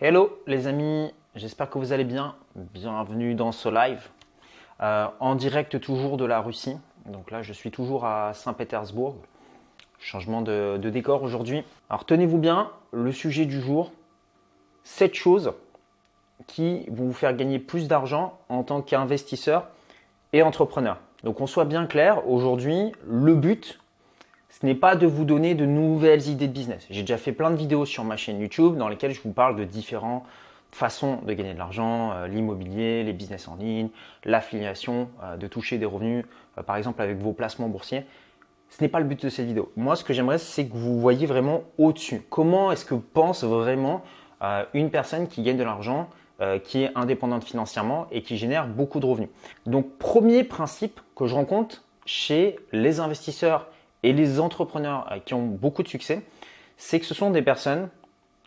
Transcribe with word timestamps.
Hello 0.00 0.42
les 0.48 0.66
amis, 0.66 1.14
j'espère 1.36 1.70
que 1.70 1.78
vous 1.78 1.92
allez 1.92 2.02
bien. 2.02 2.34
Bienvenue 2.56 3.36
dans 3.36 3.52
ce 3.52 3.68
live. 3.68 4.08
Euh, 4.80 5.06
en 5.20 5.36
direct 5.36 5.78
toujours 5.78 6.16
de 6.16 6.24
la 6.24 6.40
Russie. 6.40 6.76
Donc 7.06 7.30
là, 7.30 7.42
je 7.42 7.52
suis 7.52 7.70
toujours 7.70 8.04
à 8.04 8.34
Saint-Pétersbourg. 8.34 9.14
Changement 10.00 10.42
de, 10.42 10.78
de 10.82 10.90
décor 10.90 11.22
aujourd'hui. 11.22 11.62
Alors 11.88 12.04
tenez-vous 12.06 12.38
bien, 12.38 12.72
le 12.90 13.12
sujet 13.12 13.46
du 13.46 13.60
jour, 13.60 13.92
7 14.82 15.14
choses 15.14 15.52
qui 16.48 16.86
vont 16.90 17.04
vous 17.04 17.12
faire 17.12 17.36
gagner 17.36 17.60
plus 17.60 17.86
d'argent 17.86 18.36
en 18.48 18.64
tant 18.64 18.82
qu'investisseur 18.82 19.68
et 20.32 20.42
entrepreneur. 20.42 20.98
Donc 21.22 21.40
on 21.40 21.46
soit 21.46 21.66
bien 21.66 21.86
clair, 21.86 22.28
aujourd'hui, 22.28 22.90
le 23.06 23.36
but, 23.36 23.78
ce 24.60 24.64
n'est 24.64 24.74
pas 24.76 24.94
de 24.94 25.06
vous 25.06 25.24
donner 25.24 25.54
de 25.54 25.66
nouvelles 25.66 26.28
idées 26.28 26.46
de 26.46 26.52
business. 26.52 26.86
J'ai 26.88 27.00
déjà 27.00 27.18
fait 27.18 27.32
plein 27.32 27.50
de 27.50 27.56
vidéos 27.56 27.86
sur 27.86 28.04
ma 28.04 28.16
chaîne 28.16 28.40
YouTube 28.40 28.76
dans 28.76 28.88
lesquelles 28.88 29.12
je 29.12 29.20
vous 29.20 29.32
parle 29.32 29.56
de 29.56 29.64
différentes 29.64 30.22
façons 30.70 31.18
de 31.26 31.32
gagner 31.32 31.54
de 31.54 31.58
l'argent, 31.58 32.12
euh, 32.12 32.28
l'immobilier, 32.28 33.02
les 33.02 33.12
business 33.12 33.48
en 33.48 33.56
ligne, 33.56 33.88
l'affiliation, 34.24 35.08
euh, 35.22 35.36
de 35.36 35.46
toucher 35.48 35.78
des 35.78 35.86
revenus, 35.86 36.24
euh, 36.58 36.62
par 36.62 36.76
exemple 36.76 37.02
avec 37.02 37.18
vos 37.18 37.32
placements 37.32 37.68
boursiers. 37.68 38.04
Ce 38.70 38.82
n'est 38.82 38.88
pas 38.88 39.00
le 39.00 39.06
but 39.06 39.24
de 39.24 39.28
cette 39.28 39.46
vidéo. 39.46 39.72
Moi, 39.76 39.96
ce 39.96 40.04
que 40.04 40.12
j'aimerais, 40.12 40.38
c'est 40.38 40.66
que 40.66 40.76
vous 40.76 41.00
voyez 41.00 41.26
vraiment 41.26 41.62
au-dessus. 41.76 42.22
Comment 42.30 42.70
est-ce 42.72 42.84
que 42.84 42.94
pense 42.94 43.44
vraiment 43.44 44.02
une 44.72 44.90
personne 44.90 45.28
qui 45.28 45.42
gagne 45.42 45.56
de 45.56 45.62
l'argent, 45.62 46.08
qui 46.64 46.82
est 46.82 46.90
indépendante 46.96 47.44
financièrement 47.44 48.08
et 48.10 48.22
qui 48.22 48.36
génère 48.36 48.66
beaucoup 48.66 48.98
de 48.98 49.06
revenus? 49.06 49.28
Donc, 49.66 49.96
premier 49.98 50.42
principe 50.42 51.00
que 51.14 51.26
je 51.26 51.36
rencontre 51.36 51.84
chez 52.04 52.56
les 52.72 52.98
investisseurs 52.98 53.68
et 54.04 54.12
les 54.12 54.38
entrepreneurs 54.38 55.10
euh, 55.10 55.18
qui 55.18 55.34
ont 55.34 55.46
beaucoup 55.46 55.82
de 55.82 55.88
succès, 55.88 56.22
c'est 56.76 57.00
que 57.00 57.06
ce 57.06 57.14
sont 57.14 57.30
des 57.30 57.42
personnes 57.42 57.88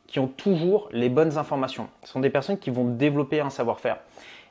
qui 0.05 0.19
ont 0.19 0.27
toujours 0.27 0.87
les 0.93 1.09
bonnes 1.09 1.37
informations. 1.37 1.89
Ce 2.03 2.11
sont 2.11 2.21
des 2.21 2.29
personnes 2.29 2.57
qui 2.57 2.69
vont 2.69 2.85
développer 2.85 3.41
un 3.41 3.49
savoir-faire 3.49 3.97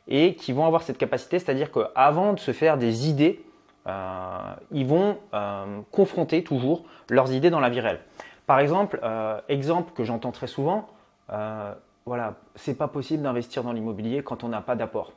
et 0.09 0.35
qui 0.35 0.53
vont 0.53 0.67
avoir 0.67 0.83
cette 0.83 0.99
capacité, 0.99 1.39
c'est-à-dire 1.39 1.71
qu'avant 1.73 2.35
de 2.35 2.39
se 2.39 2.53
faire 2.53 2.77
des 2.77 3.09
idées, 3.09 3.43
euh, 3.87 4.39
ils 4.73 4.87
vont 4.87 5.17
euh, 5.33 5.81
confronter 5.93 6.45
toujours 6.45 6.85
leurs 7.09 7.33
idées 7.33 7.51
dans 7.51 7.61
la 7.61 7.71
vie 7.71 7.81
réelle. 7.81 8.01
Par 8.47 8.61
exemple, 8.61 9.01
exemple 9.49 9.93
que 9.93 10.05
j'entends 10.05 10.31
très 10.31 10.47
souvent, 10.47 10.87
voilà, 12.07 12.35
c'est 12.55 12.79
pas 12.79 12.87
possible 12.87 13.25
d'investir 13.25 13.65
dans 13.65 13.73
l'immobilier 13.73 14.23
quand 14.23 14.45
on 14.45 14.49
n'a 14.49 14.61
pas 14.61 14.77
d'apport. 14.77 15.13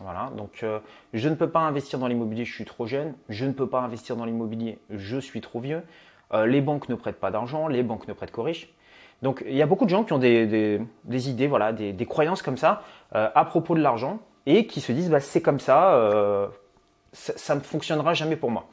Voilà, 0.00 0.30
donc 0.36 0.60
euh, 0.62 0.78
je 1.14 1.28
ne 1.28 1.34
peux 1.34 1.48
pas 1.48 1.60
investir 1.60 1.98
dans 1.98 2.06
l'immobilier, 2.06 2.44
je 2.44 2.54
suis 2.54 2.64
trop 2.64 2.86
jeune. 2.86 3.14
Je 3.28 3.46
ne 3.46 3.52
peux 3.52 3.66
pas 3.66 3.80
investir 3.80 4.16
dans 4.16 4.26
l'immobilier, 4.26 4.78
je 4.90 5.18
suis 5.18 5.40
trop 5.40 5.60
vieux. 5.60 5.82
Euh, 6.34 6.46
les 6.46 6.60
banques 6.60 6.88
ne 6.88 6.94
prêtent 6.94 7.20
pas 7.20 7.30
d'argent, 7.30 7.68
les 7.68 7.82
banques 7.82 8.06
ne 8.06 8.12
prêtent 8.12 8.32
qu'aux 8.32 8.42
riches. 8.42 8.68
Donc 9.22 9.42
il 9.46 9.56
y 9.56 9.62
a 9.62 9.66
beaucoup 9.66 9.86
de 9.86 9.90
gens 9.90 10.04
qui 10.04 10.12
ont 10.12 10.18
des, 10.18 10.78
idées, 11.08 11.46
voilà, 11.46 11.72
des, 11.72 12.06
croyances 12.06 12.42
comme 12.42 12.58
ça 12.58 12.82
euh, 13.14 13.30
à 13.34 13.44
propos 13.46 13.74
de 13.74 13.80
l'argent 13.80 14.18
et 14.44 14.66
qui 14.66 14.82
se 14.82 14.92
disent 14.92 15.08
bah, 15.08 15.20
c'est 15.20 15.40
comme 15.40 15.60
ça, 15.60 16.50
ça, 17.12 17.54
ne 17.54 17.60
fonctionnera 17.60 18.12
jamais 18.12 18.36
pour 18.36 18.50
moi. 18.50 18.66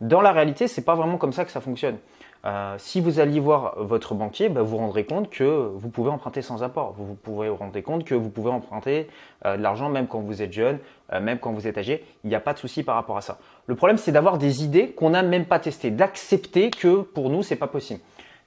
Dans 0.00 0.22
la 0.22 0.32
réalité, 0.32 0.66
c'est 0.66 0.84
pas 0.84 0.94
vraiment 0.94 1.18
comme 1.18 1.34
ça 1.34 1.44
que 1.44 1.50
ça 1.50 1.60
fonctionne. 1.60 1.98
Euh, 2.46 2.76
si 2.78 3.00
vous 3.00 3.20
alliez 3.20 3.40
voir 3.40 3.74
votre 3.76 4.14
banquier, 4.14 4.48
bah, 4.48 4.62
vous 4.62 4.68
vous 4.68 4.76
rendrez 4.78 5.04
compte 5.04 5.28
que 5.30 5.44
vous 5.74 5.88
pouvez 5.90 6.10
emprunter 6.10 6.42
sans 6.42 6.62
apport. 6.62 6.94
Vous, 6.96 7.14
pouvez 7.14 7.48
vous 7.48 7.56
rendre 7.56 7.78
compte 7.80 8.04
que 8.04 8.14
vous 8.14 8.30
pouvez 8.30 8.50
emprunter 8.50 9.08
euh, 9.44 9.56
de 9.56 9.62
l'argent 9.62 9.90
même 9.90 10.06
quand 10.06 10.20
vous 10.20 10.40
êtes 10.40 10.52
jeune, 10.52 10.78
euh, 11.12 11.20
même 11.20 11.38
quand 11.38 11.52
vous 11.52 11.66
êtes 11.66 11.76
âgé. 11.76 12.04
Il 12.24 12.30
n'y 12.30 12.36
a 12.36 12.40
pas 12.40 12.54
de 12.54 12.58
souci 12.58 12.82
par 12.82 12.94
rapport 12.94 13.18
à 13.18 13.20
ça. 13.20 13.38
Le 13.66 13.74
problème, 13.74 13.98
c'est 13.98 14.12
d'avoir 14.12 14.38
des 14.38 14.64
idées 14.64 14.90
qu'on 14.92 15.10
n'a 15.10 15.22
même 15.22 15.44
pas 15.44 15.58
testées, 15.58 15.90
d'accepter 15.90 16.70
que 16.70 17.02
pour 17.02 17.28
nous, 17.28 17.42
c'est 17.42 17.56
pas 17.56 17.66
possible. 17.66 18.00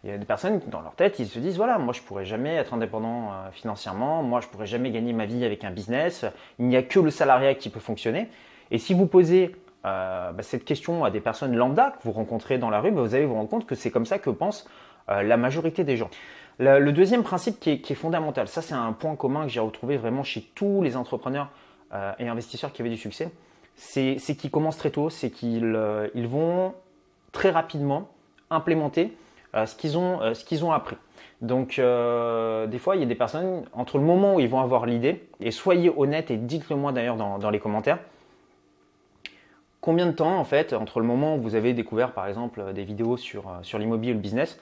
Il 0.03 0.09
y 0.09 0.13
a 0.13 0.17
des 0.17 0.25
personnes 0.25 0.59
dans 0.67 0.81
leur 0.81 0.95
tête, 0.95 1.19
ils 1.19 1.27
se 1.27 1.39
disent 1.39 1.55
voilà, 1.55 1.77
moi 1.77 1.93
je 1.93 2.01
pourrais 2.01 2.25
jamais 2.25 2.55
être 2.55 2.73
indépendant 2.73 3.31
financièrement, 3.53 4.21
moi 4.21 4.41
je 4.41 4.49
pourrais 4.49 4.65
jamais 4.65 4.91
gagner 4.91 5.13
ma 5.13 5.25
vie 5.25 5.45
avec 5.45 5.63
un 5.63 5.71
business. 5.71 6.25
Il 6.59 6.65
n'y 6.65 6.75
a 6.75 6.83
que 6.83 6.99
le 6.99 7.09
salariat 7.09 7.55
qui 7.55 7.69
peut 7.69 7.79
fonctionner. 7.79 8.27
Et 8.69 8.79
si 8.79 8.93
vous 8.93 9.05
posez 9.05 9.55
euh, 9.85 10.31
bah, 10.31 10.43
cette 10.43 10.63
question 10.63 11.03
à 11.03 11.11
des 11.11 11.19
personnes 11.19 11.55
lambda 11.55 11.91
que 11.91 12.03
vous 12.03 12.13
rencontrez 12.13 12.57
dans 12.57 12.69
la 12.69 12.79
rue, 12.79 12.91
bah, 12.91 13.01
vous 13.01 13.15
allez 13.15 13.25
vous 13.25 13.33
rendre 13.33 13.49
compte 13.49 13.65
que 13.65 13.75
c'est 13.75 13.91
comme 13.91 14.05
ça 14.05 14.17
que 14.17 14.29
pensent 14.29 14.67
euh, 15.09 15.23
la 15.23 15.35
majorité 15.35 15.83
des 15.83 15.97
gens. 15.97 16.09
Le, 16.59 16.91
deuxième 16.91 17.23
principe 17.23 17.59
qui 17.59 17.71
est, 17.71 17.95
fondamental, 17.95 18.47
ça 18.47 18.61
c'est 18.61 18.75
un 18.75 18.93
point 18.93 19.15
commun 19.15 19.43
que 19.43 19.49
j'ai 19.49 19.59
retrouvé 19.59 19.97
vraiment 19.97 20.23
chez 20.23 20.41
tous 20.55 20.83
les 20.83 20.95
entrepreneurs 20.95 21.49
euh, 21.93 22.13
et 22.19 22.27
investisseurs 22.27 22.71
qui 22.71 22.81
avaient 22.81 22.91
du 22.91 22.97
succès, 22.97 23.31
c'est 23.75 24.17
qu'ils 24.37 24.51
commencent 24.51 24.77
très 24.77 24.91
tôt, 24.91 25.09
c'est 25.09 25.31
qu'ils 25.31 25.77
ils 26.13 26.27
vont 26.27 26.75
très 27.31 27.49
rapidement 27.49 28.09
implémenter 28.51 29.17
ce 29.53 29.75
qu'ils 29.75 29.97
ont, 29.97 30.19
qu'ils 30.45 30.63
ont 30.63 30.71
appris. 30.71 30.95
Donc, 31.41 31.77
des 31.77 32.77
fois, 32.77 32.95
il 32.95 32.99
y 32.99 33.03
a 33.03 33.07
des 33.07 33.15
personnes, 33.15 33.63
entre 33.73 33.97
le 33.97 34.03
moment 34.03 34.35
où 34.35 34.39
ils 34.39 34.47
vont 34.47 34.61
avoir 34.61 34.85
l'idée, 34.85 35.27
et 35.39 35.49
soyez 35.49 35.91
honnête 35.97 36.29
et 36.29 36.37
dites-le 36.37 36.75
moi 36.75 36.91
d'ailleurs 36.91 37.17
dans, 37.17 37.49
les 37.49 37.59
commentaires, 37.59 37.97
combien 39.83 40.05
de 40.05 40.13
temps, 40.13 40.39
en 40.39 40.45
fait, 40.45 40.71
entre 40.71 41.01
le 41.01 41.05
moment 41.05 41.35
où 41.35 41.41
vous 41.41 41.55
avez 41.55 41.73
découvert, 41.73 42.13
par 42.13 42.25
exemple, 42.25 42.71
des 42.73 42.85
vidéos 42.85 43.17
sur, 43.17 43.49
euh, 43.49 43.51
sur 43.63 43.77
l'immobilier 43.77 44.13
ou 44.13 44.15
le 44.15 44.21
business, 44.21 44.57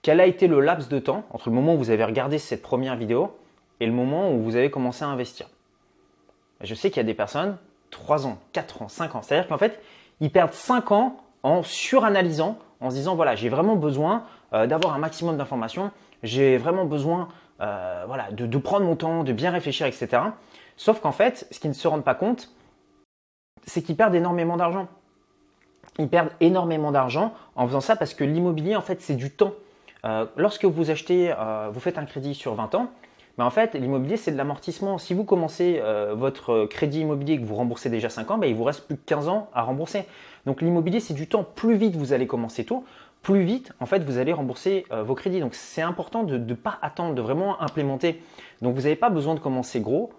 quel 0.00 0.18
a 0.18 0.26
été 0.26 0.48
le 0.48 0.60
laps 0.60 0.88
de 0.88 0.98
temps 0.98 1.24
entre 1.30 1.50
le 1.50 1.54
moment 1.54 1.74
où 1.74 1.78
vous 1.78 1.90
avez 1.90 2.04
regardé 2.04 2.38
cette 2.38 2.62
première 2.62 2.96
vidéo 2.96 3.36
et 3.80 3.86
le 3.86 3.92
moment 3.92 4.32
où 4.32 4.42
vous 4.42 4.56
avez 4.56 4.70
commencé 4.70 5.04
à 5.04 5.08
investir? 5.08 5.46
Je 6.62 6.74
sais 6.74 6.88
qu'il 6.88 6.96
y 6.96 7.00
a 7.00 7.04
des 7.04 7.12
personnes, 7.12 7.58
3 7.90 8.26
ans, 8.26 8.38
4 8.54 8.80
ans, 8.80 8.88
5 8.88 9.14
ans. 9.14 9.20
C'est-à-dire 9.20 9.46
qu'en 9.46 9.58
fait, 9.58 9.78
ils 10.20 10.30
perdent 10.30 10.54
5 10.54 10.90
ans 10.90 11.18
en 11.42 11.62
suranalysant, 11.62 12.58
en 12.80 12.88
se 12.88 12.94
disant, 12.94 13.14
voilà, 13.14 13.34
j'ai 13.34 13.50
vraiment 13.50 13.76
besoin 13.76 14.24
euh, 14.54 14.66
d'avoir 14.66 14.94
un 14.94 14.98
maximum 14.98 15.36
d'informations, 15.36 15.90
j'ai 16.22 16.56
vraiment 16.56 16.86
besoin 16.86 17.28
euh, 17.60 18.04
voilà, 18.06 18.30
de, 18.30 18.46
de, 18.46 18.58
prendre 18.58 18.86
mon 18.86 18.96
temps, 18.96 19.22
de 19.22 19.34
bien 19.34 19.50
réfléchir, 19.50 19.86
etc. 19.86 20.22
Sauf 20.78 21.00
qu'en 21.00 21.12
fait, 21.12 21.46
ce 21.50 21.60
qu'ils 21.60 21.70
ne 21.70 21.74
se 21.74 21.86
rendent 21.86 22.04
pas 22.04 22.14
compte, 22.14 22.48
c'est 23.66 23.82
qu'ils 23.82 23.96
perdent 23.96 24.14
énormément 24.14 24.56
d'argent. 24.56 24.88
Ils 25.98 26.08
perdent 26.08 26.32
énormément 26.40 26.90
d'argent 26.90 27.34
en 27.54 27.66
faisant 27.66 27.80
ça 27.80 27.96
parce 27.96 28.14
que 28.14 28.24
l'immobilier, 28.24 28.76
en 28.76 28.80
fait, 28.80 29.00
c'est 29.00 29.14
du 29.14 29.30
temps. 29.30 29.52
Euh, 30.04 30.26
lorsque 30.36 30.64
vous 30.64 30.90
achetez, 30.90 31.32
euh, 31.38 31.68
vous 31.72 31.80
faites 31.80 31.98
un 31.98 32.04
crédit 32.04 32.34
sur 32.34 32.54
20 32.54 32.74
ans, 32.74 32.90
mais 33.38 33.44
en 33.44 33.50
fait, 33.50 33.74
l'immobilier, 33.74 34.16
c'est 34.16 34.32
de 34.32 34.36
l'amortissement. 34.36 34.98
Si 34.98 35.14
vous 35.14 35.24
commencez 35.24 35.80
euh, 35.80 36.14
votre 36.14 36.66
crédit 36.66 37.00
immobilier 37.00 37.34
et 37.34 37.40
que 37.40 37.44
vous 37.44 37.54
remboursez 37.54 37.88
déjà 37.88 38.08
5 38.08 38.30
ans, 38.30 38.38
ben, 38.38 38.48
il 38.48 38.56
vous 38.56 38.64
reste 38.64 38.86
plus 38.86 38.96
que 38.96 39.04
15 39.04 39.28
ans 39.28 39.48
à 39.54 39.62
rembourser. 39.62 40.04
Donc 40.44 40.60
l'immobilier, 40.60 41.00
c'est 41.00 41.14
du 41.14 41.28
temps. 41.28 41.44
Plus 41.44 41.76
vite 41.76 41.94
vous 41.96 42.12
allez 42.12 42.26
commencer 42.26 42.64
tôt, 42.64 42.84
plus 43.22 43.44
vite, 43.44 43.72
en 43.78 43.86
fait, 43.86 44.02
vous 44.02 44.18
allez 44.18 44.32
rembourser 44.32 44.84
vos 44.90 45.14
crédits. 45.14 45.38
Donc 45.38 45.54
c'est 45.54 45.82
important 45.82 46.24
de 46.24 46.36
ne 46.36 46.54
pas 46.54 46.78
attendre, 46.82 47.14
de 47.14 47.22
vraiment 47.22 47.62
implémenter. 47.62 48.20
Donc 48.60 48.74
vous 48.74 48.82
n'avez 48.82 48.96
pas 48.96 49.10
besoin 49.10 49.36
de 49.36 49.40
commencer 49.40 49.80
gros. 49.80 50.10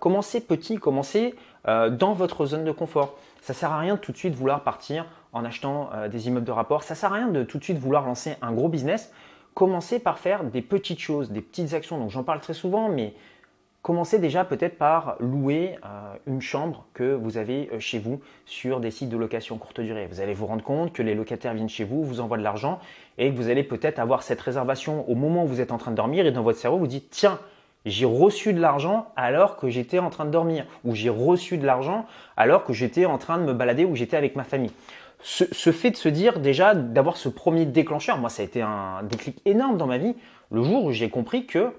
commencez 0.00 0.40
petit, 0.40 0.78
commencez 0.78 1.36
euh, 1.68 1.90
dans 1.90 2.12
votre 2.12 2.46
zone 2.46 2.64
de 2.64 2.72
confort. 2.72 3.16
Ça 3.40 3.54
sert 3.54 3.70
à 3.70 3.78
rien 3.78 3.94
de 3.94 4.00
tout 4.00 4.10
de 4.10 4.16
suite 4.16 4.34
vouloir 4.34 4.62
partir 4.62 5.06
en 5.32 5.44
achetant 5.44 5.90
euh, 5.94 6.08
des 6.08 6.26
immeubles 6.26 6.46
de 6.46 6.52
rapport. 6.52 6.82
Ça 6.82 6.94
sert 6.94 7.12
à 7.12 7.16
rien 7.16 7.28
de 7.28 7.44
tout 7.44 7.58
de 7.58 7.64
suite 7.64 7.78
vouloir 7.78 8.04
lancer 8.04 8.34
un 8.42 8.52
gros 8.52 8.68
business. 8.68 9.12
Commencez 9.54 9.98
par 9.98 10.18
faire 10.18 10.44
des 10.44 10.62
petites 10.62 10.98
choses, 10.98 11.30
des 11.30 11.40
petites 11.40 11.72
actions. 11.72 11.98
Donc 11.98 12.10
j'en 12.10 12.24
parle 12.24 12.40
très 12.40 12.54
souvent, 12.54 12.88
mais 12.88 13.14
commencez 13.82 14.18
déjà 14.18 14.44
peut-être 14.44 14.76
par 14.76 15.16
louer 15.20 15.78
euh, 15.84 16.14
une 16.26 16.40
chambre 16.40 16.86
que 16.94 17.14
vous 17.14 17.36
avez 17.36 17.70
chez 17.78 18.00
vous 18.00 18.20
sur 18.44 18.80
des 18.80 18.90
sites 18.90 19.10
de 19.10 19.16
location 19.16 19.56
courte 19.56 19.80
durée. 19.80 20.06
Vous 20.06 20.20
allez 20.20 20.34
vous 20.34 20.46
rendre 20.46 20.64
compte 20.64 20.92
que 20.92 21.02
les 21.02 21.14
locataires 21.14 21.54
viennent 21.54 21.68
chez 21.68 21.84
vous, 21.84 22.02
vous 22.02 22.20
envoient 22.20 22.38
de 22.38 22.42
l'argent 22.42 22.80
et 23.18 23.30
que 23.30 23.36
vous 23.36 23.48
allez 23.48 23.62
peut-être 23.62 24.00
avoir 24.00 24.24
cette 24.24 24.40
réservation 24.40 25.08
au 25.08 25.14
moment 25.14 25.44
où 25.44 25.46
vous 25.46 25.60
êtes 25.60 25.70
en 25.70 25.78
train 25.78 25.92
de 25.92 25.96
dormir 25.96 26.26
et 26.26 26.32
dans 26.32 26.42
votre 26.42 26.58
cerveau 26.58 26.78
vous 26.78 26.86
dites 26.88 27.10
tiens 27.10 27.38
j'ai 27.84 28.06
reçu 28.06 28.52
de 28.52 28.60
l'argent 28.60 29.08
alors 29.16 29.56
que 29.56 29.68
j'étais 29.68 29.98
en 29.98 30.10
train 30.10 30.24
de 30.24 30.30
dormir, 30.30 30.66
ou 30.84 30.94
j'ai 30.94 31.08
reçu 31.10 31.58
de 31.58 31.66
l'argent 31.66 32.06
alors 32.36 32.64
que 32.64 32.72
j'étais 32.72 33.06
en 33.06 33.18
train 33.18 33.38
de 33.38 33.44
me 33.44 33.52
balader 33.52 33.84
ou 33.84 33.94
j'étais 33.96 34.16
avec 34.16 34.36
ma 34.36 34.44
famille. 34.44 34.72
Ce, 35.24 35.70
fait 35.70 35.92
de 35.92 35.96
se 35.96 36.08
dire 36.08 36.40
déjà, 36.40 36.74
d'avoir 36.74 37.16
ce 37.16 37.28
premier 37.28 37.64
déclencheur, 37.64 38.18
moi 38.18 38.28
ça 38.28 38.42
a 38.42 38.44
été 38.44 38.60
un 38.60 39.04
déclic 39.04 39.40
énorme 39.44 39.76
dans 39.76 39.86
ma 39.86 39.98
vie, 39.98 40.16
le 40.50 40.62
jour 40.64 40.84
où 40.84 40.92
j'ai 40.92 41.10
compris 41.10 41.46
que 41.46 41.72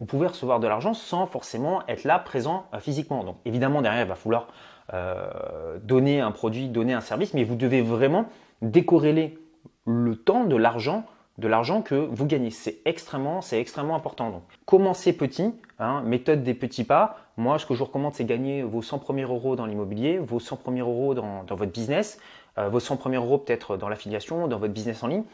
vous 0.00 0.06
pouvez 0.06 0.26
recevoir 0.26 0.58
de 0.60 0.66
l'argent 0.66 0.94
sans 0.94 1.26
forcément 1.26 1.86
être 1.86 2.04
là 2.04 2.18
présent 2.18 2.66
euh, 2.74 2.80
physiquement. 2.80 3.22
Donc 3.22 3.36
évidemment 3.44 3.82
derrière 3.82 4.02
il 4.02 4.08
va 4.08 4.16
falloir 4.16 4.48
euh, 4.92 5.78
donner 5.82 6.20
un 6.20 6.32
produit, 6.32 6.68
donner 6.68 6.92
un 6.92 7.00
service, 7.00 7.32
mais 7.32 7.44
vous 7.44 7.54
devez 7.54 7.80
vraiment 7.80 8.26
décorréler 8.60 9.38
le 9.86 10.16
temps 10.16 10.44
de 10.44 10.56
l'argent 10.56 11.04
de 11.40 11.48
l'argent 11.48 11.80
que 11.80 11.94
vous 11.94 12.26
gagnez. 12.26 12.50
C'est 12.50 12.78
extrêmement, 12.84 13.40
c'est 13.40 13.58
extrêmement 13.58 13.96
important. 13.96 14.30
Donc, 14.30 14.42
commencez 14.66 15.14
petit, 15.14 15.54
hein, 15.78 16.02
méthode 16.02 16.44
des 16.44 16.54
petits 16.54 16.84
pas. 16.84 17.16
Moi, 17.38 17.58
ce 17.58 17.64
que 17.64 17.72
je 17.72 17.78
vous 17.78 17.86
recommande, 17.86 18.14
c'est 18.14 18.26
gagner 18.26 18.62
vos 18.62 18.82
100 18.82 18.98
premiers 18.98 19.22
euros 19.22 19.56
dans 19.56 19.64
l'immobilier, 19.64 20.18
vos 20.18 20.38
100 20.38 20.56
premiers 20.56 20.80
euros 20.80 21.14
dans, 21.14 21.44
votre 21.48 21.72
business, 21.72 22.20
euh, 22.58 22.68
vos 22.68 22.78
100 22.78 22.98
premiers 22.98 23.16
euros 23.16 23.38
peut-être 23.38 23.78
dans 23.78 23.88
l'affiliation, 23.88 24.48
dans 24.48 24.58
votre 24.58 24.74
business 24.74 25.02
en 25.02 25.08
ligne. 25.08 25.24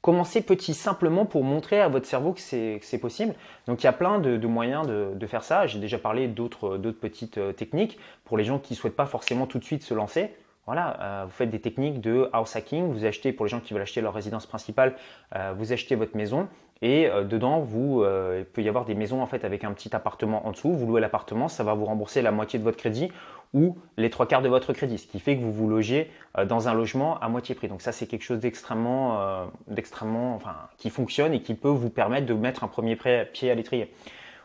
Commencez 0.00 0.40
petit 0.40 0.72
simplement 0.72 1.26
pour 1.26 1.44
montrer 1.44 1.78
à 1.78 1.88
votre 1.88 2.06
cerveau 2.06 2.32
que 2.32 2.40
c'est 2.40 2.98
possible. 2.98 3.34
Donc 3.66 3.82
il 3.82 3.84
y 3.84 3.86
a 3.86 3.92
plein 3.92 4.18
de, 4.18 4.46
moyens 4.46 4.86
de, 4.86 5.26
faire 5.26 5.44
ça. 5.44 5.66
J'ai 5.66 5.78
déjà 5.78 5.98
parlé 5.98 6.26
d'autres 6.26 6.78
petites 6.78 7.36
euh, 7.36 7.52
techniques 7.52 7.98
pour 8.24 8.38
les 8.38 8.44
gens 8.44 8.58
qui 8.58 8.72
ne 8.72 8.78
souhaitent 8.78 8.96
pas 8.96 9.04
forcément 9.04 9.46
tout 9.46 9.58
de 9.58 9.64
suite 9.64 9.82
se 9.82 9.92
lancer. 9.92 10.34
Voilà, 10.70 10.96
euh, 11.00 11.24
vous 11.24 11.32
faites 11.32 11.50
des 11.50 11.58
techniques 11.58 12.00
de 12.00 12.30
house 12.32 12.54
hacking, 12.54 12.92
vous 12.92 13.04
achetez, 13.04 13.32
pour 13.32 13.44
les 13.44 13.50
gens 13.50 13.58
qui 13.58 13.72
veulent 13.72 13.82
acheter 13.82 14.00
leur 14.00 14.14
résidence 14.14 14.46
principale, 14.46 14.94
euh, 15.34 15.52
vous 15.58 15.72
achetez 15.72 15.96
votre 15.96 16.16
maison 16.16 16.46
Et 16.80 17.08
euh, 17.08 17.24
dedans, 17.24 17.58
vous, 17.58 18.04
il 18.38 18.44
peut 18.44 18.62
y 18.62 18.68
avoir 18.68 18.84
des 18.84 18.94
maisons 18.94 19.20
en 19.20 19.26
fait 19.26 19.44
avec 19.44 19.64
un 19.64 19.72
petit 19.72 19.92
appartement 19.96 20.46
en 20.46 20.52
dessous. 20.52 20.72
Vous 20.72 20.86
louez 20.86 21.00
l'appartement, 21.00 21.48
ça 21.48 21.64
va 21.64 21.74
vous 21.74 21.86
rembourser 21.86 22.22
la 22.22 22.30
moitié 22.30 22.60
de 22.60 22.62
votre 22.62 22.76
crédit 22.76 23.10
ou 23.52 23.78
les 23.96 24.10
trois 24.10 24.28
quarts 24.28 24.42
de 24.42 24.48
votre 24.48 24.72
crédit, 24.72 24.98
ce 24.98 25.08
qui 25.08 25.18
fait 25.18 25.36
que 25.36 25.42
vous 25.42 25.50
vous 25.50 25.68
logez 25.68 26.08
dans 26.46 26.68
un 26.68 26.74
logement 26.74 27.18
à 27.18 27.28
moitié 27.28 27.56
prix. 27.56 27.66
Donc 27.66 27.82
ça, 27.82 27.90
c'est 27.90 28.06
quelque 28.06 28.22
chose 28.22 28.38
d'extrêmement, 28.38 29.50
d'extrêmement, 29.66 30.36
enfin, 30.36 30.54
qui 30.78 30.88
fonctionne 30.88 31.32
et 31.32 31.42
qui 31.42 31.54
peut 31.54 31.66
vous 31.68 31.90
permettre 31.90 32.26
de 32.26 32.34
mettre 32.34 32.62
un 32.62 32.68
premier 32.68 32.94
pied 32.94 33.50
à 33.50 33.56
l'étrier. 33.56 33.92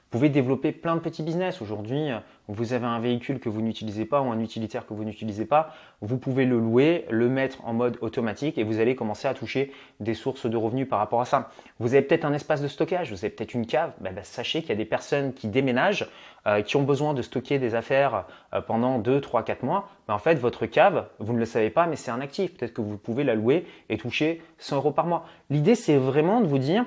Vous 0.06 0.20
pouvez 0.20 0.30
développer 0.30 0.72
plein 0.72 0.96
de 0.96 1.02
petits 1.02 1.24
business. 1.24 1.62
Aujourd'hui, 1.62 2.12
vous 2.48 2.74
avez 2.74 2.86
un 2.86 3.00
véhicule 3.00 3.40
que 3.40 3.50
vous 3.50 3.62
n'utilisez 3.62 4.06
pas 4.06 4.22
ou 4.22 4.32
un 4.32 4.40
utilitaire 4.40 4.86
que 4.86 4.94
vous 4.94 5.04
n'utilisez 5.04 5.46
pas. 5.46 5.74
Vous 6.02 6.18
pouvez 6.18 6.46
le 6.46 6.60
louer, 6.60 7.06
le 7.10 7.28
mettre 7.28 7.66
en 7.66 7.74
mode 7.74 7.98
automatique 8.02 8.58
et 8.58 8.64
vous 8.64 8.80
allez 8.80 8.96
commencer 8.96 9.28
à 9.28 9.34
toucher 9.34 9.72
des 10.00 10.14
sources 10.14 10.46
de 10.46 10.56
revenus 10.56 10.88
par 10.88 11.00
rapport 11.00 11.22
à 11.22 11.26
ça. 11.26 11.50
Vous 11.80 11.96
avez 11.96 12.04
peut-être 12.04 12.26
un 12.26 12.34
espace 12.34 12.62
de 12.62 12.68
stockage, 12.68 13.12
vous 13.12 13.26
avez 13.26 13.34
peut-être 13.34 13.54
une 13.54 13.66
cave. 13.66 13.94
Ben, 14.00 14.14
ben, 14.14 14.24
sachez 14.24 14.62
qu'il 14.62 14.70
y 14.70 14.74
a 14.74 14.76
des 14.76 14.86
personnes 14.86 15.34
qui 15.34 15.48
déménagent, 15.48 16.08
euh, 16.48 16.62
qui 16.62 16.78
ont 16.78 16.84
besoin 16.84 17.16
de 17.16 17.22
stocker 17.22 17.58
des 17.58 17.74
affaires 17.74 18.26
euh, 18.54 18.62
pendant 18.62 19.00
2, 19.00 19.20
3, 19.22 19.44
4 19.44 19.64
mois. 19.64 19.90
Ben, 20.08 20.14
en 20.14 20.20
fait, 20.20 20.36
votre 20.36 20.68
cave, 20.68 21.08
vous 21.20 21.34
ne 21.34 21.40
le 21.40 21.46
savez 21.46 21.72
pas, 21.72 21.88
mais 21.88 21.96
c'est 21.96 22.12
un 22.12 22.22
actif. 22.22 22.56
Peut-être 22.56 22.74
que 22.74 22.82
vous 22.82 22.98
pouvez 22.98 23.24
la 23.24 23.34
louer 23.34 23.66
et 23.90 23.98
toucher 23.98 24.42
100 24.60 24.78
euros 24.78 24.92
par 24.92 25.08
mois. 25.08 25.26
L'idée, 25.50 25.76
c'est 25.76 25.98
vraiment 25.98 26.42
de 26.42 26.48
vous 26.48 26.60
dire, 26.60 26.86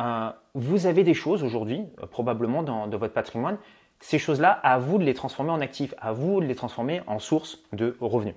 euh, 0.00 0.30
vous 0.54 0.86
avez 0.86 1.04
des 1.04 1.14
choses 1.14 1.42
aujourd'hui, 1.44 1.84
euh, 2.02 2.06
probablement 2.06 2.62
dans, 2.62 2.88
votre 2.88 3.14
patrimoine, 3.14 3.58
ces 4.00 4.18
choses-là, 4.18 4.50
à 4.50 4.78
vous 4.78 4.98
de 4.98 5.04
les 5.04 5.14
transformer 5.14 5.50
en 5.50 5.60
actifs, 5.60 5.94
à 5.98 6.12
vous 6.12 6.40
de 6.40 6.46
les 6.46 6.54
transformer 6.54 7.00
en 7.06 7.18
source 7.18 7.58
de 7.72 7.96
revenus. 8.00 8.34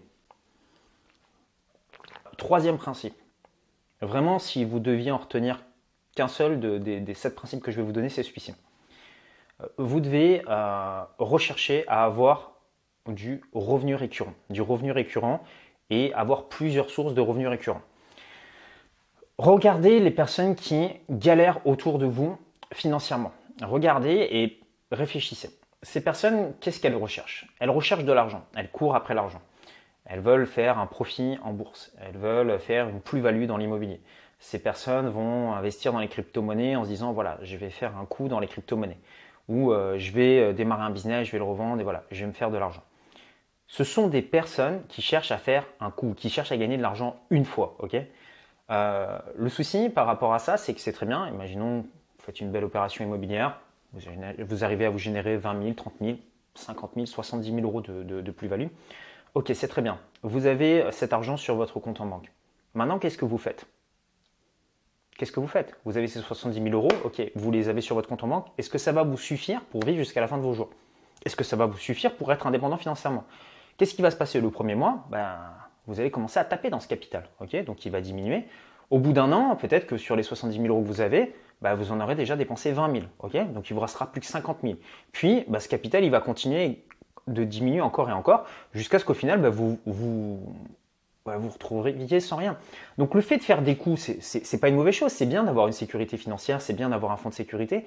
Troisième 2.37 2.77
principe. 2.77 3.15
Vraiment, 4.01 4.37
si 4.37 4.63
vous 4.63 4.79
deviez 4.79 5.11
en 5.11 5.17
retenir 5.17 5.63
qu'un 6.15 6.27
seul 6.27 6.59
des 6.59 7.13
sept 7.15 7.35
principes 7.35 7.63
que 7.63 7.71
je 7.71 7.77
vais 7.77 7.83
vous 7.83 7.91
donner, 7.91 8.09
c'est 8.09 8.23
celui-ci. 8.23 8.53
Euh, 9.61 9.65
vous 9.77 9.99
devez 9.99 10.43
rechercher 11.17 11.87
à 11.87 12.05
avoir 12.05 12.53
du 13.07 13.41
revenu 13.53 13.95
récurrent, 13.95 14.33
du 14.49 14.61
revenu 14.61 14.91
récurrent 14.91 15.41
et 15.89 16.13
avoir 16.13 16.49
plusieurs 16.49 16.89
sources 16.89 17.13
de 17.13 17.21
revenus 17.21 17.47
récurrents. 17.47 17.81
Regardez 19.37 19.99
les 19.99 20.09
personnes 20.09 20.55
qui 20.55 20.89
galèrent 21.11 21.59
autour 21.67 21.99
de 21.99 22.07
vous 22.07 22.39
financièrement. 22.73 23.31
Regardez 23.61 24.27
et 24.31 24.59
réfléchissez. 24.91 25.51
Ces 25.83 26.03
personnes, 26.03 26.55
qu'est-ce 26.59 26.79
qu'elles 26.79 26.95
recherchent? 26.95 27.47
Elles 27.59 27.69
recherchent 27.69 28.03
de 28.03 28.11
l'argent. 28.11 28.43
Elles 28.55 28.71
courent 28.71 28.95
après 28.95 29.13
l'argent. 29.13 29.41
Elles 30.05 30.21
veulent 30.21 30.47
faire 30.47 30.79
un 30.79 30.87
profit 30.87 31.37
en 31.43 31.53
bourse. 31.53 31.93
Elles 32.01 32.17
veulent 32.17 32.57
faire 32.57 32.89
une 32.89 32.99
plus-value 32.99 33.45
dans 33.45 33.57
l'immobilier. 33.57 34.01
Ces 34.39 34.57
personnes 34.57 35.07
vont 35.07 35.53
investir 35.53 35.93
dans 35.93 35.99
les 35.99 36.07
crypto-monnaies 36.07 36.75
en 36.75 36.83
se 36.83 36.89
disant 36.89 37.13
voilà, 37.13 37.37
je 37.43 37.57
vais 37.57 37.69
faire 37.69 37.95
un 37.95 38.05
coup 38.05 38.27
dans 38.29 38.39
les 38.39 38.47
crypto-monnaies. 38.47 38.99
Ou 39.49 39.71
euh, 39.71 39.99
je 39.99 40.11
vais 40.13 40.39
euh, 40.39 40.53
démarrer 40.53 40.83
un 40.83 40.89
business, 40.89 41.27
je 41.27 41.31
vais 41.31 41.37
le 41.37 41.43
revendre 41.43 41.79
et 41.79 41.83
voilà, 41.83 42.05
je 42.09 42.21
vais 42.21 42.27
me 42.27 42.33
faire 42.33 42.49
de 42.49 42.57
l'argent. 42.57 42.83
Ce 43.67 43.83
sont 43.83 44.07
des 44.07 44.23
personnes 44.23 44.81
qui 44.87 45.03
cherchent 45.03 45.31
à 45.31 45.37
faire 45.37 45.63
un 45.79 45.91
coup, 45.91 46.15
qui 46.15 46.31
cherchent 46.31 46.51
à 46.51 46.57
gagner 46.57 46.77
de 46.77 46.81
l'argent 46.81 47.19
une 47.29 47.45
fois. 47.45 47.75
ok? 47.79 47.97
Euh, 48.69 49.19
le 49.35 49.49
souci 49.49 49.89
par 49.89 50.05
rapport 50.05 50.33
à 50.33 50.39
ça, 50.39 50.57
c'est 50.57 50.73
que 50.73 50.81
c'est 50.81 50.91
très 50.91 51.05
bien. 51.05 51.27
Imaginons, 51.27 51.81
vous 51.81 52.23
faites 52.25 52.41
une 52.41 52.51
belle 52.51 52.65
opération 52.65 53.03
immobilière, 53.03 53.59
vous, 53.93 54.63
arrivez 54.63 54.85
à 54.85 54.89
vous 54.89 54.97
générer 54.97 55.37
20 55.37 55.61
000, 55.61 55.73
30 55.73 55.93
000, 56.01 56.17
50 56.55 56.91
000, 56.95 57.05
70 57.05 57.53
000 57.53 57.61
euros 57.61 57.81
de, 57.81 58.31
plus-value. 58.31 58.67
Ok, 59.33 59.51
c'est 59.53 59.67
très 59.67 59.81
bien. 59.81 59.99
Vous 60.23 60.45
avez 60.45 60.85
cet 60.91 61.13
argent 61.13 61.37
sur 61.37 61.55
votre 61.55 61.79
compte 61.79 62.01
en 62.01 62.05
banque. 62.05 62.31
Maintenant, 62.73 62.99
qu'est-ce 62.99 63.17
que 63.17 63.25
vous 63.25 63.37
faites? 63.37 63.65
Qu'est-ce 65.17 65.31
que 65.31 65.39
vous 65.39 65.47
faites? 65.47 65.75
Vous 65.85 65.97
avez 65.97 66.07
ces 66.07 66.19
70 66.19 66.61
000 66.61 66.75
euros, 66.75 66.91
ok, 67.05 67.31
vous 67.35 67.51
les 67.51 67.69
avez 67.69 67.81
sur 67.81 67.95
votre 67.95 68.07
compte 68.07 68.23
en 68.23 68.27
banque. 68.27 68.47
Est-ce 68.57 68.69
que 68.69 68.77
ça 68.77 68.91
va 68.91 69.03
vous 69.03 69.17
suffire 69.17 69.61
pour 69.71 69.83
vivre 69.83 69.97
jusqu'à 69.97 70.21
la 70.21 70.27
fin 70.27 70.37
de 70.37 70.43
vos 70.43 70.53
jours? 70.53 70.69
Est-ce 71.25 71.35
que 71.35 71.43
ça 71.43 71.55
va 71.55 71.65
vous 71.65 71.77
suffire 71.77 72.15
pour 72.15 72.31
être 72.31 72.45
indépendant 72.45 72.77
financièrement? 72.77 73.23
Qu'est-ce 73.77 73.95
qui 73.95 74.01
va 74.01 74.11
se 74.11 74.15
passer 74.15 74.39
le 74.39 74.51
premier 74.51 74.75
mois? 74.75 75.05
Ben, 75.09 75.37
vous 75.87 75.99
allez 75.99 76.11
commencer 76.11 76.39
à 76.39 76.45
taper 76.45 76.69
dans 76.69 76.79
ce 76.79 76.87
capital. 76.87 77.23
Donc 77.65 77.85
il 77.85 77.91
va 77.91 78.01
diminuer. 78.01 78.45
Au 78.89 78.99
bout 78.99 79.13
d'un 79.13 79.31
an, 79.31 79.55
peut-être 79.55 79.87
que 79.87 79.97
sur 79.97 80.15
les 80.15 80.23
70 80.23 80.55
000 80.55 80.67
euros 80.67 80.81
que 80.81 80.87
vous 80.87 81.01
avez, 81.01 81.33
bah, 81.61 81.75
vous 81.75 81.91
en 81.91 81.99
aurez 81.99 82.15
déjà 82.15 82.35
dépensé 82.35 82.71
20 82.71 82.91
000. 82.91 83.05
ok? 83.19 83.53
Donc 83.53 83.69
il 83.69 83.73
vous 83.73 83.79
restera 83.79 84.11
plus 84.11 84.21
que 84.21 84.27
50 84.27 84.59
000. 84.63 84.75
Puis 85.11 85.43
bah, 85.47 85.59
ce 85.59 85.67
capital, 85.67 86.03
il 86.03 86.11
va 86.11 86.19
continuer 86.19 86.83
de 87.27 87.43
diminuer 87.43 87.81
encore 87.81 88.09
et 88.09 88.13
encore 88.13 88.45
jusqu'à 88.73 88.99
ce 88.99 89.05
qu'au 89.05 89.13
final, 89.13 89.41
bah, 89.41 89.49
vous 89.49 89.79
vous, 89.85 90.39
vous 91.25 91.49
retrouviez 91.49 92.19
sans 92.19 92.37
rien. 92.37 92.57
Donc 92.97 93.13
le 93.13 93.21
fait 93.21 93.37
de 93.37 93.43
faire 93.43 93.61
des 93.61 93.75
coups, 93.75 94.19
ce 94.21 94.37
n'est 94.37 94.59
pas 94.59 94.69
une 94.69 94.75
mauvaise 94.75 94.93
chose. 94.93 95.11
C'est 95.11 95.25
bien 95.25 95.43
d'avoir 95.43 95.67
une 95.67 95.73
sécurité 95.73 96.17
financière, 96.17 96.61
c'est 96.61 96.73
bien 96.73 96.89
d'avoir 96.89 97.11
un 97.11 97.17
fonds 97.17 97.29
de 97.29 97.33
sécurité. 97.33 97.85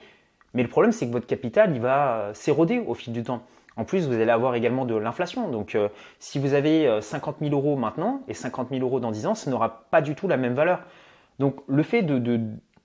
Mais 0.52 0.62
le 0.62 0.68
problème, 0.68 0.92
c'est 0.92 1.06
que 1.06 1.12
votre 1.12 1.28
capital, 1.28 1.72
il 1.74 1.80
va 1.80 2.32
s'éroder 2.34 2.82
au 2.84 2.94
fil 2.94 3.12
du 3.12 3.22
temps. 3.22 3.42
En 3.76 3.84
plus, 3.84 4.06
vous 4.06 4.14
allez 4.14 4.30
avoir 4.30 4.54
également 4.54 4.84
de 4.84 4.94
l'inflation. 4.94 5.48
Donc, 5.48 5.74
euh, 5.74 5.88
si 6.18 6.38
vous 6.38 6.54
avez 6.54 7.00
50 7.00 7.36
euh, 7.36 7.48
000 7.48 7.54
euros 7.54 7.76
maintenant 7.76 8.22
et 8.28 8.34
50 8.34 8.70
000 8.70 8.82
euros 8.82 9.00
dans 9.00 9.10
10 9.10 9.26
ans, 9.26 9.34
ça 9.34 9.50
n'aura 9.50 9.84
pas 9.90 10.02
du 10.02 10.14
tout 10.14 10.28
la 10.28 10.36
même 10.36 10.54
valeur. 10.54 10.82
Donc, 11.38 11.56
le 11.66 11.82
fait 11.82 12.04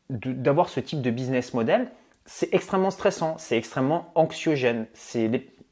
d'avoir 0.10 0.70
ce 0.70 0.80
type 0.80 1.02
de 1.02 1.12
business 1.12 1.54
model, 1.54 1.92
c'est 2.26 2.54
extrêmement 2.54 2.92
stressant, 2.92 3.36
c'est 3.38 3.58
extrêmement 3.58 4.12
anxiogène. 4.16 4.88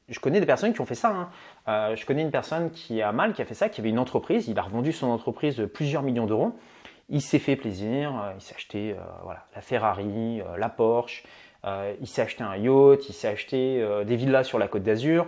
Je 0.10 0.20
connais 0.20 0.40
des 0.40 0.46
personnes 0.46 0.74
qui 0.74 0.82
ont 0.82 0.86
fait 0.86 0.96
ça. 0.96 1.10
Hein. 1.10 1.30
Euh, 1.68 1.96
je 1.96 2.06
connais 2.06 2.22
une 2.22 2.32
personne 2.32 2.72
qui 2.72 3.02
a 3.02 3.12
mal, 3.12 3.34
qui 3.34 3.42
a 3.42 3.46
fait 3.46 3.54
ça, 3.54 3.70
qui 3.70 3.82
avait 3.82 3.90
une 3.90 4.00
entreprise. 4.00 4.48
Il 4.48 4.60
a 4.60 4.62
revendu 4.62 4.92
son 4.92 5.08
entreprise 5.08 5.56
de 5.56 5.66
plusieurs 5.66 6.04
millions 6.04 6.26
d'euros. 6.26 6.52
Il 7.10 7.22
s'est 7.22 7.40
fait 7.40 7.56
plaisir. 7.56 8.34
il 8.36 8.42
s'est 8.42 8.56
acheté 8.56 8.96
la 9.56 9.62
Ferrari, 9.62 10.42
la 10.58 10.70
Porsche. 10.70 11.24
Euh, 11.66 11.94
il 12.02 12.08
s'est 12.08 12.22
acheté 12.22 12.44
un 12.44 12.56
yacht, 12.58 13.08
il 13.08 13.14
s'est 13.14 13.28
acheté 13.28 13.82
euh, 13.82 14.04
des 14.04 14.16
villas 14.16 14.44
sur 14.44 14.60
la 14.60 14.68
côte 14.68 14.84
d'Azur. 14.84 15.28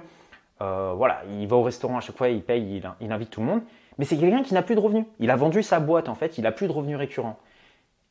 Euh, 0.61 0.93
voilà, 0.95 1.21
il 1.39 1.47
va 1.47 1.55
au 1.55 1.63
restaurant 1.63 1.97
à 1.97 2.01
chaque 2.01 2.17
fois, 2.17 2.29
il 2.29 2.41
paye, 2.41 2.81
il, 2.99 3.11
invite 3.11 3.29
tout 3.29 3.41
le 3.41 3.47
monde. 3.47 3.61
Mais 3.97 4.05
c'est 4.05 4.17
quelqu'un 4.17 4.43
qui 4.43 4.53
n'a 4.53 4.61
plus 4.61 4.75
de 4.75 4.79
revenus. 4.79 5.05
Il 5.19 5.31
a 5.31 5.35
vendu 5.35 5.63
sa 5.63 5.79
boîte 5.79 6.09
en 6.09 6.15
fait, 6.15 6.37
il 6.37 6.43
n'a 6.43 6.51
plus 6.51 6.67
de 6.67 6.71
revenus 6.71 6.97
récurrents. 6.97 7.39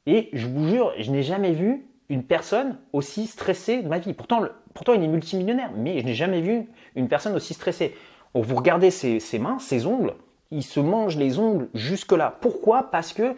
Et 0.07 0.31
je 0.33 0.47
vous 0.47 0.69
jure, 0.69 0.93
je 0.99 1.11
n'ai 1.11 1.23
jamais 1.23 1.53
vu 1.53 1.87
une 2.09 2.23
personne 2.23 2.79
aussi 2.93 3.27
stressée 3.27 3.83
de 3.83 3.89
ma 3.89 3.99
vie. 3.99 4.13
Pourtant, 4.13 4.43
pourtant 4.75 4.95
il 4.95 5.03
est 5.03 5.09
multimillionnaire, 5.09 5.71
mais 5.77 6.01
je 6.01 6.05
n'ai 6.05 6.15
jamais 6.15 6.41
vu 6.41 6.69
une 6.97 7.09
personne 7.09 7.35
aussi 7.35 7.55
stressée. 7.55 7.95
vous 8.35 8.57
regardez 8.57 8.91
ses, 8.91 9.39
mains, 9.39 9.59
ses 9.59 9.87
ongles, 9.87 10.15
il 10.51 10.63
se 10.63 10.81
mange 10.81 11.17
les 11.17 11.39
ongles 11.39 11.69
jusque-là. 11.75 12.37
Pourquoi? 12.41 12.91
Parce 12.91 13.13
que, 13.13 13.35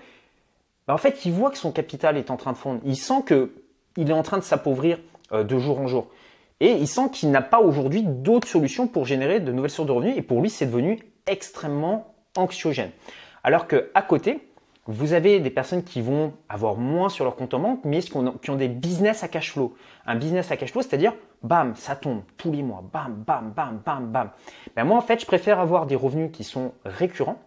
bah, 0.87 0.94
en 0.94 0.99
fait, 0.99 1.25
il 1.25 1.33
voit 1.33 1.50
que 1.50 1.59
son 1.59 1.73
capital 1.73 2.17
est 2.17 2.31
en 2.31 2.37
train 2.37 2.53
de 2.53 2.56
fondre. 2.56 2.81
Il 2.85 2.97
sent 2.97 3.23
que 3.25 3.53
il 3.96 4.10
est 4.10 4.14
en 4.14 4.22
train 4.22 4.38
de 4.38 4.43
s'appauvrir 4.43 4.98
euh, 5.32 5.44
de 5.44 5.58
jour 5.58 5.78
en 5.81 5.87
jour. 5.87 6.08
Et 6.61 6.73
il 6.73 6.88
sent 6.88 7.11
qu'il 7.12 7.30
n'a 7.30 7.42
pas 7.42 7.61
aujourd'hui 7.61 8.02
d'autres 8.02 8.49
solutions 8.49 8.87
pour 8.87 9.04
générer 9.04 9.40
de 9.40 9.52
nouvelles 9.52 9.71
sources 9.71 9.88
de 9.88 9.92
revenus. 9.92 10.16
Et 10.16 10.23
pour 10.23 10.40
lui, 10.40 10.49
c'est 10.49 10.66
devenu 10.66 11.00
extrêmement 11.26 12.14
anxiogène. 12.37 12.90
Alors 13.44 13.66
qu'à 13.66 14.02
côté, 14.02 14.49
vous 14.87 15.12
avez 15.12 15.40
des 15.40 15.50
personnes 15.50 15.82
qui 15.82 16.00
vont 16.00 16.32
avoir 16.49 16.76
moins 16.76 17.09
sur 17.09 17.25
leur 17.25 17.37
compte 17.37 17.54
en 17.54 17.59
banque, 17.59 17.80
mais 17.85 18.00
qui 18.00 18.16
ont, 18.16 18.56
des 18.56 18.68
business 18.68 19.25
à 19.25 19.28
cash 19.28 19.52
flow? 19.52 19.75
Un 20.06 20.14
business 20.14 20.50
à 20.50 20.56
cash 20.56 20.71
flow, 20.71 20.82
c'est-à-dire, 20.82 21.12
bam, 21.42 21.75
ça 21.75 21.97
tombe 21.97 22.23
tous 22.37 22.52
les 22.52 22.62
mois, 22.62 22.85
bam, 22.92 23.25
bam, 23.26 23.52
bam, 23.54 23.80
bam, 23.85 24.06
bam. 24.06 24.30
Ben 24.76 24.85
moi, 24.85 24.97
en 24.97 25.00
fait, 25.00 25.21
je 25.21 25.26
préfère 25.26 25.59
avoir 25.59 25.87
des 25.87 25.97
revenus 25.97 26.30
qui 26.32 26.44
sont 26.44 26.73
récurrents 26.85 27.38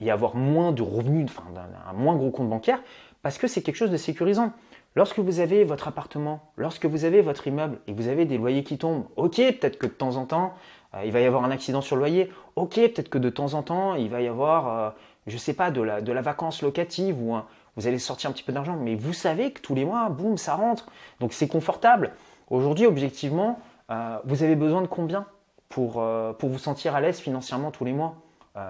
et 0.00 0.10
avoir 0.10 0.36
moins 0.36 0.72
de 0.72 0.82
revenus, 0.82 1.26
enfin, 1.28 1.44
un 1.88 1.92
moins 1.92 2.16
gros 2.16 2.30
compte 2.30 2.48
bancaire, 2.48 2.80
parce 3.22 3.36
que 3.36 3.48
c'est 3.48 3.62
quelque 3.62 3.76
chose 3.76 3.90
de 3.90 3.96
sécurisant. 3.96 4.52
Lorsque 4.96 5.20
vous 5.20 5.38
avez 5.38 5.62
votre 5.62 5.86
appartement, 5.86 6.40
lorsque 6.56 6.84
vous 6.84 7.04
avez 7.04 7.20
votre 7.20 7.46
immeuble 7.46 7.78
et 7.86 7.92
que 7.92 7.96
vous 7.96 8.08
avez 8.08 8.24
des 8.24 8.38
loyers 8.38 8.64
qui 8.64 8.76
tombent, 8.76 9.04
ok, 9.14 9.36
peut-être 9.36 9.78
que 9.78 9.86
de 9.86 9.92
temps 9.92 10.16
en 10.16 10.26
temps, 10.26 10.54
euh, 10.94 11.02
il 11.04 11.12
va 11.12 11.20
y 11.20 11.26
avoir 11.26 11.44
un 11.44 11.52
accident 11.52 11.80
sur 11.80 11.94
le 11.94 12.00
loyer, 12.00 12.32
ok, 12.56 12.74
peut-être 12.74 13.08
que 13.08 13.18
de 13.18 13.30
temps 13.30 13.54
en 13.54 13.62
temps, 13.62 13.94
il 13.94 14.10
va 14.10 14.20
y 14.20 14.26
avoir, 14.26 14.68
euh, 14.68 14.90
je 15.28 15.34
ne 15.34 15.38
sais 15.38 15.54
pas, 15.54 15.70
de 15.70 15.80
la, 15.80 16.00
de 16.00 16.12
la 16.12 16.22
vacance 16.22 16.62
locative 16.62 17.22
ou 17.22 17.36
vous 17.76 17.86
allez 17.86 18.00
sortir 18.00 18.30
un 18.30 18.32
petit 18.32 18.42
peu 18.42 18.52
d'argent, 18.52 18.76
mais 18.76 18.96
vous 18.96 19.12
savez 19.12 19.52
que 19.52 19.60
tous 19.60 19.76
les 19.76 19.84
mois, 19.84 20.08
boum, 20.08 20.36
ça 20.36 20.56
rentre. 20.56 20.86
Donc 21.20 21.32
c'est 21.32 21.46
confortable. 21.46 22.10
Aujourd'hui, 22.50 22.86
objectivement, 22.86 23.60
euh, 23.92 24.18
vous 24.24 24.42
avez 24.42 24.56
besoin 24.56 24.82
de 24.82 24.88
combien 24.88 25.24
pour, 25.68 26.02
vous 26.02 26.58
sentir 26.58 26.96
à 26.96 27.00
l'aise 27.00 27.20
financièrement 27.20 27.70
tous 27.70 27.84
les 27.84 27.92
mois? 27.92 28.16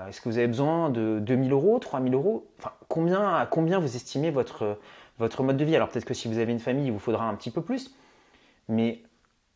Est-ce 0.07 0.21
que 0.21 0.29
vous 0.29 0.37
avez 0.37 0.47
besoin 0.47 0.91
de 0.91 1.19
2000 1.21 1.51
euros, 1.51 1.79
3000 1.79 2.13
euros? 2.13 2.47
Enfin, 2.59 2.73
À 3.39 3.47
combien 3.47 3.79
vous 3.79 3.97
estimez 3.97 4.31
votre 4.31 4.77
votre 5.21 5.45
mode 5.45 5.57
de 5.57 5.65
vie. 5.65 5.77
Alors 5.77 5.89
peut-être 5.89 6.05
que 6.05 6.15
si 6.15 6.27
vous 6.27 6.39
avez 6.39 6.51
une 6.51 6.59
famille, 6.59 6.87
il 6.87 6.93
vous 6.93 6.99
faudra 6.99 7.29
un 7.29 7.35
petit 7.35 7.51
peu 7.51 7.63
plus. 7.63 7.95
Mais 8.69 9.03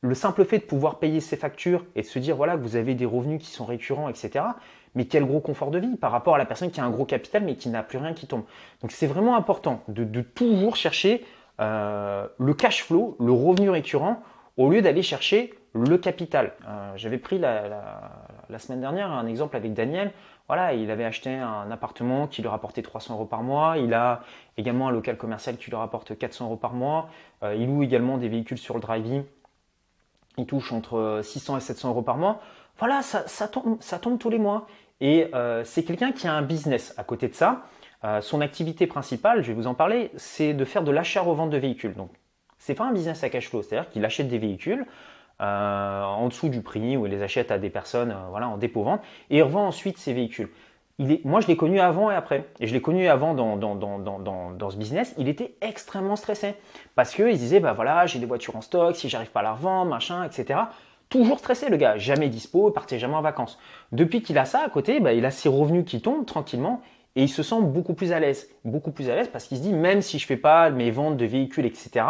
le 0.01 0.15
simple 0.15 0.45
fait 0.45 0.59
de 0.59 0.65
pouvoir 0.65 0.99
payer 0.99 1.21
ses 1.21 1.37
factures 1.37 1.85
et 1.97 2.03
de 2.03 2.07
se 2.07 2.19
dire 2.19 2.37
voilà 2.37 2.57
vous 2.57 2.77
avez 2.77 2.95
des 2.95 3.07
revenus 3.07 3.43
qui 3.43 3.51
sont 3.51 3.65
récurrents, 3.65 4.09
etc. 4.09 4.45
Mais 4.95 5.07
quel 5.07 5.25
gros 5.25 5.41
confort 5.41 5.71
de 5.71 5.79
vie 5.79 5.97
par 5.97 6.13
rapport 6.13 6.35
à 6.35 6.39
la 6.39 6.45
personne 6.45 6.71
qui 6.71 6.81
a 6.81 6.85
un 6.85 6.91
gros 6.91 7.07
capital 7.07 7.43
mais 7.43 7.57
qui 7.57 7.69
n'a 7.69 7.83
plus 7.83 7.99
rien 7.99 8.13
qui 8.13 8.27
tombe. 8.27 8.45
Donc 8.83 8.93
c'est 8.93 9.07
vraiment 9.07 9.37
important 9.37 9.83
de, 9.89 10.21
toujours 10.21 10.77
chercher 10.77 11.25
euh, 11.61 12.27
le 12.39 12.55
cash 12.55 12.85
flow, 12.85 13.17
le 13.19 13.33
revenu 13.33 13.71
récurrent, 13.71 14.23
au 14.57 14.71
lieu 14.71 14.83
d'aller 14.83 15.03
chercher 15.03 15.55
le 15.73 15.99
capital. 15.99 16.53
Euh, 16.69 16.93
j'avais 16.97 17.19
pris 17.19 17.39
la, 17.39 18.59
semaine 18.59 18.81
dernière 18.81 19.11
un 19.11 19.27
exemple 19.27 19.57
avec 19.57 19.75
Daniel. 19.75 20.13
Voilà, 20.47 20.75
il 20.75 20.91
avait 20.91 21.05
acheté 21.05 21.35
un 21.35 21.71
appartement 21.71 22.27
qui 22.27 22.43
lui 22.43 22.49
rapportait 22.49 22.83
300 22.83 23.15
euros 23.15 23.25
par 23.25 23.43
mois. 23.43 23.79
Il 23.79 23.95
a 23.95 24.21
également 24.57 24.89
un 24.89 24.91
local 24.91 25.17
commercial 25.17 25.57
qui 25.57 25.71
lui 25.71 25.77
rapporte 25.77 26.17
400 26.17 26.47
euros 26.47 26.57
par 26.57 26.73
mois. 26.73 27.09
Euh, 27.43 27.55
il 27.55 27.67
loue 27.67 27.83
également 27.83 28.19
des 28.19 28.29
véhicules 28.29 28.59
sur 28.59 28.75
le 28.75 28.81
driving. 28.81 29.25
Il 30.39 30.47
touche 30.47 30.73
entre 30.73 31.21
600 31.23 31.59
et 31.59 31.61
700 31.61 31.91
euros 31.91 32.03
par 32.03 32.17
mois. 32.17 32.41
Voilà, 32.79 33.03
ça, 33.03 33.49
tombe, 33.49 33.77
ça 33.81 33.99
tombe 33.99 34.19
tous 34.19 34.31
les 34.31 34.39
mois. 34.39 34.67
Et 35.01 35.29
euh, 35.35 35.63
c'est 35.65 35.85
quelqu'un 35.85 36.13
qui 36.13 36.27
a 36.27 36.33
un 36.33 36.43
business 36.43 36.95
à 36.97 37.05
côté 37.05 37.29
de 37.29 37.35
ça. 37.35 37.67
son 38.21 38.41
activité 38.41 38.87
principale, 38.87 39.43
je 39.43 39.49
vais 39.49 39.55
vous 39.55 39.67
en 39.67 39.75
parler, 39.75 40.11
c'est 40.17 40.55
de 40.55 40.65
faire 40.65 40.83
de 40.83 40.91
l'achat-revente 40.91 41.51
de 41.51 41.57
véhicules. 41.57 41.95
Donc, 41.95 42.11
c'est 42.65 42.75
pas 42.75 42.85
un 42.85 42.93
business 42.93 43.23
à 43.23 43.29
cash 43.29 43.51
flow, 43.51 43.63
c'est-à-dire 43.63 43.91
qu'il 43.91 44.03
achète 44.07 44.29
des 44.29 44.39
véhicules, 44.39 44.87
euh, 45.43 46.03
en 46.03 46.29
dessous 46.29 46.49
du 46.49 46.63
prix, 46.63 46.97
où 46.97 47.05
il 47.05 47.13
les 47.13 47.23
achète 47.23 47.51
à 47.51 47.59
des 47.59 47.69
personnes 47.69 48.13
euh, 48.13 48.29
voilà, 48.31 48.49
en 48.49 48.57
dépôt-vente, 48.57 49.03
et 49.29 49.39
il 49.39 49.43
revend 49.43 49.67
ensuite 49.67 49.99
ses 49.99 50.15
véhicules. 50.15 50.49
Moi, 51.01 51.41
je 51.41 51.49
l'ai 51.49 51.57
connu 51.57 51.81
avant 51.81 52.11
et 52.13 52.15
après. 52.15 52.49
Et 52.61 52.69
je 52.69 52.73
l'ai 52.73 52.81
connu 52.81 53.09
avant 53.09 53.35
dans, 53.35 53.57
dans, 53.57 53.75
dans, 53.75 53.99
dans, 54.53 54.71
ce 54.71 54.77
business. 54.77 55.13
Il 55.19 55.29
était 55.29 55.57
extrêmement 55.61 56.15
stressé. 56.15 56.55
Parce 56.95 57.13
qu'il 57.13 57.37
disait, 57.37 57.59
bah 57.59 57.73
voilà, 57.73 58.07
j'ai 58.07 58.21
des 58.21 58.27
voitures 58.27 58.55
en 58.55 58.61
stock, 58.61 58.95
si 58.95 59.09
j'arrive 59.09 59.31
pas 59.31 59.41
à 59.41 59.43
la 59.43 59.55
revendre, 59.55 59.91
machin, 59.91 60.23
etc. 60.23 60.61
Toujours 61.09 61.41
stressé, 61.41 61.69
le 61.69 61.77
gars. 61.77 61.97
Jamais 61.99 62.29
dispo, 62.29 62.71
partait 62.71 63.01
jamais 63.01 63.17
en 63.17 63.23
vacances. 63.23 63.59
Depuis 63.91 64.23
qu'il 64.23 64.39
a 64.39 64.45
ça 64.45 64.63
à 64.65 64.69
côté, 64.69 65.01
bah, 65.01 65.13
il 65.13 65.25
a 65.25 65.33
ses 65.33 65.49
revenus 65.49 65.85
qui 65.85 66.01
tombent 66.01 66.27
tranquillement. 66.27 66.81
Et 67.17 67.25
il 67.25 67.29
se 67.29 67.43
sent 67.43 67.61
beaucoup 67.61 67.95
plus 67.95 68.13
à 68.13 68.21
l'aise. 68.21 68.49
Beaucoup 68.65 68.93
plus 68.93 69.11
à 69.11 69.17
l'aise 69.17 69.29
parce 69.29 69.47
qu'il 69.47 69.59
se 69.59 69.63
dit, 69.63 69.73
même 69.73 70.01
si 70.01 70.21
je 70.21 70.27
fais 70.27 70.37
pas 70.37 70.71
mes 70.71 70.93
ventes 70.93 71.17
de 71.17 71.25
véhicules, 71.25 71.67
etc., 71.67 72.07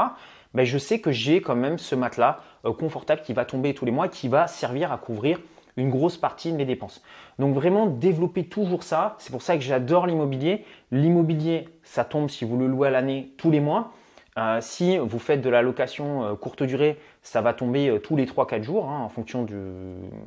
ben, 0.52 0.64
je 0.64 0.78
sais 0.78 1.00
que 1.00 1.10
j'ai 1.10 1.40
quand 1.40 1.56
même 1.56 1.78
ce 1.78 1.94
matelas 1.94 2.40
euh, 2.64 2.72
confortable 2.72 3.22
qui 3.22 3.32
va 3.32 3.44
tomber 3.44 3.74
tous 3.74 3.84
les 3.84 3.90
mois, 3.90 4.08
qui 4.08 4.28
va 4.28 4.46
servir 4.46 4.92
à 4.92 4.98
couvrir 4.98 5.40
une 5.76 5.90
grosse 5.90 6.16
partie 6.16 6.52
de 6.52 6.56
mes 6.56 6.64
dépenses. 6.64 7.02
Donc 7.38 7.54
vraiment 7.54 7.86
développer 7.86 8.44
toujours 8.44 8.82
ça. 8.82 9.16
C'est 9.18 9.32
pour 9.32 9.42
ça 9.42 9.56
que 9.56 9.62
j'adore 9.62 10.06
l'immobilier. 10.06 10.64
L'immobilier, 10.90 11.68
ça 11.82 12.04
tombe 12.04 12.28
si 12.28 12.44
vous 12.44 12.56
le 12.56 12.66
louez 12.66 12.88
à 12.88 12.90
l'année 12.90 13.32
tous 13.36 13.50
les 13.50 13.60
mois. 13.60 13.92
Euh, 14.36 14.58
si 14.60 14.98
vous 14.98 15.18
faites 15.18 15.42
de 15.42 15.48
la 15.48 15.62
location 15.62 16.24
euh, 16.24 16.34
courte 16.34 16.62
durée, 16.62 16.98
ça 17.22 17.40
va 17.40 17.54
tomber 17.54 18.00
tous 18.02 18.16
les 18.16 18.26
3-4 18.26 18.62
jours 18.62 18.88
hein, 18.88 19.00
en 19.00 19.08
fonction 19.08 19.46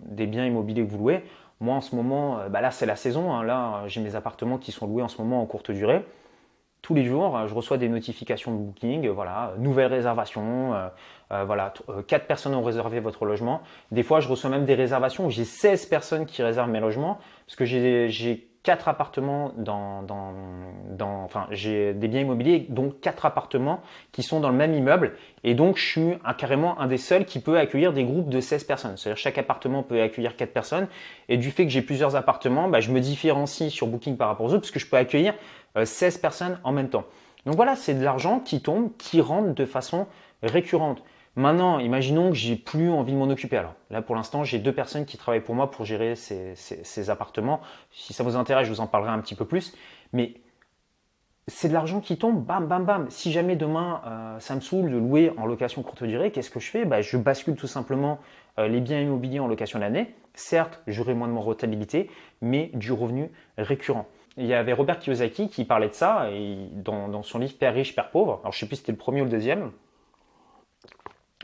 des 0.05 0.27
biens 0.27 0.45
immobiliers 0.45 0.85
que 0.85 0.91
vous 0.91 0.97
louez. 0.97 1.23
Moi 1.59 1.75
en 1.75 1.81
ce 1.81 1.95
moment, 1.95 2.39
bah 2.49 2.61
là 2.61 2.71
c'est 2.71 2.85
la 2.85 2.95
saison. 2.95 3.33
Hein. 3.33 3.43
là 3.43 3.83
j'ai 3.87 3.99
mes 3.99 4.15
appartements 4.15 4.57
qui 4.57 4.71
sont 4.71 4.85
loués 4.85 5.01
en 5.01 5.07
ce 5.07 5.19
moment 5.21 5.41
en 5.41 5.45
courte 5.45 5.71
durée 5.71 6.03
tous 6.81 6.93
les 6.93 7.05
jours, 7.05 7.47
je 7.47 7.53
reçois 7.53 7.77
des 7.77 7.89
notifications 7.89 8.51
de 8.51 8.57
booking, 8.57 9.09
voilà, 9.09 9.53
nouvelle 9.57 9.91
réservation, 9.91 10.73
euh, 10.73 10.87
euh, 11.31 11.43
voilà, 11.43 11.73
euh, 11.89 12.01
quatre 12.01 12.27
personnes 12.27 12.55
ont 12.55 12.63
réservé 12.63 12.99
votre 12.99 13.25
logement. 13.25 13.61
Des 13.91 14.03
fois, 14.03 14.19
je 14.19 14.27
reçois 14.27 14.49
même 14.49 14.65
des 14.65 14.75
réservations 14.75 15.25
où 15.25 15.29
j'ai 15.29 15.43
16 15.43 15.87
personnes 15.87 16.25
qui 16.25 16.41
réservent 16.43 16.69
mes 16.69 16.79
logements, 16.79 17.19
parce 17.45 17.55
que 17.55 17.65
j'ai 17.65 18.47
quatre 18.67 18.89
appartements 18.89 19.53
dans, 19.55 20.01
dans, 20.01 20.33
dans 20.89 21.23
enfin, 21.23 21.47
j'ai 21.51 21.93
des 21.93 22.09
biens 22.09 22.19
immobiliers, 22.19 22.65
donc 22.67 22.99
quatre 22.99 23.25
appartements 23.25 23.79
qui 24.11 24.23
sont 24.23 24.41
dans 24.41 24.49
le 24.49 24.57
même 24.57 24.73
immeuble, 24.73 25.15
et 25.45 25.53
donc 25.53 25.77
je 25.77 25.85
suis 25.85 26.13
un, 26.25 26.33
carrément 26.33 26.77
un 26.81 26.87
des 26.87 26.97
seuls 26.97 27.23
qui 27.23 27.39
peut 27.39 27.57
accueillir 27.57 27.93
des 27.93 28.03
groupes 28.03 28.27
de 28.27 28.41
16 28.41 28.65
personnes. 28.65 28.97
C'est-à-dire 28.97 29.17
chaque 29.17 29.37
appartement 29.37 29.83
peut 29.83 30.01
accueillir 30.01 30.35
quatre 30.35 30.51
personnes, 30.51 30.89
et 31.29 31.37
du 31.37 31.49
fait 31.49 31.63
que 31.63 31.69
j'ai 31.69 31.81
plusieurs 31.81 32.17
appartements, 32.17 32.67
bah, 32.67 32.81
je 32.81 32.91
me 32.91 32.99
différencie 32.99 33.71
sur 33.71 33.87
Booking 33.87 34.17
par 34.17 34.27
rapport 34.27 34.47
aux 34.47 34.49
autres, 34.49 34.63
parce 34.63 34.71
que 34.71 34.81
je 34.81 34.87
peux 34.87 34.97
accueillir 34.97 35.33
16 35.81 36.17
euh, 36.17 36.21
personnes 36.21 36.59
en 36.65 36.73
même 36.73 36.89
temps. 36.89 37.05
Donc 37.45 37.55
voilà, 37.55 37.77
c'est 37.77 37.93
de 37.93 38.03
l'argent 38.03 38.41
qui 38.41 38.61
tombe, 38.61 38.89
qui 38.97 39.21
rentre 39.21 39.53
de 39.53 39.63
façon 39.63 40.07
récurrente. 40.43 41.01
Maintenant, 41.37 41.77
imaginons 41.77 42.31
que 42.31 42.35
j'ai 42.35 42.55
plus 42.55 42.89
envie 42.89 43.13
de 43.13 43.17
m'en 43.17 43.29
occuper. 43.29 43.57
Alors 43.57 43.75
là, 43.91 44.01
pour 44.01 44.15
l'instant, 44.15 44.43
j'ai 44.43 44.57
deux 44.57 44.73
personnes 44.73 45.05
qui 45.05 45.17
travaillent 45.17 45.43
pour 45.43 45.53
moi 45.53 45.69
pour 45.69 45.85
gérer 45.85 46.15
ces, 46.15 47.09
appartements. 47.11 47.61
Si 47.91 48.13
ça 48.13 48.23
vous 48.23 48.35
intéresse, 48.35 48.65
je 48.65 48.73
vous 48.73 48.79
en 48.79 48.87
parlerai 48.87 49.11
un 49.11 49.19
petit 49.19 49.35
peu 49.35 49.45
plus. 49.45 49.75
Mais 50.13 50.33
c'est 51.45 51.67
de 51.69 51.73
l'argent 51.73 52.01
qui 52.01 52.17
tombe, 52.17 52.43
bam, 52.43 52.65
bam, 52.65 52.85
bam. 52.85 53.05
Si 53.11 53.31
jamais 53.31 53.55
demain, 53.55 54.01
euh, 54.07 54.39
ça 54.39 54.55
me 54.55 54.61
saoule 54.61 54.89
de 54.89 54.97
louer 54.97 55.31
en 55.37 55.45
location 55.45 55.83
courte 55.83 56.03
durée, 56.03 56.31
qu'est-ce 56.31 56.49
que 56.49 56.59
je 56.59 56.71
fais? 56.71 56.85
Bah, 56.85 57.01
Je 57.01 57.17
bascule 57.17 57.55
tout 57.55 57.67
simplement 57.67 58.17
euh, 58.57 58.67
les 58.67 58.81
biens 58.81 58.99
immobiliers 58.99 59.39
en 59.39 59.47
location 59.47 59.77
l'année. 59.77 60.15
Certes, 60.33 60.81
j'aurai 60.87 61.13
moins 61.13 61.27
de 61.27 61.37
rentabilité, 61.37 62.09
mais 62.41 62.71
du 62.73 62.91
revenu 62.91 63.31
récurrent 63.59 64.07
il 64.37 64.45
y 64.45 64.53
avait 64.53 64.73
Robert 64.73 64.99
Kiyosaki 64.99 65.49
qui 65.49 65.65
parlait 65.65 65.89
de 65.89 65.95
ça 65.95 66.29
dans, 66.71 67.23
son 67.23 67.39
livre 67.39 67.57
Père 67.57 67.73
riche, 67.73 67.95
Père 67.95 68.11
pauvre. 68.11 68.39
Alors 68.43 68.53
je 68.53 68.59
sais 68.59 68.67
plus 68.67 68.75
si 68.75 68.81
c'était 68.81 68.91
le 68.91 68.97
premier 68.99 69.21
ou 69.21 69.23
le 69.23 69.31
deuxième, 69.31 69.71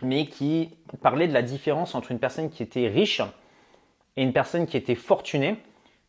mais 0.03 0.27
qui 0.27 0.69
parlait 1.01 1.27
de 1.27 1.33
la 1.33 1.41
différence 1.41 1.95
entre 1.95 2.12
une 2.12 2.19
personne 2.19 2.50
qui 2.50 2.63
était 2.63 2.88
riche 2.88 3.22
et 4.17 4.24
une 4.24 4.33
personne 4.33 4.65
qui 4.65 4.77
était 4.77 4.95
fortunée. 4.95 5.57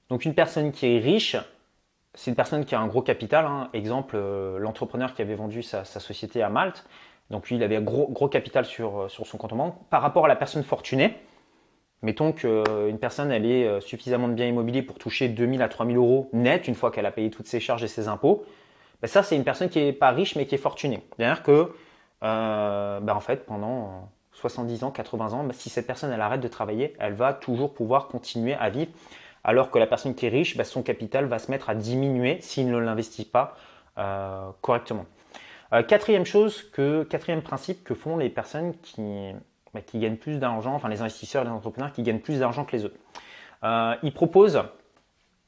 Donc 0.09 0.25
une 0.25 0.35
personne 0.35 0.73
qui 0.73 0.87
est 0.87 0.99
riche, 0.99 1.37
c'est 2.15 2.31
une 2.31 2.37
personne 2.37 2.65
qui 2.65 2.75
a 2.75 2.81
un 2.81 2.87
gros 2.87 3.03
capital. 3.03 3.47
Hein. 3.47 3.71
Exemple, 3.73 4.17
euh, 4.17 4.59
l'entrepreneur 4.59 5.15
qui 5.15 5.23
avait 5.23 5.35
vendu 5.35 5.63
sa, 5.63 5.85
société 5.85 6.43
à 6.43 6.49
Malte. 6.49 6.85
Donc 7.31 7.49
lui, 7.49 7.57
il 7.57 7.63
avait 7.63 7.77
un 7.77 7.81
gros, 7.81 8.29
capital 8.29 8.67
sur, 8.67 9.11
sur 9.11 9.27
son 9.27 9.39
compte 9.39 9.53
en 9.55 9.57
banque. 9.57 9.89
Par 9.89 10.03
rapport 10.03 10.27
à 10.27 10.29
la 10.29 10.37
personne 10.37 10.63
fortunée, 10.63 11.17
Mettons 12.05 12.33
qu'une 12.33 12.99
personne 13.01 13.33
elle 13.33 13.47
ait 13.47 13.67
euh, 13.67 13.81
suffisamment 13.81 14.29
de 14.29 14.35
biens 14.35 14.47
immobiliers 14.47 14.83
pour 14.83 14.99
toucher 14.99 15.29
2000 15.29 15.63
à 15.63 15.69
3000 15.71 15.97
euros 15.97 16.29
net 16.35 16.69
une 16.69 16.75
fois 16.75 16.91
qu'elle 16.91 17.07
a 17.07 17.11
payé 17.11 17.31
toutes 17.31 17.47
ses 17.47 17.61
charges 17.61 17.83
et 17.83 17.89
ses 17.89 18.09
impôts. 18.09 18.45
Ben 19.01 19.09
ça, 19.09 19.23
c'est 19.23 19.37
une 19.37 19.43
personne 19.43 19.71
qui 19.71 19.79
n'est 19.79 19.95
pas 19.95 20.11
riche 20.11 20.37
mais 20.37 20.45
qui 20.45 20.55
est 20.55 20.59
fortunée. 20.59 21.01
C'est-à-dire 21.17 21.43
que, 21.43 21.73
euh, 22.25 23.01
ben 23.01 23.15
en 23.15 23.21
fait, 23.21 23.47
pendant 23.47 24.11
70 24.33 24.85
ans, 24.85 24.91
80 24.91 25.33
ans, 25.33 25.45
ben 25.45 25.53
si 25.53 25.71
cette 25.71 25.87
personne 25.87 26.11
elle 26.11 26.21
arrête 26.21 26.41
de 26.41 26.49
travailler, 26.49 26.95
elle 26.99 27.15
va 27.15 27.33
toujours 27.33 27.73
pouvoir 27.75 28.09
continuer 28.09 28.55
à 28.55 28.71
vivre. 28.71 28.91
Alors 29.45 29.71
que 29.71 29.79
la 29.79 29.87
personne 29.87 30.15
qui 30.15 30.27
est 30.27 30.31
riche, 30.31 30.57
ben 30.57 30.65
son 30.65 30.83
capital 30.83 31.27
va 31.27 31.39
se 31.39 31.51
mettre 31.51 31.71
à 31.71 31.75
diminuer 31.75 32.39
s'il 32.41 32.69
ne 32.69 32.79
l'investit 32.79 33.27
pas 33.27 33.57
euh, 33.99 34.51
correctement. 34.63 35.07
quatrième 35.87 36.25
chose, 36.25 36.63
que, 36.63 37.05
quatrième 37.05 37.43
principe 37.43 37.85
que 37.85 37.95
font 37.95 38.17
les 38.17 38.31
personnes 38.31 38.75
qui 38.79 39.35
qui 39.83 39.99
gagnent 39.99 40.17
plus 40.17 40.39
d'argent, 40.39 40.75
enfin 40.75 40.89
les 40.89 41.01
investisseurs 41.01 41.45
les 41.45 41.51
entrepreneurs 41.51 41.93
qui 41.93 42.03
gagnent 42.03 42.21
plus 42.21 42.41
d'argent 42.41 42.65
que 42.65 42.77
les 42.77 42.85
autres. 42.85 42.97
Euh, 43.65 43.95
ils 44.03 44.13
proposent 44.13 44.63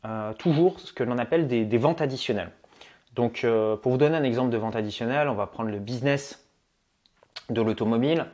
euh, 0.05 0.33
toujours 0.35 0.81
ce 0.81 0.93
que 0.93 1.05
l'on 1.05 1.19
appelle 1.19 1.47
des, 1.47 1.79
ventes 1.79 2.01
additionnelles. 2.01 2.51
Donc, 3.15 3.45
euh, 3.45 3.77
pour 3.77 3.93
vous 3.93 3.99
donner 3.99 4.17
un 4.17 4.25
exemple 4.25 4.51
de 4.51 4.57
vente 4.57 4.77
additionnelle, 4.77 5.29
on 5.29 5.35
va 5.35 5.47
prendre 5.47 5.71
le 5.71 5.79
business 5.79 6.46
de 7.51 7.63
l'automobile. 7.63 8.27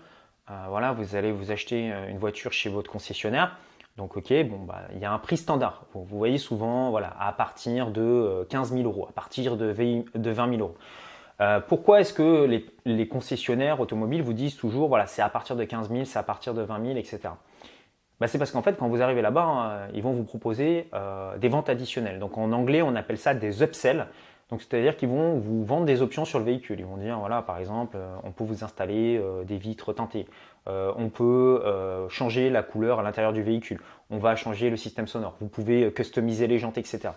voilà, 0.69 0.93
vous 0.93 1.17
allez 1.17 1.33
vous 1.33 1.51
acheter 1.51 1.93
une 2.09 2.19
voiture 2.19 2.53
chez 2.53 2.69
votre 2.69 2.91
concessionnaire. 2.91 3.57
Donc, 3.97 4.17
ok, 4.17 4.33
bon, 4.45 4.59
bah, 4.61 4.83
il 4.95 4.99
y 5.01 5.05
a 5.05 5.13
un 5.13 5.19
prix 5.19 5.37
standard. 5.37 5.85
Vous, 5.93 6.05
voyez 6.05 6.39
souvent, 6.39 6.91
voilà, 6.91 7.15
à 7.21 7.33
partir 7.33 7.91
de 7.91 8.47
15 8.49 8.73
000 8.73 8.85
euros, 8.85 9.07
à 9.09 9.13
partir 9.13 9.57
de 9.57 9.67
20 9.71 10.05
000 10.35 10.61
euros. 10.61 10.77
Euh, 11.43 11.61
pourquoi 11.61 12.01
est-ce 12.01 12.13
que 12.13 12.63
les, 12.85 13.09
concessionnaires 13.09 13.81
automobiles 13.81 14.23
vous 14.23 14.33
disent 14.33 14.57
toujours, 14.57 14.89
voilà, 14.89 15.07
c'est 15.07 15.23
à 15.23 15.29
partir 15.29 15.57
de 15.57 15.65
15 15.65 15.91
000, 15.91 16.05
c'est 16.05 16.19
à 16.19 16.23
partir 16.23 16.55
de 16.55 16.63
20 16.63 16.87
000, 16.87 16.99
etc. 16.99 17.21
Bah, 18.21 18.29
c'est 18.29 18.39
parce 18.39 18.53
qu'en 18.53 18.63
fait, 18.63 18.77
quand 18.79 18.89
vous 18.89 19.03
arrivez 19.03 19.23
là-bas, 19.23 19.45
hein, 19.45 19.89
ils 19.95 20.03
vont 20.03 20.13
vous 20.13 20.25
proposer 20.25 20.89
euh, 20.95 21.37
des 21.39 21.49
ventes 21.49 21.69
additionnelles. 21.69 22.21
Donc 22.21 22.39
en 22.39 22.53
anglais, 22.53 22.83
on 22.83 22.95
appelle 22.95 23.19
ça 23.19 23.35
des 23.35 23.63
upsells. 23.63 24.07
Donc 24.53 24.63
c'est-à-dire 24.63 24.97
qu'ils 24.97 25.09
vont 25.09 25.39
vous 25.39 25.65
vendre 25.65 25.85
des 25.85 26.01
options 26.01 26.25
sur 26.25 26.39
le 26.39 26.45
véhicule. 26.45 26.79
Ils 26.79 26.87
vont 26.87 26.99
dire, 26.99 27.19
voilà, 27.19 27.43
par 27.43 27.59
exemple, 27.59 27.97
euh, 27.97 28.15
on 28.23 28.31
peut 28.31 28.45
vous 28.45 28.63
installer 28.63 29.21
des 29.45 29.57
vitres 29.57 29.93
teintées. 29.93 30.27
on 30.67 31.09
peut 31.09 31.61
changer 32.09 32.51
la 32.51 32.63
couleur 32.63 33.01
à 33.01 33.03
l'intérieur 33.03 33.33
du 33.33 33.43
véhicule. 33.43 33.81
On 34.11 34.19
va 34.19 34.37
changer 34.37 34.71
le 34.71 34.77
système 34.77 35.09
sonore. 35.09 35.35
Vous 35.41 35.49
pouvez 35.49 35.93
customiser 35.93 36.47
les 36.47 36.59
jantes, 36.59 36.79
etc. 36.79 37.09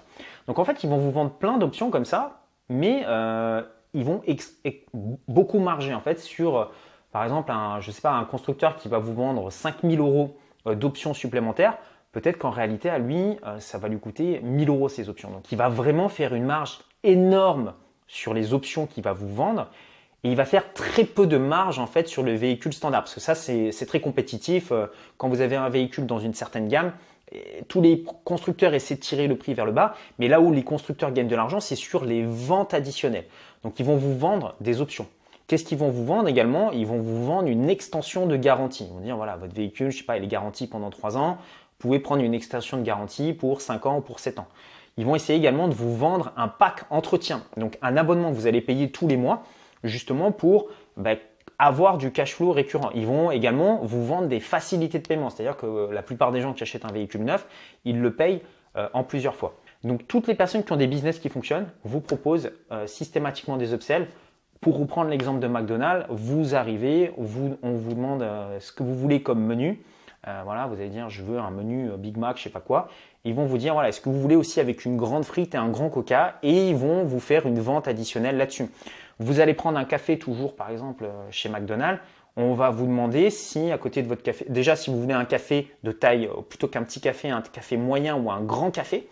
Donc 0.47 0.57
en 0.57 0.65
fait, 0.65 0.83
ils 0.83 0.89
vont 0.89 0.97
vous 0.97 1.11
vendre 1.11 1.31
plein 1.31 1.59
d'options 1.59 1.91
comme 1.91 2.05
ça, 2.05 2.41
mais 2.69 3.05
ils 3.95 4.03
vont 4.03 4.21
beaucoup 5.27 5.59
marger 5.59 5.93
en 5.93 6.01
fait 6.01 6.19
sur, 6.19 6.57
euh, 6.57 6.65
par 7.11 7.23
exemple, 7.23 7.51
un, 7.51 7.79
je 7.79 7.91
sais 7.91 8.01
pas, 8.01 8.11
un 8.11 8.25
constructeur 8.25 8.75
qui 8.75 8.89
va 8.89 8.99
vous 8.99 9.13
vendre 9.13 9.49
5000 9.49 9.99
euros 9.99 10.37
euh, 10.67 10.75
d'options 10.75 11.13
supplémentaires. 11.13 11.77
Peut-être 12.11 12.37
qu'en 12.37 12.49
réalité, 12.49 12.89
à 12.89 12.99
lui, 12.99 13.37
euh, 13.45 13.59
ça 13.59 13.77
va 13.77 13.87
lui 13.87 13.99
coûter 13.99 14.41
1000 14.41 14.69
euros 14.69 14.89
ces 14.89 15.09
options. 15.09 15.31
Donc, 15.31 15.51
il 15.51 15.57
va 15.57 15.69
vraiment 15.69 16.09
faire 16.09 16.35
une 16.35 16.43
marge 16.43 16.79
énorme 17.05 17.73
sur 18.07 18.33
les 18.33 18.53
options 18.53 18.85
qu'il 18.85 19.03
va 19.03 19.13
vous 19.13 19.33
vendre 19.33 19.67
et 20.23 20.29
il 20.29 20.35
va 20.35 20.45
faire 20.45 20.73
très 20.73 21.03
peu 21.03 21.27
de 21.27 21.37
marge 21.37 21.79
en 21.79 21.87
fait 21.87 22.07
sur 22.07 22.23
le 22.23 22.35
véhicule 22.35 22.73
standard 22.73 23.03
parce 23.03 23.13
que 23.13 23.19
ça 23.19 23.35
c'est 23.35 23.85
très 23.87 23.99
compétitif 23.99 24.71
quand 25.17 25.29
vous 25.29 25.41
avez 25.41 25.55
un 25.55 25.69
véhicule 25.69 26.05
dans 26.05 26.19
une 26.19 26.33
certaine 26.33 26.67
gamme 26.67 26.91
tous 27.67 27.81
les 27.81 28.03
constructeurs 28.23 28.73
essaient 28.73 28.95
de 28.95 28.99
tirer 28.99 29.27
le 29.27 29.37
prix 29.37 29.53
vers 29.53 29.65
le 29.65 29.71
bas, 29.71 29.95
mais 30.19 30.27
là 30.27 30.41
où 30.41 30.51
les 30.51 30.63
constructeurs 30.63 31.11
gagnent 31.11 31.27
de 31.27 31.35
l'argent, 31.35 31.59
c'est 31.59 31.75
sur 31.75 32.05
les 32.05 32.23
ventes 32.23 32.73
additionnelles. 32.73 33.25
Donc 33.63 33.79
ils 33.79 33.85
vont 33.85 33.97
vous 33.97 34.17
vendre 34.17 34.55
des 34.61 34.81
options. 34.81 35.07
Qu'est-ce 35.47 35.63
qu'ils 35.63 35.77
vont 35.77 35.89
vous 35.89 36.05
vendre 36.05 36.27
également? 36.27 36.71
Ils 36.71 36.87
vont 36.87 36.99
vous 36.99 37.25
vendre 37.25 37.47
une 37.47 37.69
extension 37.69 38.25
de 38.25 38.35
garantie. 38.35 38.85
Ils 38.89 38.93
vont 38.93 39.01
dire 39.01 39.17
voilà, 39.17 39.35
votre 39.37 39.55
véhicule, 39.55 39.91
je 39.91 39.99
sais 39.99 40.03
pas, 40.03 40.17
il 40.17 40.23
est 40.23 40.27
garanti 40.27 40.67
pendant 40.67 40.89
3 40.89 41.17
ans, 41.17 41.37
vous 41.37 41.89
pouvez 41.89 41.99
prendre 41.99 42.23
une 42.23 42.33
extension 42.33 42.77
de 42.77 42.83
garantie 42.83 43.33
pour 43.33 43.61
5 43.61 43.85
ans 43.85 43.97
ou 43.97 44.01
pour 44.01 44.19
7 44.19 44.39
ans. 44.39 44.47
Ils 44.97 45.05
vont 45.05 45.15
essayer 45.15 45.37
également 45.37 45.67
de 45.67 45.73
vous 45.73 45.95
vendre 45.95 46.31
un 46.37 46.47
pack 46.47 46.85
entretien, 46.89 47.43
donc 47.57 47.77
un 47.81 47.97
abonnement 47.97 48.29
que 48.31 48.35
vous 48.35 48.47
allez 48.47 48.61
payer 48.61 48.91
tous 48.91 49.07
les 49.07 49.17
mois, 49.17 49.43
justement 49.83 50.31
pour 50.31 50.69
bah, 50.95 51.15
avoir 51.59 51.97
du 51.97 52.11
cash 52.11 52.33
flow 52.33 52.51
récurrent. 52.51 52.91
Ils 52.95 53.05
vont 53.05 53.31
également 53.31 53.79
vous 53.83 54.05
vendre 54.05 54.27
des 54.27 54.39
facilités 54.39 54.99
de 54.99 55.07
paiement, 55.07 55.29
c'est-à-dire 55.29 55.57
que 55.57 55.89
la 55.91 56.01
plupart 56.01 56.31
des 56.31 56.41
gens 56.41 56.53
qui 56.53 56.63
achètent 56.63 56.85
un 56.85 56.91
véhicule 56.93 57.23
neuf, 57.23 57.45
ils 57.83 57.99
le 57.99 58.13
payent 58.13 58.41
euh, 58.77 58.87
en 58.93 59.03
plusieurs 59.03 59.35
fois. 59.35 59.55
Donc 59.83 60.07
toutes 60.07 60.27
les 60.27 60.35
personnes 60.35 60.63
qui 60.63 60.71
ont 60.71 60.77
des 60.77 60.87
business 60.87 61.19
qui 61.19 61.29
fonctionnent 61.29 61.67
vous 61.83 62.01
proposent 62.01 62.51
euh, 62.71 62.87
systématiquement 62.87 63.57
des 63.57 63.73
upsells. 63.73 64.07
Pour 64.61 64.79
reprendre 64.79 65.09
l'exemple 65.09 65.39
de 65.39 65.47
McDonald's, 65.47 66.07
vous 66.09 66.55
arrivez, 66.55 67.11
on 67.17 67.23
vous 67.23 67.93
demande 67.93 68.23
euh, 68.23 68.59
ce 68.59 68.71
que 68.71 68.81
vous 68.81 68.95
voulez 68.95 69.21
comme 69.21 69.43
menu. 69.45 69.83
Voilà, 70.43 70.67
vous 70.67 70.75
allez 70.75 70.89
dire 70.89 71.09
je 71.09 71.21
veux 71.21 71.39
un 71.39 71.51
menu 71.51 71.89
Big 71.97 72.17
Mac, 72.17 72.37
je 72.37 72.43
sais 72.43 72.49
pas 72.49 72.59
quoi. 72.59 72.89
Ils 73.23 73.33
vont 73.33 73.45
vous 73.45 73.57
dire 73.57 73.73
voilà, 73.73 73.89
est-ce 73.89 74.01
que 74.01 74.09
vous 74.09 74.19
voulez 74.19 74.35
aussi 74.35 74.59
avec 74.59 74.85
une 74.85 74.97
grande 74.97 75.25
frite 75.25 75.55
et 75.55 75.57
un 75.57 75.69
grand 75.69 75.89
coca? 75.89 76.35
Et 76.43 76.69
ils 76.69 76.75
vont 76.75 77.03
vous 77.03 77.19
faire 77.19 77.45
une 77.45 77.59
vente 77.59 77.87
additionnelle 77.87 78.37
là-dessus. 78.37 78.67
Vous 79.19 79.39
allez 79.39 79.53
prendre 79.53 79.77
un 79.77 79.85
café 79.85 80.19
toujours 80.19 80.55
par 80.55 80.69
exemple 80.69 81.05
chez 81.29 81.49
McDonald's, 81.49 82.01
on 82.37 82.53
va 82.53 82.69
vous 82.69 82.85
demander 82.85 83.29
si 83.29 83.71
à 83.71 83.77
côté 83.77 84.01
de 84.01 84.07
votre 84.07 84.23
café, 84.23 84.45
déjà 84.49 84.75
si 84.75 84.89
vous 84.89 84.99
voulez 85.01 85.13
un 85.13 85.25
café 85.25 85.71
de 85.83 85.91
taille 85.91 86.27
euh, 86.27 86.41
plutôt 86.41 86.67
qu'un 86.67 86.83
petit 86.83 86.99
café, 86.99 87.29
un 87.29 87.41
café 87.41 87.77
moyen 87.77 88.15
ou 88.15 88.29
un 88.29 88.41
grand 88.41 88.71
café, 88.71 89.07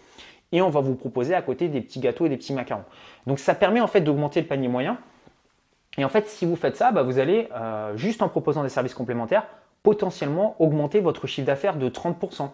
et 0.52 0.62
on 0.62 0.70
va 0.70 0.82
vous 0.82 0.96
proposer 0.96 1.34
à 1.34 1.42
côté 1.42 1.68
des 1.68 1.82
petits 1.82 2.00
gâteaux 2.00 2.26
et 2.26 2.30
des 2.30 2.38
petits 2.38 2.54
macarons. 2.54 2.84
Donc 3.26 3.40
ça 3.40 3.56
permet 3.56 3.80
en 3.80 3.88
fait 3.88 4.02
d'augmenter 4.02 4.42
le 4.42 4.48
panier 4.48 4.68
moyen. 4.68 4.98
Et 5.98 6.04
en 6.04 6.10
fait, 6.10 6.28
si 6.28 6.46
vous 6.46 6.56
faites 6.56 6.76
ça, 6.76 6.92
bah, 6.92 7.04
vous 7.04 7.20
allez 7.20 7.48
euh, 7.54 7.96
juste 7.96 8.22
en 8.22 8.30
proposant 8.30 8.64
des 8.64 8.70
services 8.70 8.94
complémentaires 8.94 9.46
potentiellement 9.84 10.56
augmenter 10.60 11.00
votre 11.00 11.28
chiffre 11.28 11.46
d'affaires 11.46 11.76
de 11.76 11.90
30%. 11.90 12.50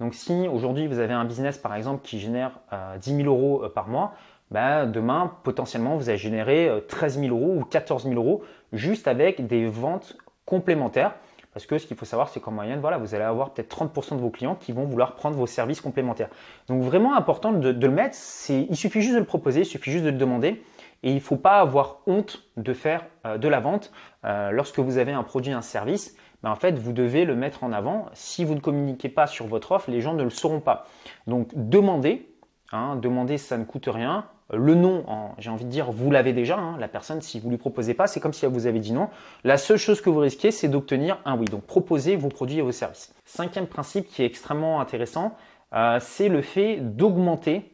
Donc 0.00 0.14
si 0.14 0.46
aujourd'hui 0.48 0.86
vous 0.86 1.00
avez 1.00 1.12
un 1.12 1.24
business 1.24 1.58
par 1.58 1.74
exemple 1.74 2.02
qui 2.04 2.20
génère 2.20 2.60
10 3.00 3.12
euh, 3.12 3.16
000 3.22 3.28
euros 3.28 3.68
par 3.68 3.88
mois, 3.88 4.14
bah, 4.50 4.86
demain, 4.86 5.32
potentiellement, 5.42 5.96
vous 5.96 6.08
allez 6.08 6.18
générer 6.18 6.70
13 6.88 7.18
euh, 7.18 7.20
000 7.22 7.36
euros 7.36 7.60
ou 7.60 7.64
14 7.64 8.04
000 8.04 8.14
euros 8.14 8.42
juste 8.72 9.06
avec 9.06 9.46
des 9.46 9.66
ventes 9.66 10.16
complémentaires. 10.46 11.14
Parce 11.52 11.66
que 11.66 11.78
ce 11.78 11.86
qu'il 11.86 11.96
faut 11.96 12.04
savoir, 12.04 12.28
c'est 12.28 12.40
qu'en 12.40 12.52
moyenne, 12.52 12.80
voilà, 12.80 12.98
vous 12.98 13.14
allez 13.14 13.24
avoir 13.24 13.50
peut-être 13.50 13.74
30% 13.76 14.16
de 14.16 14.20
vos 14.20 14.30
clients 14.30 14.54
qui 14.54 14.72
vont 14.72 14.84
vouloir 14.84 15.16
prendre 15.16 15.36
vos 15.36 15.46
services 15.46 15.80
complémentaires. 15.80 16.28
Donc 16.68 16.82
vraiment 16.82 17.16
important 17.16 17.52
de, 17.52 17.70
le 17.70 17.90
mettre, 17.90 18.16
il 18.48 18.76
suffit 18.76 19.02
juste 19.02 19.14
de 19.14 19.18
le 19.18 19.24
proposer, 19.24 19.60
il 19.60 19.66
suffit 19.66 19.90
juste 19.90 20.04
de 20.04 20.10
le 20.10 20.16
demander. 20.16 20.62
Et 21.02 21.10
il 21.10 21.16
ne 21.16 21.20
faut 21.20 21.36
pas 21.36 21.60
avoir 21.60 21.98
honte 22.06 22.42
de 22.56 22.72
faire 22.72 23.04
euh, 23.24 23.38
de 23.38 23.48
la 23.48 23.60
vente. 23.60 23.92
Euh, 24.24 24.50
lorsque 24.50 24.78
vous 24.78 24.98
avez 24.98 25.12
un 25.12 25.22
produit, 25.22 25.52
un 25.52 25.62
service, 25.62 26.16
ben, 26.42 26.50
en 26.50 26.56
fait, 26.56 26.78
vous 26.78 26.92
devez 26.92 27.24
le 27.24 27.34
mettre 27.34 27.64
en 27.64 27.72
avant. 27.72 28.06
Si 28.12 28.44
vous 28.44 28.54
ne 28.54 28.60
communiquez 28.60 29.08
pas 29.08 29.26
sur 29.26 29.46
votre 29.46 29.72
offre, 29.72 29.90
les 29.90 30.00
gens 30.00 30.14
ne 30.14 30.22
le 30.22 30.30
sauront 30.30 30.60
pas. 30.60 30.86
Donc 31.26 31.50
demandez, 31.54 32.28
hein, 32.72 32.96
demandez, 32.96 33.38
ça 33.38 33.58
ne 33.58 33.64
coûte 33.64 33.88
rien. 33.88 34.26
Le 34.50 34.74
nom, 34.74 35.04
j'ai 35.36 35.50
envie 35.50 35.66
de 35.66 35.70
dire, 35.70 35.90
vous 35.90 36.10
l'avez 36.10 36.32
déjà. 36.32 36.56
Hein, 36.56 36.76
la 36.78 36.88
personne, 36.88 37.20
si 37.20 37.38
vous 37.38 37.48
ne 37.48 37.52
lui 37.52 37.58
proposez 37.58 37.92
pas, 37.92 38.06
c'est 38.06 38.18
comme 38.18 38.32
si 38.32 38.46
elle 38.46 38.52
vous 38.52 38.66
avait 38.66 38.78
dit 38.78 38.92
non. 38.92 39.10
La 39.44 39.58
seule 39.58 39.76
chose 39.76 40.00
que 40.00 40.08
vous 40.08 40.20
risquez, 40.20 40.50
c'est 40.50 40.68
d'obtenir 40.68 41.18
un 41.26 41.36
oui. 41.36 41.44
Donc 41.46 41.64
proposez 41.64 42.16
vos 42.16 42.28
produits 42.28 42.58
et 42.58 42.62
vos 42.62 42.72
services. 42.72 43.14
Cinquième 43.26 43.66
principe 43.66 44.06
qui 44.08 44.22
est 44.22 44.26
extrêmement 44.26 44.80
intéressant, 44.80 45.36
euh, 45.74 45.98
c'est 46.00 46.28
le 46.28 46.40
fait 46.40 46.76
d'augmenter 46.76 47.70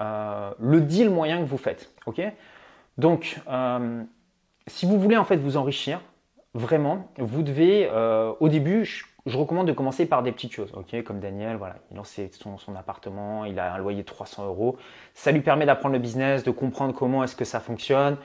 euh, 0.00 0.50
le 0.58 0.80
deal 0.80 1.10
moyen 1.10 1.38
que 1.40 1.46
vous 1.46 1.58
faites. 1.58 1.92
Donc, 2.98 3.40
euh, 3.48 4.02
si 4.66 4.86
vous 4.86 4.98
voulez 4.98 5.16
en 5.16 5.24
fait 5.24 5.36
vous 5.36 5.56
enrichir, 5.56 6.00
vraiment, 6.56 7.08
vous 7.18 7.42
devez, 7.42 7.88
au 8.40 8.48
début, 8.48 9.06
je 9.26 9.36
recommande 9.36 9.66
de 9.66 9.72
commencer 9.72 10.06
par 10.06 10.22
des 10.22 10.30
petites 10.30 10.52
choses, 10.52 10.72
Comme 11.04 11.18
Daniel, 11.18 11.56
voilà, 11.56 11.76
il 11.90 11.96
lance 11.96 12.20
son, 12.32 12.58
son, 12.58 12.76
appartement, 12.76 13.44
il 13.44 13.58
a 13.58 13.74
un 13.74 13.78
loyer 13.78 14.02
de 14.02 14.06
300 14.06 14.46
euros. 14.46 14.76
Ça 15.14 15.32
lui 15.32 15.40
permet 15.40 15.66
d'apprendre 15.66 15.94
le 15.94 15.98
business, 15.98 16.44
de 16.44 16.52
comprendre 16.52 16.94
comment 16.94 17.24
est-ce 17.24 17.34
que 17.34 17.44
ça 17.44 17.58
fonctionne, 17.58 18.16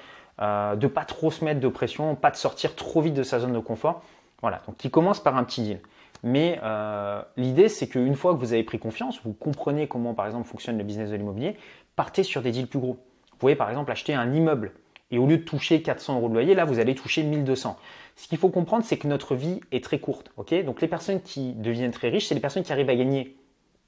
euh, 0.42 0.76
de 0.76 0.86
pas 0.86 1.04
trop 1.04 1.32
se 1.32 1.44
mettre 1.44 1.60
de 1.60 1.68
pression, 1.68 2.16
pas 2.16 2.30
de 2.30 2.36
sortir 2.36 2.76
trop 2.76 3.02
vite 3.02 3.16
de 3.16 3.24
sa 3.24 3.40
zone 3.40 3.54
de 3.54 3.60
confort. 3.60 4.04
Voilà, 4.42 4.62
donc 4.68 4.84
il 4.86 4.92
commence 4.92 5.20
par 5.20 5.36
un 5.38 5.44
petit 5.44 5.64
deal. 5.64 5.80
Mais 6.24 6.60
euh, 6.64 7.24
l'idée, 7.36 7.68
c'est 7.68 7.88
qu'une 7.88 8.16
fois 8.16 8.36
que 8.36 8.40
vous 8.40 8.54
avez 8.54 8.64
pris 8.64 8.78
confiance, 8.78 9.20
vous 9.24 9.34
comprenez 9.34 9.88
comment, 9.88 10.14
par 10.14 10.28
exemple, 10.28 10.48
fonctionne 10.48 10.78
le 10.78 10.84
business 10.84 11.10
de 11.10 11.16
l'immobilier, 11.16 11.58
partez 11.96 12.22
sur 12.22 12.44
des 12.44 12.52
deals 12.52 12.68
plus 12.68 12.80
gros. 12.80 13.00
Vous 13.32 13.38
pouvez, 13.40 13.56
par 13.56 13.70
exemple, 13.70 13.92
acheter 13.92 14.14
un 14.14 14.32
immeuble 14.32 14.72
et 15.12 15.20
au 15.20 15.28
lieu 15.28 15.38
de 15.38 15.44
toucher 15.44 15.82
400 15.82 16.18
euros 16.18 16.30
de 16.30 16.34
loyer, 16.34 16.56
là, 16.56 16.66
vous 16.66 16.80
allez 16.80 16.96
toucher 16.96 17.24
1200. 17.24 17.78
Ce 18.16 18.28
qu'il 18.28 18.38
faut 18.38 18.50
comprendre, 18.50 18.84
c'est 18.86 18.98
que 18.98 19.08
notre 19.08 19.36
vie 19.36 19.60
est 19.72 19.84
très 19.84 20.00
courte. 20.00 20.32
Donc 20.38 20.82
les 20.82 20.88
personnes 20.88 21.22
qui 21.22 21.54
deviennent 21.54 21.92
très 21.92 22.10
riches, 22.10 22.28
c'est 22.28 22.36
les 22.36 22.42
personnes 22.42 22.64
qui 22.64 22.72
arrivent 22.72 22.90
à 22.90 22.96
gagner 22.96 23.36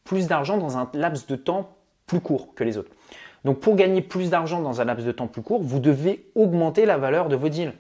plus 0.04 0.28
d'argent 0.28 0.58
dans 0.58 0.78
un 0.78 0.90
laps 0.94 1.28
de 1.28 1.36
temps 1.36 1.76
plus 2.08 2.20
court 2.20 2.54
que 2.56 2.64
les 2.64 2.78
autres. 2.78 2.92
Donc 3.46 3.60
pour 3.60 3.76
gagner 3.76 4.02
plus 4.02 4.30
d'argent 4.30 4.62
dans 4.62 4.82
un 4.82 4.86
laps 4.86 5.06
de 5.06 5.12
temps 5.12 5.28
plus 5.28 5.42
court, 5.42 5.62
vous 5.62 5.80
devez 5.80 6.30
augmenter 6.36 6.86
la 6.86 6.98
valeur 6.98 7.30
de 7.30 7.36
vos 7.36 7.50
deals. 7.50 7.74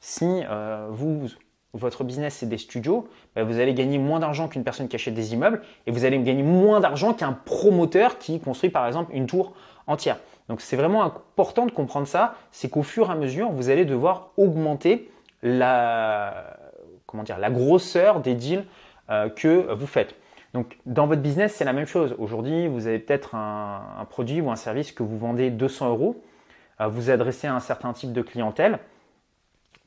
Si 0.00 0.42
euh, 0.48 0.86
vous, 0.90 1.28
votre 1.74 2.04
business 2.04 2.34
c'est 2.34 2.48
des 2.48 2.58
studios, 2.58 3.08
ben, 3.34 3.44
vous 3.44 3.58
allez 3.58 3.74
gagner 3.74 3.98
moins 3.98 4.20
d'argent 4.20 4.48
qu'une 4.48 4.64
personne 4.64 4.88
qui 4.88 4.96
achète 4.96 5.14
des 5.14 5.32
immeubles 5.32 5.62
et 5.86 5.90
vous 5.90 6.04
allez 6.04 6.18
gagner 6.20 6.42
moins 6.42 6.80
d'argent 6.80 7.14
qu'un 7.14 7.32
promoteur 7.32 8.18
qui 8.18 8.40
construit 8.40 8.70
par 8.70 8.86
exemple 8.86 9.14
une 9.14 9.26
tour 9.26 9.54
entière. 9.86 10.18
Donc 10.48 10.60
c'est 10.60 10.76
vraiment 10.76 11.02
important 11.04 11.66
de 11.66 11.70
comprendre 11.70 12.06
ça, 12.06 12.34
c'est 12.52 12.70
qu'au 12.70 12.82
fur 12.82 13.08
et 13.08 13.12
à 13.12 13.14
mesure, 13.14 13.50
vous 13.50 13.68
allez 13.70 13.84
devoir 13.84 14.30
augmenter 14.36 15.10
la, 15.42 16.56
comment 17.06 17.22
dire, 17.22 17.38
la 17.38 17.50
grosseur 17.50 18.20
des 18.20 18.34
deals 18.34 18.64
euh, 19.10 19.28
que 19.28 19.72
vous 19.72 19.86
faites. 19.86 20.14
Donc 20.54 20.78
dans 20.86 21.06
votre 21.06 21.20
business, 21.20 21.54
c'est 21.54 21.64
la 21.64 21.72
même 21.72 21.86
chose. 21.86 22.14
Aujourd'hui, 22.18 22.66
vous 22.66 22.86
avez 22.86 22.98
peut-être 22.98 23.34
un, 23.34 24.06
produit 24.08 24.40
ou 24.40 24.50
un 24.50 24.56
service 24.56 24.92
que 24.92 25.02
vous 25.02 25.18
vendez 25.18 25.50
200 25.50 25.90
euros, 25.90 26.22
euh, 26.80 26.88
vous 26.88 27.10
adressez 27.10 27.46
à 27.46 27.54
un 27.54 27.60
certain 27.60 27.92
type 27.92 28.12
de 28.12 28.22
clientèle. 28.22 28.78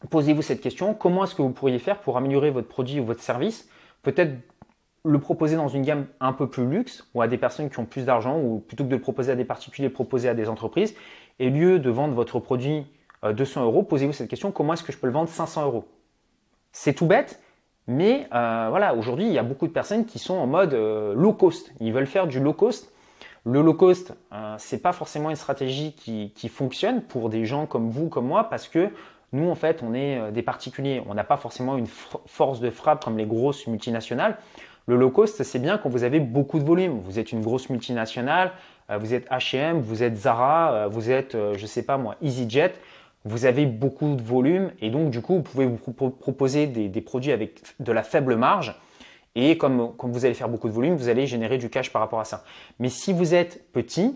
Posez-vous 0.09 0.41
cette 0.41 0.61
question, 0.61 0.93
comment 0.93 1.23
est-ce 1.23 1.35
que 1.35 1.41
vous 1.41 1.51
pourriez 1.51 1.79
faire 1.79 1.99
pour 1.99 2.17
améliorer 2.17 2.51
votre 2.51 2.67
produit 2.67 2.99
ou 2.99 3.05
votre 3.05 3.21
service? 3.21 3.69
Peut-être 4.03 4.33
le 5.03 5.19
proposer 5.19 5.55
dans 5.55 5.67
une 5.67 5.81
gamme 5.81 6.05
un 6.19 6.33
peu 6.33 6.47
plus 6.47 6.67
luxe 6.67 7.07
ou 7.13 7.21
à 7.21 7.27
des 7.27 7.37
personnes 7.37 7.69
qui 7.69 7.79
ont 7.79 7.85
plus 7.85 8.05
d'argent 8.05 8.39
ou 8.39 8.59
plutôt 8.59 8.83
que 8.83 8.89
de 8.89 8.95
le 8.95 9.01
proposer 9.01 9.31
à 9.31 9.35
des 9.35 9.45
particuliers, 9.45 9.89
proposer 9.89 10.29
à 10.29 10.33
des 10.33 10.47
entreprises. 10.47 10.95
Et 11.39 11.49
lieu 11.49 11.79
de 11.79 11.89
vendre 11.89 12.13
votre 12.13 12.39
produit 12.39 12.85
200 13.23 13.61
euh, 13.61 13.65
euros, 13.65 13.83
posez-vous 13.83 14.13
cette 14.13 14.29
question, 14.29 14.51
comment 14.51 14.73
est-ce 14.73 14.83
que 14.83 14.91
je 14.91 14.97
peux 14.97 15.07
le 15.07 15.13
vendre 15.13 15.29
500 15.29 15.65
euros? 15.65 15.85
C'est 16.71 16.93
tout 16.93 17.07
bête, 17.07 17.41
mais 17.87 18.27
euh, 18.33 18.67
voilà, 18.69 18.93
aujourd'hui, 18.93 19.25
il 19.25 19.33
y 19.33 19.39
a 19.39 19.43
beaucoup 19.43 19.67
de 19.67 19.71
personnes 19.71 20.05
qui 20.05 20.19
sont 20.19 20.35
en 20.35 20.47
mode 20.47 20.73
euh, 20.73 21.13
low 21.15 21.33
cost. 21.33 21.73
Ils 21.79 21.93
veulent 21.93 22.07
faire 22.07 22.27
du 22.27 22.39
low 22.39 22.53
cost. 22.53 22.91
Le 23.43 23.61
low 23.61 23.73
cost, 23.73 24.13
ce 24.31 24.75
n'est 24.75 24.81
pas 24.81 24.93
forcément 24.93 25.31
une 25.31 25.35
stratégie 25.35 25.93
qui, 25.93 26.31
qui, 26.35 26.47
fonctionne 26.47 27.01
pour 27.01 27.27
des 27.29 27.43
gens 27.43 27.65
comme 27.65 27.89
vous, 27.89 28.07
comme 28.07 28.27
moi, 28.27 28.43
parce 28.43 28.67
que 28.67 28.89
nous, 29.33 29.49
en 29.49 29.55
fait, 29.55 29.81
on 29.81 29.95
est 29.95 30.31
des 30.31 30.43
particuliers. 30.43 31.01
On 31.07 31.15
n'a 31.15 31.23
pas 31.23 31.37
forcément 31.37 31.75
une 31.75 31.87
force 31.87 32.59
de 32.59 32.69
frappe 32.69 33.03
comme 33.03 33.17
les 33.17 33.25
grosses 33.25 33.65
multinationales. 33.65 34.37
Le 34.87 34.95
low 34.95 35.11
cost, 35.11 35.43
c'est 35.43 35.59
bien 35.59 35.77
quand 35.77 35.89
vous 35.89 36.03
avez 36.03 36.19
beaucoup 36.19 36.59
de 36.59 36.63
volume. 36.63 37.01
Vous 37.05 37.19
êtes 37.19 37.31
une 37.31 37.41
grosse 37.41 37.69
multinationale, 37.69 38.51
euh, 38.89 38.97
vous 38.97 39.13
êtes 39.13 39.29
H&M, 39.29 39.79
vous 39.79 40.03
êtes 40.03 40.17
Zara, 40.17 40.73
euh, 40.73 40.87
vous 40.87 41.11
êtes, 41.11 41.35
euh, 41.35 41.53
je 41.57 41.65
sais 41.65 41.83
pas 41.83 41.97
moi, 41.97 42.15
EasyJet. 42.21 42.73
Vous 43.23 43.45
avez 43.45 43.67
beaucoup 43.67 44.15
de 44.15 44.21
volume 44.21 44.71
et 44.81 44.89
donc 44.89 45.11
du 45.11 45.21
coup, 45.21 45.35
vous 45.35 45.43
pouvez 45.43 45.67
vous 45.67 45.77
proposer 45.77 46.65
des, 46.65 47.01
produits 47.01 47.31
avec 47.31 47.61
de 47.79 47.91
la 47.91 48.01
faible 48.01 48.35
marge. 48.35 48.75
Et 49.35 49.57
comme, 49.57 49.95
comme, 49.95 50.11
vous 50.11 50.25
allez 50.25 50.33
faire 50.33 50.49
beaucoup 50.49 50.67
de 50.67 50.73
volume, 50.73 50.95
vous 50.95 51.07
allez 51.07 51.27
générer 51.27 51.59
du 51.59 51.69
cash 51.69 51.93
par 51.93 52.01
rapport 52.01 52.19
à 52.19 52.25
ça. 52.25 52.43
Mais 52.79 52.89
si 52.89 53.13
vous 53.13 53.35
êtes 53.35 53.71
petit, 53.71 54.15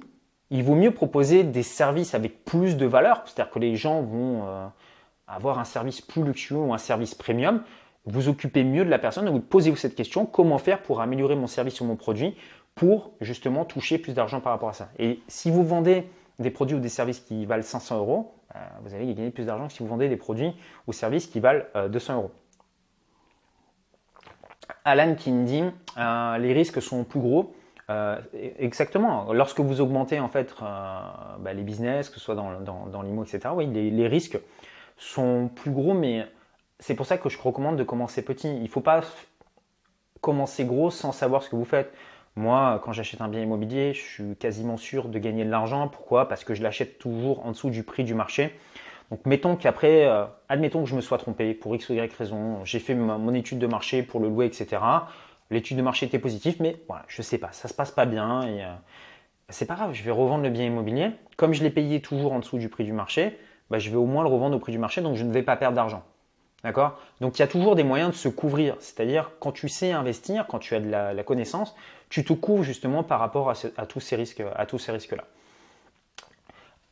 il 0.49 0.63
vaut 0.63 0.73
mieux 0.73 0.89
proposer 0.89 1.43
des 1.43 1.61
services 1.61 2.15
avec 2.15 2.43
plus 2.43 2.77
de 2.77 2.87
valeur, 2.87 3.21
c'est-à-dire 3.25 3.51
que 3.51 3.59
les 3.59 3.75
gens 3.75 4.01
vont 4.01 4.43
avoir 5.27 5.59
un 5.59 5.63
service 5.65 6.01
plus 6.01 6.23
luxueux 6.23 6.57
ou 6.57 6.73
un 6.73 6.79
service 6.79 7.13
premium 7.13 7.61
vous 8.05 8.29
occupez 8.29 8.63
mieux 8.63 8.85
de 8.85 8.89
la 8.89 8.99
personne, 8.99 9.29
vous 9.29 9.39
posez-vous 9.39 9.75
cette 9.75 9.95
question, 9.95 10.25
comment 10.25 10.57
faire 10.57 10.81
pour 10.81 11.01
améliorer 11.01 11.35
mon 11.35 11.47
service 11.47 11.81
ou 11.81 11.85
mon 11.85 11.95
produit 11.95 12.35
pour 12.75 13.11
justement 13.21 13.65
toucher 13.65 13.97
plus 13.97 14.13
d'argent 14.13 14.41
par 14.41 14.53
rapport 14.53 14.69
à 14.69 14.73
ça? 14.73 14.89
Et 14.99 15.19
si 15.27 15.49
vous 15.49 15.63
vendez 15.63 16.07
des 16.39 16.51
produits 16.51 16.75
ou 16.75 16.79
des 16.79 16.89
services 16.89 17.19
qui 17.19 17.45
valent 17.45 17.63
500 17.63 17.97
euros, 17.97 18.35
euh, 18.55 18.59
vous 18.83 18.93
allez 18.93 19.13
gagner 19.13 19.31
plus 19.31 19.45
d'argent 19.45 19.67
que 19.67 19.73
si 19.73 19.79
vous 19.79 19.89
vendez 19.89 20.07
des 20.09 20.17
produits 20.17 20.53
ou 20.87 20.93
services 20.93 21.27
qui 21.27 21.39
valent 21.39 21.63
200 21.89 22.13
euh, 22.13 22.17
euros. 22.17 22.31
Alan 24.83 25.15
qui 25.15 25.31
me 25.31 25.45
dit 25.45 25.63
euh, 25.97 26.37
les 26.37 26.53
risques 26.53 26.81
sont 26.81 27.03
plus 27.03 27.19
gros. 27.19 27.55
exactement. 28.33 29.31
Lorsque 29.33 29.59
vous 29.59 29.81
augmentez 29.81 30.19
en 30.19 30.29
fait 30.29 30.53
bah, 30.59 31.53
les 31.53 31.63
business, 31.63 32.09
que 32.09 32.15
ce 32.15 32.21
soit 32.21 32.35
dans, 32.35 32.59
dans, 32.61 33.01
l'IMO, 33.01 33.23
etc., 33.23 33.49
oui, 33.53 33.67
les, 33.67 34.07
risques 34.07 34.39
sont 34.97 35.49
plus 35.53 35.71
gros, 35.71 35.93
mais 35.93 36.25
c'est 36.79 36.95
pour 36.95 37.05
ça 37.05 37.17
que 37.17 37.29
je 37.29 37.37
recommande 37.39 37.77
de 37.77 37.83
commencer 37.83 38.23
petit. 38.23 38.49
Il 38.49 38.63
ne 38.63 38.67
faut 38.67 38.81
pas 38.81 39.01
commencer 40.21 40.65
gros 40.65 40.91
sans 40.91 41.11
savoir 41.11 41.43
ce 41.43 41.49
que 41.49 41.55
vous 41.55 41.65
faites. 41.65 41.93
Moi, 42.35 42.81
quand 42.83 42.91
j'achète 42.91 43.21
un 43.21 43.29
bien 43.29 43.41
immobilier, 43.41 43.93
je 43.93 44.01
suis 44.01 44.35
quasiment 44.35 44.75
sûr 44.75 45.07
de 45.07 45.19
gagner 45.19 45.45
de 45.45 45.49
l'argent. 45.49 45.87
Pourquoi? 45.87 46.27
Parce 46.27 46.43
que 46.43 46.53
je 46.53 46.63
l'achète 46.63 46.99
toujours 46.99 47.45
en 47.45 47.51
dessous 47.51 47.69
du 47.69 47.83
prix 47.83 48.03
du 48.03 48.13
marché. 48.13 48.53
Donc, 49.09 49.25
mettons 49.25 49.55
qu'après, 49.55 50.05
euh, 50.05 50.25
admettons 50.49 50.83
que 50.83 50.89
je 50.89 50.95
me 50.95 51.01
sois 51.01 51.17
trompé 51.17 51.53
pour 51.53 51.75
X 51.75 51.89
ou 51.89 51.93
Y 51.93 52.13
raison. 52.13 52.65
J'ai 52.65 52.79
fait 52.79 52.95
mon 52.95 53.33
étude 53.33 53.59
de 53.59 53.67
marché 53.67 54.03
pour 54.03 54.19
le 54.19 54.27
louer, 54.27 54.47
etc. 54.47 54.81
L'étude 55.51 55.77
de 55.77 55.81
marché 55.81 56.07
était 56.07 56.19
positive, 56.19 56.57
mais 56.59 56.75
voilà, 56.87 57.05
je 57.07 57.21
ne 57.21 57.23
sais 57.23 57.37
pas, 57.37 57.51
ça 57.51 57.67
se 57.67 57.73
passe 57.73 57.91
pas 57.91 58.05
bien 58.05 58.41
et 58.41 58.63
euh, 58.63 58.73
c'est 59.49 59.67
pas 59.67 59.75
grave. 59.75 59.93
Je 59.93 60.03
vais 60.03 60.11
revendre 60.11 60.43
le 60.43 60.49
bien 60.49 60.65
immobilier. 60.65 61.11
Comme 61.37 61.53
je 61.53 61.63
l'ai 61.63 61.69
payé 61.69 62.01
toujours 62.01 62.33
en 62.33 62.39
dessous 62.39 62.57
du 62.57 62.67
prix 62.67 62.83
du 62.83 62.93
marché, 62.93 63.37
bah, 63.69 63.77
je 63.77 63.89
vais 63.91 63.95
au 63.95 64.05
moins 64.05 64.23
le 64.23 64.29
revendre 64.29 64.55
au 64.55 64.59
prix 64.59 64.71
du 64.71 64.79
marché, 64.79 65.01
donc 65.01 65.15
je 65.15 65.23
ne 65.23 65.31
vais 65.31 65.43
pas 65.43 65.55
perdre 65.55 65.75
d'argent. 65.75 66.03
Donc 67.21 67.37
il 67.37 67.39
y 67.39 67.43
a 67.43 67.47
toujours 67.47 67.75
des 67.75 67.83
moyens 67.83 68.11
de 68.11 68.15
se 68.15 68.27
couvrir. 68.27 68.75
C'est-à-dire 68.79 69.31
quand 69.39 69.51
tu 69.51 69.69
sais 69.69 69.91
investir, 69.91 70.47
quand 70.47 70.59
tu 70.59 70.75
as 70.75 70.79
de 70.79 70.89
la, 70.89 71.23
connaissance, 71.23 71.75
tu 72.09 72.23
te 72.23 72.33
couvres 72.33 72.63
justement 72.63 73.03
par 73.03 73.19
rapport 73.19 73.49
à, 73.49 73.85
tous 73.85 73.99
ces 73.99 74.15
risques, 74.15 74.43
à 74.55 74.65
tous 74.65 74.79
ces 74.79 74.91
risques-là. 74.91 75.23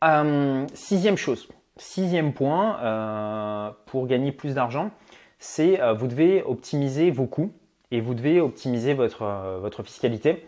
Euh, 0.04 0.66
sixième 0.74 1.16
chose, 1.16 1.48
sixième 1.76 2.32
point 2.32 2.78
euh, 2.80 3.70
pour 3.86 4.06
gagner 4.06 4.32
plus 4.32 4.54
d'argent, 4.54 4.90
c'est 5.38 5.80
euh, 5.80 5.94
vous 5.94 6.08
devez 6.08 6.42
optimiser 6.42 7.10
vos 7.10 7.26
coûts 7.26 7.52
et 7.90 8.00
vous 8.00 8.14
devez 8.14 8.40
optimiser 8.40 8.94
votre, 8.94 9.24
votre 9.60 9.82
fiscalité. 9.82 10.46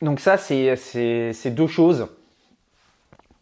Donc 0.00 0.20
ça, 0.20 0.36
c'est 0.38 1.50
deux 1.50 1.66
choses. 1.66 2.08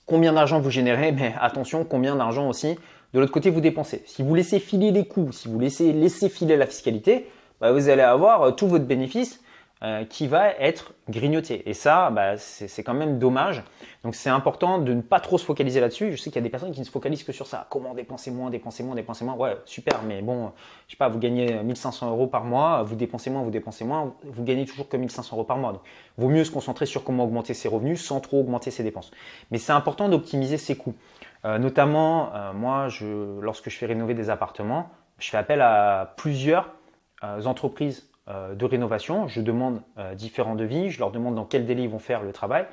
Combien 0.07 0.33
d'argent 0.33 0.59
vous 0.61 0.71
générez, 0.71 1.13
mais 1.13 1.35
attention, 1.41 1.85
combien 1.85 2.17
d'argent 2.17 2.49
aussi 2.49 2.79
de 3.15 3.21
l'autre 3.21 3.33
côté, 3.33 3.51
vous 3.51 3.61
dépensez. 3.61 4.03
Si 4.07 4.23
vous 4.23 4.35
laissez 4.35 4.59
filer 4.61 4.91
les 4.91 5.07
coûts, 5.07 5.33
si 5.33 5.49
vous 5.49 5.59
laissez 5.59 6.29
filer 6.29 6.57
la 6.57 6.67
fiscalité, 6.67 7.27
bah, 7.61 7.73
vous 7.73 7.89
allez 7.89 8.03
avoir 8.03 8.43
euh, 8.43 8.51
tout 8.53 8.69
votre 8.69 8.85
bénéfice 8.85 9.41
euh, 9.85 10.05
qui 10.05 10.27
va 10.27 10.51
être 10.59 10.93
grignoté. 11.09 11.69
Et 11.71 11.73
ça, 11.73 12.11
bah, 12.11 12.37
c'est 12.37 12.83
quand 12.83 12.95
même 12.95 13.21
dommage. 13.21 13.63
Donc 14.03 14.17
c'est 14.17 14.29
important 14.29 14.79
de 14.79 14.93
ne 14.93 15.01
pas 15.01 15.21
trop 15.21 15.39
se 15.39 15.45
focaliser 15.45 15.79
là-dessus. 15.79 16.11
Je 16.11 16.17
sais 16.17 16.31
qu'il 16.31 16.37
y 16.37 16.39
a 16.39 16.43
des 16.43 16.51
personnes 16.51 16.73
qui 16.73 16.81
ne 16.81 16.85
se 16.85 16.91
focalisent 16.91 17.23
que 17.23 17.31
sur 17.31 17.47
ça. 17.47 17.69
Comment 17.71 17.95
dépenser 17.95 18.33
moins, 18.33 18.51
dépenser 18.51 18.83
moins, 18.83 18.97
dépenser 18.97 19.25
moins. 19.25 19.35
Ouais, 19.35 19.57
super, 19.67 20.03
mais 20.03 20.21
bon, 20.21 20.51
je 20.89 20.93
sais 20.93 20.97
pas, 20.97 21.09
vous 21.09 21.21
gagnez 21.21 21.63
1500 21.63 22.11
euros 22.11 22.27
par 22.27 22.43
mois, 22.43 22.83
vous 22.83 22.97
dépensez 22.97 23.31
moins, 23.31 23.43
vous 23.43 23.51
dépensez 23.51 23.85
moins, 23.85 24.15
vous 24.25 24.43
gagnez 24.43 24.67
toujours 24.67 24.89
que 24.89 24.97
1500 24.97 25.37
euros 25.37 25.45
par 25.45 25.59
mois. 25.59 25.73
Donc 25.73 25.83
vaut 26.17 26.29
mieux 26.29 26.43
se 26.43 26.51
concentrer 26.51 26.87
sur 26.87 27.05
comment 27.05 27.23
augmenter 27.23 27.55
ses 27.55 27.69
revenus 27.69 28.05
sans 28.05 28.19
trop 28.19 28.41
augmenter 28.41 28.73
ses 28.73 28.83
dépenses. 28.83 29.13
Mais 29.53 29.59
c'est 29.59 29.73
important 29.73 30.09
d'optimiser 30.09 30.59
ses 30.59 30.77
coûts. 30.77 30.95
Euh, 31.45 31.59
notamment, 31.59 32.35
euh, 32.35 32.53
moi, 32.53 32.89
lorsque 33.41 33.71
je 33.71 33.77
fais 33.77 33.87
rénover 33.87 34.15
des 34.15 34.31
appartements, 34.31 34.91
je 35.19 35.31
fais 35.31 35.37
appel 35.37 35.61
à 35.61 36.15
plusieurs 36.17 36.71
euh, 37.25 37.45
entreprises 37.45 38.09
de 38.55 38.67
rénovation. 38.67 39.27
Je 39.27 39.41
demande 39.41 39.81
différents 40.15 40.55
devis, 40.55 40.91
je 40.91 40.99
leur 40.99 41.11
demande 41.11 41.35
dans 41.35 41.47
quel 41.47 41.65
délai 41.65 41.85
ils 41.85 41.89
vont 41.89 41.99
faire 41.99 42.23
le 42.23 42.31
travail. 42.31 42.67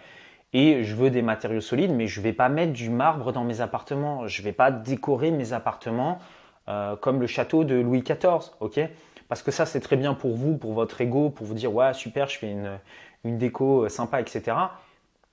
Et 0.52 0.84
je 0.84 0.96
veux 0.98 1.10
des 1.10 1.22
matériaux 1.22 1.62
solides, 1.62 1.94
mais 1.94 2.08
je 2.08 2.20
ne 2.20 2.26
vais 2.26 2.34
pas 2.34 2.50
mettre 2.50 2.74
du 2.74 2.90
marbre 2.90 3.32
dans 3.32 3.46
mes 3.46 3.62
appartements. 3.62 4.28
Je 4.28 4.42
ne 4.42 4.44
vais 4.44 4.52
pas 4.52 4.70
décorer 4.70 5.32
mes 5.32 5.54
appartements 5.54 6.20
comme 7.00 7.22
le 7.22 7.28
château 7.28 7.64
de 7.64 7.76
Louis 7.76 8.02
XIV. 8.02 8.52
ok? 8.60 8.82
Parce 9.30 9.44
que 9.44 9.52
ça, 9.52 9.66
c'est 9.66 9.80
très 9.80 9.96
bien 9.96 10.14
pour 10.14 10.36
vous, 10.36 10.58
pour 10.58 10.74
votre 10.74 11.00
ego, 11.00 11.30
pour 11.30 11.48
vous 11.48 11.54
dire, 11.54 11.74
ouais, 11.74 11.94
super, 11.94 12.28
je 12.28 12.38
fais 12.38 12.54
une 13.24 13.38
déco 13.38 13.88
sympa, 13.88 14.20
etc 14.20 14.58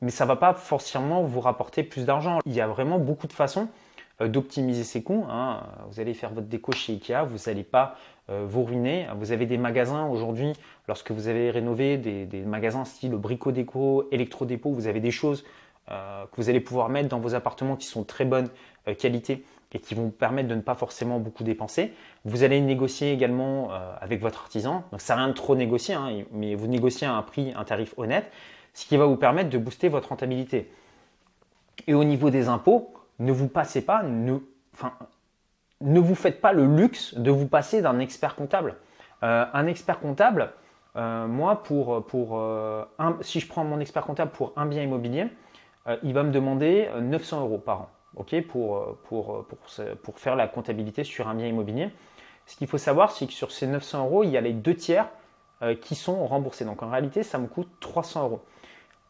mais 0.02 0.10
ça 0.10 0.24
ne 0.24 0.28
va 0.28 0.36
pas 0.36 0.52
forcément 0.52 1.22
vous 1.22 1.40
rapporter 1.40 1.82
plus 1.82 2.04
d'argent. 2.04 2.40
Il 2.44 2.52
y 2.52 2.60
a 2.60 2.66
vraiment 2.66 2.98
beaucoup 2.98 3.28
de 3.28 3.32
façons 3.32 3.68
euh, 4.20 4.28
d'optimiser 4.28 4.84
ses 4.84 5.02
coûts. 5.02 5.24
Hein. 5.30 5.62
Vous 5.88 6.00
allez 6.00 6.12
faire 6.12 6.30
votre 6.30 6.48
déco 6.48 6.72
chez 6.72 6.94
Ikea, 6.94 7.24
vous 7.24 7.38
n'allez 7.46 7.62
pas 7.62 7.96
euh, 8.28 8.44
vous 8.46 8.64
ruiner. 8.64 9.06
Vous 9.16 9.32
avez 9.32 9.46
des 9.46 9.56
magasins 9.56 10.06
aujourd'hui, 10.06 10.52
lorsque 10.88 11.12
vous 11.12 11.28
avez 11.28 11.50
rénové 11.50 11.96
des, 11.96 12.42
magasins 12.42 12.84
style 12.84 13.12
Brico 13.12 13.52
Déco, 13.52 14.08
Electro 14.10 14.44
Dépôt, 14.44 14.72
vous 14.72 14.88
avez 14.88 15.00
des 15.00 15.12
choses 15.12 15.44
euh, 15.90 16.24
que 16.26 16.36
vous 16.36 16.50
allez 16.50 16.60
pouvoir 16.60 16.88
mettre 16.88 17.08
dans 17.08 17.20
vos 17.20 17.34
appartements 17.34 17.76
qui 17.76 17.86
sont 17.86 18.04
très 18.04 18.24
bonne 18.24 18.48
qualité 18.98 19.44
et 19.74 19.78
qui 19.78 19.94
vont 19.94 20.04
vous 20.04 20.10
permettre 20.10 20.48
de 20.48 20.54
ne 20.56 20.60
pas 20.60 20.74
forcément 20.74 21.20
beaucoup 21.20 21.44
dépenser. 21.44 21.94
Vous 22.24 22.42
allez 22.42 22.60
négocier 22.60 23.12
également 23.12 23.70
avec 24.00 24.20
votre 24.20 24.40
artisan. 24.40 24.84
Donc 24.90 25.00
ça 25.00 25.14
rien 25.14 25.28
de 25.28 25.32
trop 25.32 25.54
négocier, 25.54 25.94
hein, 25.94 26.24
mais 26.32 26.56
vous 26.56 26.66
négociez 26.66 27.06
à 27.06 27.14
un 27.14 27.22
prix, 27.22 27.54
un 27.56 27.64
tarif 27.64 27.94
honnête 27.96 28.30
ce 28.72 28.86
qui 28.86 28.96
va 28.96 29.06
vous 29.06 29.16
permettre 29.16 29.50
de 29.50 29.58
booster 29.58 29.88
votre 29.88 30.08
rentabilité. 30.10 30.72
Et 31.86 31.94
au 31.94 32.04
niveau 32.04 32.30
des 32.30 32.48
impôts, 32.48 32.92
ne 33.18 33.32
vous 33.32 33.48
passez 33.48 33.84
pas, 33.84 34.02
ne, 34.02 34.38
enfin, 34.74 34.92
ne 35.80 36.00
vous 36.00 36.14
faites 36.14 36.40
pas 36.40 36.52
le 36.52 36.66
luxe 36.66 37.14
de 37.14 37.30
vous 37.30 37.46
passer 37.46 37.82
d'un 37.82 37.98
expert 37.98 38.34
comptable. 38.34 38.76
Euh, 39.22 39.44
un 39.52 39.66
expert 39.66 40.00
comptable, 40.00 40.52
euh, 40.96 41.26
moi, 41.26 41.62
pour, 41.62 42.04
pour 42.06 42.38
euh, 42.38 42.84
si 43.20 43.40
je 43.40 43.46
prends 43.46 43.64
mon 43.64 43.80
expert 43.80 44.04
comptable 44.04 44.32
pour 44.32 44.52
un 44.56 44.66
bien 44.66 44.82
immobilier, 44.82 45.26
il 46.04 46.14
va 46.14 46.22
me 46.22 46.30
demander 46.30 46.88
900 47.00 47.40
euros 47.40 47.58
par 47.58 47.80
an 47.80 47.90
ok, 48.14 48.40
pour, 48.42 48.98
pour, 49.02 49.44
pour, 49.46 49.58
pour, 50.00 50.18
faire 50.20 50.36
la 50.36 50.46
comptabilité 50.46 51.02
sur 51.02 51.26
un 51.26 51.34
bien 51.34 51.48
immobilier. 51.48 51.90
Ce 52.46 52.54
qu'il 52.54 52.68
faut 52.68 52.78
savoir, 52.78 53.10
c'est 53.10 53.26
que 53.26 53.32
sur 53.32 53.50
ces 53.50 53.66
900 53.66 54.04
euros, 54.04 54.22
il 54.22 54.30
y 54.30 54.36
a 54.36 54.40
les 54.40 54.52
deux 54.52 54.76
tiers 54.76 55.08
qui 55.80 55.96
sont 55.96 56.24
remboursés. 56.24 56.64
Donc 56.64 56.84
en 56.84 56.88
réalité, 56.88 57.24
ça 57.24 57.38
me 57.38 57.48
coûte 57.48 57.68
300 57.80 58.22
euros. 58.22 58.44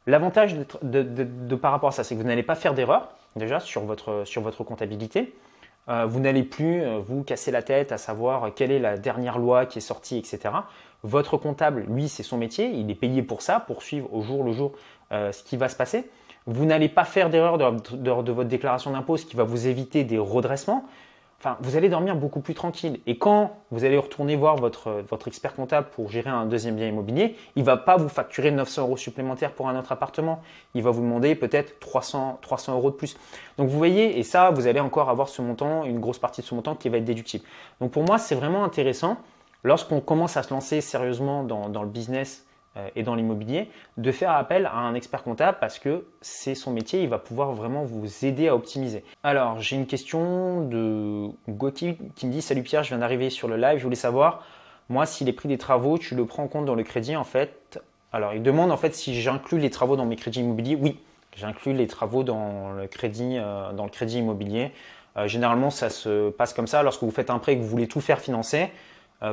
L'avantage 0.06 0.56
de, 0.82 1.54
par 1.54 1.70
rapport 1.70 1.90
à 1.90 1.92
ça, 1.92 2.04
c'est 2.04 2.14
que 2.14 2.20
vous 2.20 2.26
n'allez 2.26 2.42
pas 2.42 2.54
faire 2.54 2.74
d'erreur 2.74 3.08
déjà 3.36 3.60
sur 3.60 3.82
votre, 3.82 4.64
comptabilité. 4.64 5.34
Euh, 5.88 6.06
vous 6.06 6.20
n'allez 6.20 6.42
plus 6.42 6.82
euh, 6.82 6.98
vous 6.98 7.24
casser 7.24 7.50
la 7.50 7.62
tête 7.62 7.90
à 7.90 7.98
savoir 7.98 8.54
quelle 8.54 8.70
est 8.70 8.78
la 8.78 8.96
dernière 8.96 9.38
loi 9.38 9.66
qui 9.66 9.78
est 9.78 9.82
sortie, 9.82 10.16
etc. 10.16 10.54
Votre 11.02 11.36
comptable, 11.36 11.84
lui, 11.88 12.08
c'est 12.08 12.22
son 12.22 12.36
métier, 12.36 12.70
il 12.70 12.88
est 12.90 12.94
payé 12.94 13.22
pour 13.22 13.42
ça, 13.42 13.58
pour 13.58 13.82
suivre 13.82 14.12
au 14.14 14.22
jour 14.22 14.44
le 14.44 14.52
jour 14.52 14.72
euh, 15.10 15.32
ce 15.32 15.42
qui 15.42 15.56
va 15.56 15.68
se 15.68 15.74
passer. 15.74 16.08
Vous 16.46 16.64
n'allez 16.64 16.88
pas 16.88 17.04
faire 17.04 17.30
d'erreur 17.30 17.58
de, 17.58 17.96
de, 17.96 18.32
votre 18.32 18.48
déclaration 18.48 18.92
d'impôt, 18.92 19.16
ce 19.16 19.26
qui 19.26 19.36
va 19.36 19.44
vous 19.44 19.66
éviter 19.66 20.04
des 20.04 20.18
redressements. 20.18 20.84
Vous 21.61 21.76
allez 21.76 21.88
dormir 21.88 22.14
beaucoup 22.14 22.40
plus 22.40 22.55
tranquille. 22.55 23.00
Et 23.07 23.18
quand 23.18 23.57
vous 23.70 23.85
allez 23.85 23.98
retourner 23.98 24.37
voir 24.37 24.57
votre, 24.57 25.05
expert 25.26 25.55
comptable 25.55 25.88
pour 25.90 26.11
gérer 26.11 26.31
un 26.31 26.46
deuxième 26.46 26.76
bien 26.76 26.87
immobilier, 26.87 27.37
il 27.57 27.62
ne 27.62 27.66
va 27.66 27.76
pas 27.76 27.96
vous 27.96 28.09
facturer 28.09 28.50
900 28.50 28.83
euros 28.83 28.96
supplémentaires 28.96 29.52
pour 29.52 29.68
un 29.68 29.78
autre 29.78 29.92
appartement. 29.92 30.40
Il 30.74 30.83
va 30.83 30.90
vous 30.90 31.00
demander 31.00 31.35
peut-être 31.35 31.81
300, 31.81 32.38
300 32.42 32.74
euros 32.74 32.90
de 32.90 32.96
plus. 32.96 33.16
Donc 33.59 33.68
vous 33.68 33.78
voyez, 33.78 34.18
et 34.18 34.22
ça, 34.22 34.50
vous 34.50 34.66
allez 34.66 34.81
encore 34.81 35.11
avoir 35.11 35.28
ce 35.28 35.42
montant, 35.42 35.85
une 35.85 36.00
grosse 36.00 36.18
partie 36.18 36.42
de 36.42 36.46
ce 36.46 36.55
montant 36.55 36.74
qui 36.76 36.88
va 36.88 36.98
être 36.98 37.05
déductible. 37.05 37.44
Donc 37.81 37.90
pour 37.90 38.05
moi, 38.05 38.18
c'est 38.18 38.35
vraiment 38.35 38.64
intéressant 38.64 39.16
lorsqu'on 39.64 40.00
commence 40.00 40.37
à 40.37 40.42
se 40.42 40.52
lancer 40.52 40.81
sérieusement 40.81 41.44
dans, 41.44 41.83
le 41.83 41.88
business 41.88 42.44
et 42.94 43.02
dans 43.02 43.14
l'immobilier, 43.14 43.68
de 43.98 44.11
faire 44.12 44.30
appel 44.30 44.66
à 44.66 44.76
un 44.76 44.94
expert 44.94 45.22
comptable 45.22 45.58
parce 45.61 45.78
que 45.78 46.06
c'est 46.22 46.54
son 46.54 46.72
métier, 46.72 47.02
il 47.02 47.08
va 47.08 47.18
pouvoir 47.18 47.52
vraiment 47.52 47.85
vous 47.85 48.24
aider 48.24 48.48
à 48.48 48.54
optimiser. 48.54 49.04
Alors, 49.22 49.61
j'ai 49.61 49.76
une 49.76 49.87
question 49.87 50.66
de 50.66 51.28
Gauthier 51.50 51.98
qui 52.16 52.26
me 52.26 52.32
dit 52.32 52.40
Salut 52.40 52.62
Pierre, 52.62 52.82
je 52.82 52.88
viens 52.88 52.98
d'arriver 52.98 53.28
sur 53.28 53.46
le 53.46 53.56
live, 53.56 53.78
je 53.78 53.85
voulais 53.85 53.94
savoir, 53.94 54.44
moi, 54.88 55.06
si 55.06 55.24
les 55.24 55.32
prix 55.32 55.48
des 55.48 55.58
travaux, 55.58 55.98
tu 55.98 56.14
le 56.14 56.24
prends 56.24 56.44
en 56.44 56.48
compte 56.48 56.64
dans 56.64 56.74
le 56.74 56.82
crédit 56.82 57.14
en 57.14 57.24
fait? 57.24 57.80
Alors, 58.12 58.35
il 58.35 58.42
demande 58.42 58.70
en 58.70 58.76
fait 58.76 58.94
si 58.94 59.20
j'inclus 59.20 59.58
les 59.58 59.70
travaux 59.70 59.96
dans 59.96 60.06
mes 60.06 60.16
crédits 60.16 60.40
immobiliers. 60.40 60.76
Oui, 60.80 60.98
j'inclus 61.37 61.74
les 61.74 61.87
travaux 61.87 62.24
dans 62.24 62.72
le 62.72 62.87
crédit, 62.87 63.37
euh, 63.38 63.72
dans 63.72 63.85
le 63.85 63.90
crédit 63.90 64.18
immobilier. 64.18 64.72
Euh, 65.16 65.28
généralement, 65.28 65.70
ça 65.70 65.90
se 65.90 66.30
passe 66.30 66.54
comme 66.54 66.66
ça. 66.66 66.82
Lorsque 66.82 67.02
vous 67.02 67.11
faites 67.11 67.30
un 67.30 67.38
prêt 67.38 67.52
et 67.52 67.56
que 67.56 67.62
vous 67.62 67.68
voulez 67.68 67.88
tout 67.88 68.00
faire 68.00 68.20
financer, 68.20 68.70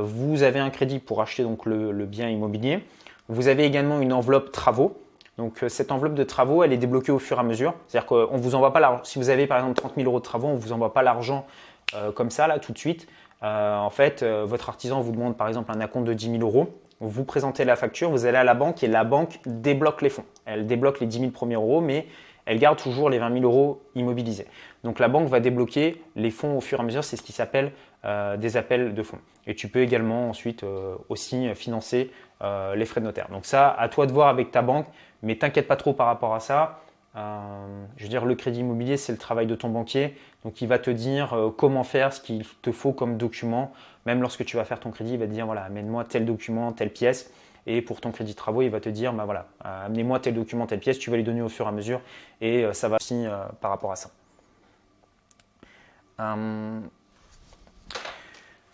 vous 0.01 0.43
avez 0.43 0.59
un 0.59 0.69
crédit 0.69 0.99
pour 0.99 1.19
acheter 1.19 1.41
donc 1.41 1.65
le 1.65 2.05
bien 2.05 2.29
immobilier. 2.29 2.83
Vous 3.29 3.47
avez 3.47 3.63
également 3.63 4.01
une 4.01 4.11
enveloppe 4.11 4.51
travaux. 4.51 4.99
Donc 5.37 5.63
euh, 5.63 5.69
cette 5.69 5.91
enveloppe 5.91 6.15
de 6.15 6.23
travaux, 6.23 6.63
elle 6.63 6.73
est 6.73 6.77
débloquée 6.77 7.11
au 7.11 7.19
fur 7.19 7.37
et 7.37 7.39
à 7.39 7.43
mesure. 7.43 7.75
C'est-à-dire 7.87 8.07
qu'on 8.07 8.37
vous 8.37 8.55
envoie 8.55 8.73
pas 8.73 8.79
l'argent. 8.79 9.03
Si 9.03 9.19
vous 9.19 9.29
avez 9.29 9.45
par 9.45 9.59
exemple 9.59 9.75
30 9.75 9.93
000 9.95 10.07
euros 10.07 10.19
de 10.19 10.23
travaux, 10.23 10.47
on 10.47 10.55
vous 10.55 10.73
envoie 10.73 10.93
pas 10.93 11.03
l'argent 11.03 11.45
euh, 11.93 12.11
comme 12.11 12.31
ça 12.31 12.47
là 12.47 12.57
tout 12.57 12.73
de 12.73 12.77
suite. 12.77 13.07
Euh, 13.43 13.77
en 13.77 13.91
fait, 13.91 14.23
votre 14.23 14.67
artisan 14.67 14.99
vous 14.99 15.13
demande 15.13 15.37
par 15.37 15.47
exemple 15.47 15.71
un 15.71 15.79
acompte 15.79 16.07
de 16.07 16.13
10 16.13 16.39
000 16.39 16.41
euros. 16.41 16.67
Vous 16.99 17.23
présentez 17.23 17.63
la 17.63 17.77
facture, 17.77 18.09
vous 18.09 18.25
allez 18.25 18.37
à 18.37 18.43
la 18.43 18.55
banque 18.55 18.83
et 18.83 18.87
la 18.87 19.05
banque 19.05 19.39
débloque 19.45 20.01
les 20.01 20.09
fonds. 20.09 20.25
Elle 20.45 20.65
débloque 20.65 20.99
les 20.99 21.07
10 21.07 21.19
000 21.19 21.31
premiers 21.31 21.55
euros, 21.55 21.79
mais 21.79 22.07
elle 22.45 22.59
garde 22.59 22.77
toujours 22.77 23.09
les 23.09 23.19
20 23.19 23.39
000 23.39 23.45
euros 23.45 23.81
immobilisés. 23.95 24.47
Donc 24.83 24.99
la 24.99 25.07
banque 25.07 25.29
va 25.29 25.39
débloquer 25.39 26.03
les 26.15 26.31
fonds 26.31 26.57
au 26.57 26.61
fur 26.61 26.79
et 26.79 26.81
à 26.81 26.83
mesure, 26.83 27.03
c'est 27.03 27.15
ce 27.15 27.21
qui 27.21 27.31
s'appelle 27.31 27.71
des 28.03 28.57
appels 28.57 28.93
de 28.93 29.03
fonds. 29.03 29.19
Et 29.45 29.55
tu 29.55 29.67
peux 29.67 29.79
également 29.79 30.29
ensuite 30.29 30.63
aussi 31.09 31.53
financer 31.53 32.11
euh, 32.41 32.73
les 32.75 32.85
frais 32.85 33.01
de 33.01 33.05
notaire. 33.05 33.27
Donc 33.29 33.45
ça, 33.45 33.69
à 33.69 33.89
toi 33.89 34.05
de 34.05 34.13
voir 34.13 34.29
avec 34.29 34.49
ta 34.49 34.61
banque, 34.61 34.85
mais 35.23 35.35
t'inquiète 35.35 35.67
pas 35.67 35.75
trop 35.75 35.91
par 35.91 36.07
rapport 36.07 36.33
à 36.33 36.39
ça. 36.39 36.79
Euh, 37.17 37.83
je 37.97 38.03
veux 38.03 38.09
dire, 38.09 38.23
le 38.23 38.35
crédit 38.35 38.61
immobilier, 38.61 38.95
c'est 38.95 39.11
le 39.11 39.17
travail 39.17 39.45
de 39.45 39.55
ton 39.55 39.67
banquier. 39.67 40.15
Donc, 40.45 40.61
il 40.61 40.69
va 40.69 40.79
te 40.79 40.89
dire 40.89 41.33
euh, 41.33 41.49
comment 41.49 41.83
faire, 41.83 42.13
ce 42.13 42.21
qu'il 42.21 42.45
te 42.61 42.71
faut 42.71 42.93
comme 42.93 43.17
document. 43.17 43.73
Même 44.05 44.21
lorsque 44.21 44.45
tu 44.45 44.55
vas 44.55 44.63
faire 44.63 44.79
ton 44.79 44.91
crédit, 44.91 45.13
il 45.13 45.19
va 45.19 45.25
te 45.25 45.31
dire 45.31 45.45
voilà, 45.45 45.63
amène-moi 45.63 46.05
tel 46.05 46.25
document, 46.25 46.71
telle 46.71 46.91
pièce. 46.91 47.29
Et 47.67 47.81
pour 47.81 47.99
ton 47.99 48.11
crédit 48.11 48.31
de 48.31 48.37
travaux, 48.37 48.61
il 48.61 48.69
va 48.69 48.79
te 48.79 48.87
dire 48.87 49.11
bah 49.11 49.25
voilà, 49.25 49.47
amenez-moi 49.59 50.21
tel 50.21 50.33
document, 50.33 50.65
telle 50.65 50.79
pièce. 50.79 50.97
Tu 50.97 51.11
vas 51.11 51.17
les 51.17 51.23
donner 51.23 51.41
au 51.41 51.49
fur 51.49 51.65
et 51.65 51.69
à 51.69 51.71
mesure. 51.73 51.99
Et 52.39 52.65
ça 52.71 52.87
va 52.87 52.95
aussi 52.95 53.25
par 53.59 53.69
rapport 53.69 53.91
à 53.91 53.97
ça. 53.97 54.09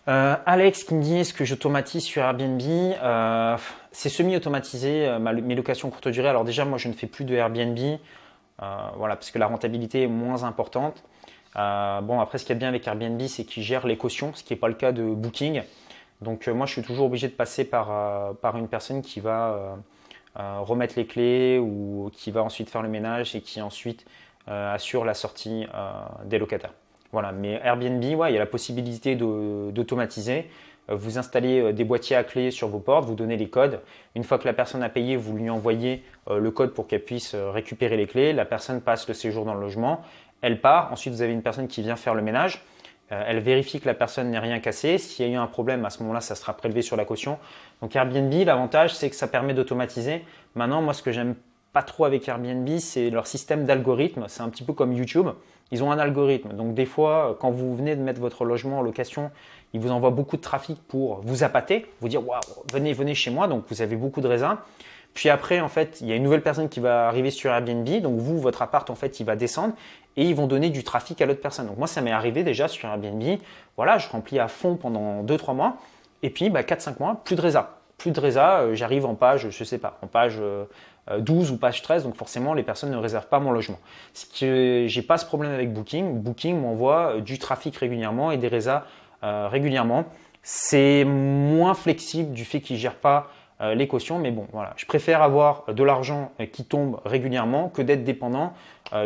Euh, 0.07 0.35
Alex 0.45 0.83
qui 0.83 0.93
me 0.93 1.01
dit 1.01 1.17
est-ce 1.17 1.33
que 1.33 1.45
j'automatise 1.45 2.03
sur 2.03 2.21
Airbnb 2.21 2.61
euh, 2.61 3.57
C'est 3.91 4.09
semi-automatisé, 4.09 5.07
euh, 5.07 5.19
mes 5.19 5.55
locations 5.55 5.89
courte 5.89 6.07
durée. 6.09 6.29
Alors 6.29 6.43
déjà, 6.43 6.63
moi, 6.63 6.77
je 6.77 6.87
ne 6.87 6.93
fais 6.93 7.07
plus 7.07 7.25
de 7.25 7.33
Airbnb, 7.33 7.79
voilà, 8.59 9.15
parce 9.15 9.31
que 9.31 9.39
la 9.39 9.47
rentabilité 9.47 10.03
est 10.03 10.07
moins 10.07 10.43
importante. 10.43 11.03
bon, 11.55 12.19
après, 12.19 12.37
ce 12.37 12.45
qui 12.45 12.51
est 12.51 12.55
bien 12.55 12.69
avec 12.69 12.87
Airbnb, 12.87 13.21
c'est 13.23 13.45
qu'il 13.45 13.63
gère 13.63 13.87
les 13.87 13.97
cautions, 13.97 14.31
ce 14.35 14.43
qui 14.43 14.53
n'est 14.53 14.59
pas 14.59 14.67
le 14.67 14.75
cas 14.75 14.91
de 14.91 15.03
Booking. 15.03 15.63
Donc 16.21 16.47
moi, 16.47 16.65
je 16.65 16.73
suis 16.73 16.81
toujours 16.81 17.07
obligé 17.07 17.27
de 17.27 17.33
passer 17.33 17.65
par, 17.65 18.35
par 18.35 18.57
une 18.57 18.67
personne 18.67 19.01
qui 19.01 19.19
va 19.19 19.77
remettre 20.35 20.93
les 20.97 21.07
clés 21.07 21.59
ou 21.59 22.11
qui 22.13 22.31
va 22.31 22.43
ensuite 22.43 22.69
faire 22.69 22.83
le 22.83 22.89
ménage 22.89 23.35
et 23.35 23.41
qui 23.41 23.61
ensuite 23.61 24.05
assure 24.47 25.03
la 25.03 25.15
sortie 25.15 25.65
des 26.25 26.37
locataires. 26.37 26.73
Voilà, 27.15 27.31
mais 27.31 27.61
Airbnb, 27.63 28.03
ouais, 28.03 28.31
il 28.31 28.33
y 28.33 28.35
a 28.35 28.39
la 28.39 28.45
possibilité 28.45 29.15
d'automatiser. 29.15 30.49
Euh, 30.89 30.95
vous 30.97 31.17
installez 31.17 31.61
euh, 31.61 31.71
des 31.71 31.85
boîtiers 31.85 32.17
à 32.17 32.25
clés 32.25 32.51
sur 32.51 32.67
vos 32.67 32.79
portes, 32.79 33.05
vous 33.05 33.15
donnez 33.15 33.37
les 33.37 33.47
codes. 33.47 33.79
Une 34.15 34.25
fois 34.25 34.37
que 34.37 34.43
la 34.43 34.51
personne 34.51 34.83
a 34.83 34.89
payé, 34.89 35.15
vous 35.15 35.33
lui 35.33 35.49
envoyez 35.49 36.03
euh, 36.29 36.39
le 36.39 36.51
code 36.51 36.73
pour 36.73 36.87
qu'elle 36.87 37.05
puisse 37.05 37.33
récupérer 37.33 37.95
les 37.95 38.05
clés. 38.05 38.33
La 38.33 38.43
personne 38.43 38.81
passe 38.81 39.07
le 39.07 39.13
séjour 39.13 39.45
dans 39.45 39.53
le 39.53 39.61
logement, 39.61 40.01
elle 40.41 40.59
part. 40.59 40.91
Ensuite, 40.91 41.13
vous 41.13 41.21
avez 41.21 41.31
une 41.31 41.41
personne 41.41 41.69
qui 41.69 41.81
vient 41.81 41.95
faire 41.95 42.15
le 42.15 42.21
ménage. 42.21 42.65
Elle 43.09 43.39
vérifie 43.39 43.79
que 43.79 43.85
la 43.85 43.93
personne 43.93 44.29
n'est 44.31 44.39
rien 44.39 44.59
cassé. 44.59 44.97
S'il 44.97 45.25
y 45.25 45.29
a 45.29 45.31
eu 45.31 45.37
un 45.37 45.47
problème, 45.47 45.85
à 45.85 45.91
ce 45.91 45.99
moment-là, 46.03 46.19
ça 46.19 46.35
sera 46.35 46.51
prélevé 46.57 46.81
sur 46.81 46.97
la 46.97 47.05
caution. 47.05 47.39
Donc 47.81 47.95
Airbnb, 47.95 48.33
l'avantage, 48.45 48.93
c'est 48.93 49.09
que 49.09 49.15
ça 49.15 49.29
permet 49.29 49.53
d'automatiser. 49.53 50.25
Maintenant, 50.55 50.81
moi, 50.81 50.93
ce 50.93 51.01
que 51.01 51.13
j'aime 51.13 51.35
pas 51.71 51.83
trop 51.83 52.03
avec 52.03 52.27
Airbnb, 52.27 52.67
c'est 52.79 53.09
leur 53.09 53.27
système 53.27 53.63
d'algorithme. 53.63 54.25
C'est 54.27 54.41
un 54.41 54.49
petit 54.49 54.63
peu 54.63 54.73
comme 54.73 54.91
YouTube. 54.91 55.29
Ils 55.71 55.83
ont 55.83 55.91
un 55.91 55.97
algorithme. 55.97 56.53
Donc 56.53 56.73
des 56.73 56.85
fois, 56.85 57.37
quand 57.39 57.51
vous 57.51 57.75
venez 57.75 57.95
de 57.95 58.01
mettre 58.01 58.21
votre 58.21 58.45
logement 58.45 58.79
en 58.79 58.81
location, 58.81 59.31
il 59.73 59.79
vous 59.79 59.91
envoie 59.91 60.11
beaucoup 60.11 60.37
de 60.37 60.41
trafic 60.41 60.79
pour 60.87 61.21
vous 61.21 61.43
appâter, 61.43 61.85
vous 62.01 62.07
dire 62.07 62.25
waouh, 62.25 62.39
venez, 62.71 62.93
venez 62.93 63.15
chez 63.15 63.31
moi. 63.31 63.47
Donc 63.47 63.65
vous 63.69 63.81
avez 63.81 63.95
beaucoup 63.95 64.21
de 64.21 64.27
raisins. 64.27 64.57
Puis 65.15 65.29
après, 65.29 65.61
en 65.61 65.69
fait, 65.69 65.99
il 66.01 66.07
y 66.07 66.11
a 66.11 66.15
une 66.15 66.23
nouvelle 66.23 66.43
personne 66.43 66.67
qui 66.69 66.81
va 66.81 67.07
arriver 67.07 67.31
sur 67.31 67.49
Airbnb. 67.49 67.87
Donc 68.01 68.19
vous, 68.19 68.39
votre 68.39 68.61
appart, 68.61 68.89
en 68.89 68.95
fait, 68.95 69.19
il 69.19 69.25
va 69.25 69.35
descendre 69.35 69.73
et 70.17 70.25
ils 70.25 70.35
vont 70.35 70.45
donner 70.45 70.69
du 70.69 70.83
trafic 70.83 71.21
à 71.21 71.25
l'autre 71.25 71.41
personne. 71.41 71.67
Donc 71.67 71.77
moi, 71.77 71.87
ça 71.87 72.01
m'est 72.01 72.11
arrivé 72.11 72.43
déjà 72.43 72.67
sur 72.67 72.87
Airbnb. 72.87 73.23
Voilà, 73.77 73.97
je 73.97 74.09
remplis 74.09 74.39
à 74.39 74.49
fond 74.49 74.75
pendant 74.75 75.23
2-3 75.23 75.55
mois. 75.55 75.77
Et 76.21 76.29
puis, 76.29 76.49
bah, 76.49 76.63
4-5 76.63 76.99
mois, 76.99 77.21
plus 77.23 77.35
de 77.35 77.41
résa. 77.41 77.77
Plus 77.97 78.11
de 78.11 78.19
résa, 78.19 78.59
euh, 78.59 78.75
j'arrive 78.75 79.05
en 79.05 79.15
page, 79.15 79.49
je 79.49 79.63
sais 79.63 79.77
pas, 79.77 79.97
en 80.01 80.07
page 80.07 80.37
12 81.19 81.51
euh, 81.51 81.53
ou 81.53 81.57
page 81.57 81.81
13. 81.81 82.03
Donc 82.03 82.15
forcément, 82.15 82.53
les 82.53 82.63
personnes 82.63 82.91
ne 82.91 82.97
réservent 82.97 83.27
pas 83.27 83.39
mon 83.39 83.51
logement. 83.51 83.79
Ce 84.13 84.25
que 84.25 84.85
j'ai 84.87 85.01
pas 85.01 85.17
ce 85.17 85.25
problème 85.25 85.51
avec 85.51 85.73
Booking. 85.73 86.19
Booking 86.21 86.59
m'envoie 86.59 87.15
euh, 87.15 87.21
du 87.21 87.39
trafic 87.39 87.75
régulièrement 87.77 88.31
et 88.31 88.37
des 88.37 88.47
résas 88.47 88.85
euh, 89.23 89.47
régulièrement. 89.47 90.05
C'est 90.43 91.05
moins 91.05 91.73
flexible 91.73 92.33
du 92.33 92.45
fait 92.45 92.61
qu'ils 92.61 92.77
gèrent 92.77 92.95
pas 92.95 93.31
les 93.73 93.87
cautions, 93.87 94.19
mais 94.19 94.31
bon, 94.31 94.47
voilà. 94.51 94.73
Je 94.75 94.85
préfère 94.85 95.21
avoir 95.21 95.73
de 95.73 95.81
l'argent 95.81 96.33
qui 96.51 96.65
tombe 96.65 96.99
régulièrement 97.05 97.69
que 97.69 97.81
d'être 97.81 98.03
dépendant 98.03 98.51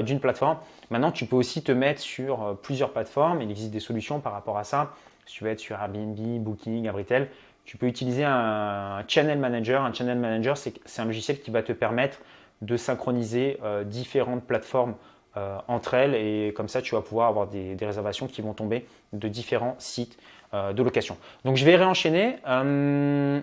d'une 0.01 0.19
plateforme. 0.19 0.57
Maintenant, 0.89 1.11
tu 1.11 1.27
peux 1.27 1.35
aussi 1.35 1.61
te 1.61 1.71
mettre 1.71 2.01
sur 2.01 2.57
plusieurs 2.63 2.91
plateformes. 2.91 3.43
Il 3.43 3.51
existe 3.51 3.69
des 3.69 3.79
solutions 3.79 4.19
par 4.19 4.33
rapport 4.33 4.57
à 4.57 4.63
ça. 4.63 4.91
Si 5.27 5.35
tu 5.35 5.43
veux 5.43 5.51
être 5.51 5.59
sur 5.59 5.79
Airbnb, 5.79 6.17
Booking, 6.43 6.89
Abritel, 6.89 7.29
tu 7.69 7.77
peux 7.77 7.85
utiliser 7.85 8.23
un 8.23 9.03
channel 9.07 9.37
manager. 9.37 9.83
Un 9.83 9.93
channel 9.93 10.17
manager, 10.17 10.57
c'est 10.57 10.73
un 10.97 11.05
logiciel 11.05 11.39
qui 11.39 11.51
va 11.51 11.61
te 11.61 11.71
permettre 11.71 12.17
de 12.63 12.77
synchroniser 12.77 13.59
différentes 13.85 14.43
plateformes 14.43 14.95
euh, 15.37 15.59
entre 15.67 15.93
elles 15.93 16.15
et 16.15 16.51
comme 16.55 16.67
ça 16.67 16.81
tu 16.81 16.95
vas 16.95 17.01
pouvoir 17.01 17.27
avoir 17.27 17.45
des, 17.45 17.77
réservations 17.79 18.25
qui 18.25 18.41
vont 18.41 18.53
tomber 18.53 18.87
de 19.13 19.27
différents 19.27 19.75
sites 19.77 20.17
euh, 20.55 20.73
de 20.73 20.81
location. 20.81 21.15
Donc 21.45 21.57
je 21.57 21.65
vais 21.65 21.75
réenchaîner. 21.75 22.37
Euh, 22.47 23.39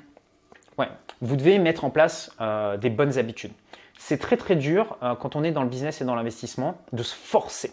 ouais, 0.76 0.88
vous 1.20 1.36
devez 1.36 1.60
mettre 1.60 1.84
en 1.84 1.90
place 1.90 2.36
des 2.80 2.90
bonnes 2.90 3.18
habitudes. 3.18 3.52
C'est 3.96 4.18
très 4.18 4.36
très 4.36 4.56
dur 4.56 4.98
quand 5.20 5.36
on 5.36 5.44
est 5.44 5.52
dans 5.52 5.62
le 5.62 5.68
business 5.68 6.00
et 6.00 6.04
dans 6.04 6.16
l'investissement 6.16 6.78
de 6.92 7.04
se 7.04 7.14
forcer, 7.14 7.70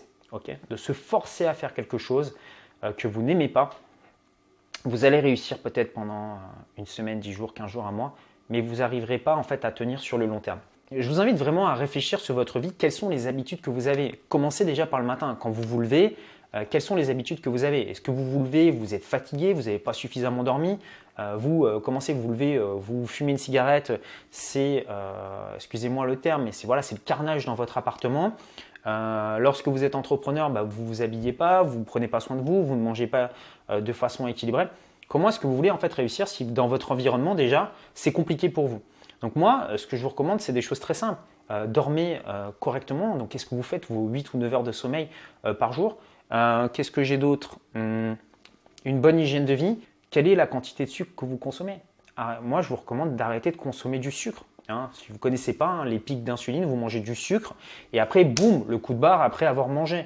de 0.70 0.76
se 0.76 0.94
forcer 0.94 1.48
à 1.48 1.56
faire 1.56 1.74
quelque 1.74 1.98
chose 1.98 2.38
que 2.98 3.08
vous 3.08 3.24
n'aimez 3.24 3.48
pas. 3.48 3.72
Vous 4.86 5.06
allez 5.06 5.22
réussir 5.22 5.60
peut-être 5.60 5.94
pendant 5.94 6.40
une 6.78 6.86
semaine, 6.86 7.20
dix 7.20 7.32
jours, 7.32 7.54
quinze 7.54 7.72
jours, 7.72 7.86
un 7.86 7.92
mois, 7.92 8.16
mais 8.50 8.60
vous 8.60 8.78
n'arriverez 8.78 9.18
pas 9.18 9.36
en 9.36 9.44
fait 9.44 9.64
à 9.64 9.72
tenir 9.72 10.00
sur 10.02 10.18
le 10.18 10.26
long 10.26 10.40
terme. 10.40 10.60
Je 10.92 11.08
vous 11.10 11.22
invite 11.22 11.38
vraiment 11.38 11.68
à 11.68 11.74
réfléchir 11.74 12.20
sur 12.20 12.36
votre 12.36 12.60
vie. 12.60 12.74
Quelles 12.74 12.92
sont 12.92 13.10
les 13.10 13.28
habitudes 13.28 13.62
que 13.62 13.70
vous 13.70 13.88
avez? 13.88 14.22
Commencez 14.28 14.66
déjà 14.66 14.86
par 14.86 15.00
le 15.00 15.06
matin. 15.06 15.38
Quand 15.40 15.50
vous 15.50 15.64
vous 15.64 15.80
levez, 15.80 16.18
euh, 16.54 16.66
quelles 16.70 16.82
sont 16.82 16.96
les 16.96 17.10
habitudes 17.10 17.40
que 17.40 17.50
vous 17.50 17.64
avez? 17.64 17.90
Est-ce 17.90 18.02
que 18.02 18.12
vous 18.12 18.30
vous 18.30 18.44
levez, 18.44 18.72
vous 18.72 18.94
êtes 18.94 19.06
fatigué, 19.06 19.54
vous 19.54 19.64
n'avez 19.64 19.80
pas 19.80 19.94
suffisamment 19.94 20.44
dormi? 20.44 20.78
Euh, 21.18 21.36
Vous 21.38 21.66
euh, 21.66 21.80
commencez, 21.80 22.14
vous 22.14 22.22
vous 22.24 22.32
levez, 22.32 22.60
vous 22.60 23.08
fumez 23.08 23.32
une 23.32 23.38
cigarette, 23.38 23.94
c'est, 24.32 24.86
excusez-moi 25.56 26.06
le 26.06 26.18
terme, 26.18 26.44
mais 26.44 26.52
c'est 26.52 26.68
voilà, 26.68 26.82
c'est 26.82 26.96
le 26.96 27.02
carnage 27.04 27.46
dans 27.46 27.56
votre 27.56 27.78
appartement. 27.78 28.34
Lorsque 28.86 29.68
vous 29.68 29.84
êtes 29.84 29.96
entrepreneur, 29.96 30.50
bah, 30.50 30.64
vous 30.64 30.84
ne 30.84 30.88
vous 30.88 31.02
habillez 31.02 31.34
pas, 31.34 31.64
vous 31.64 31.80
ne 31.80 31.84
prenez 31.84 32.08
pas 32.08 32.20
soin 32.20 32.36
de 32.36 32.42
vous, 32.42 32.64
vous 32.64 32.76
ne 32.76 32.82
mangez 32.82 33.08
pas 33.08 33.30
de 33.70 33.94
façon 33.94 34.28
équilibrée. 34.28 34.68
Comment 35.08 35.30
est-ce 35.30 35.40
que 35.40 35.48
vous 35.48 35.56
voulez 35.56 35.72
en 35.72 35.78
fait 35.78 35.94
réussir 35.94 36.28
si 36.28 36.46
dans 36.46 36.68
votre 36.68 36.92
environnement 36.92 37.36
déjà 37.36 37.72
c'est 37.94 38.12
compliqué 38.12 38.50
pour 38.50 38.68
vous? 38.68 38.82
Donc 39.22 39.36
moi, 39.36 39.68
euh, 39.70 39.78
ce 39.78 39.88
que 39.88 39.96
je 39.96 40.04
vous 40.04 40.10
recommande, 40.10 40.42
c'est 40.42 40.54
des 40.54 40.62
choses 40.62 40.80
très 40.80 40.94
simples. 40.94 41.22
Euh, 41.50 41.66
dormez 41.66 42.20
euh, 42.28 42.50
correctement. 42.60 43.16
Donc 43.16 43.30
qu'est-ce 43.30 43.46
que 43.46 43.56
vous 43.56 43.64
faites 43.64 43.90
vos 43.90 44.08
8 44.08 44.34
ou 44.34 44.38
9 44.38 44.54
heures 44.54 44.64
de 44.64 44.72
sommeil 44.72 45.08
par 45.60 45.74
jour? 45.74 45.98
Qu'est-ce 46.30 46.90
que 46.90 47.04
j'ai 47.04 47.18
d'autre? 47.18 47.58
Hmm, 47.76 48.14
Une 48.86 49.00
bonne 49.00 49.20
hygiène 49.20 49.46
de 49.46 49.54
vie. 49.54 49.78
Quelle 50.10 50.28
est 50.28 50.36
la 50.36 50.48
quantité 50.48 50.86
de 50.86 50.90
sucre 50.90 51.12
que 51.16 51.26
vous 51.26 51.38
consommez? 51.38 51.80
Ah, 52.18 52.40
Moi, 52.42 52.62
je 52.62 52.70
vous 52.70 52.76
recommande 52.76 53.16
d'arrêter 53.16 53.52
de 53.52 53.58
consommer 53.58 54.00
du 54.00 54.12
sucre. 54.12 54.46
Hein. 54.70 54.90
si 54.94 55.08
vous 55.08 55.16
ne 55.16 55.20
connaissez 55.20 55.58
pas 55.58 55.68
hein, 55.68 55.86
les 55.86 56.00
pics 56.00 56.24
d'insuline, 56.24 56.66
vous 56.66 56.76
mangez 56.76 57.02
du 57.02 57.16
sucre 57.16 57.56
et 57.92 58.00
après, 58.00 58.24
boum, 58.24 58.64
le 58.68 58.78
coup 58.78 58.94
de 58.94 59.00
barre 59.00 59.22
après 59.22 59.46
avoir 59.46 59.68
mangé. 59.68 60.06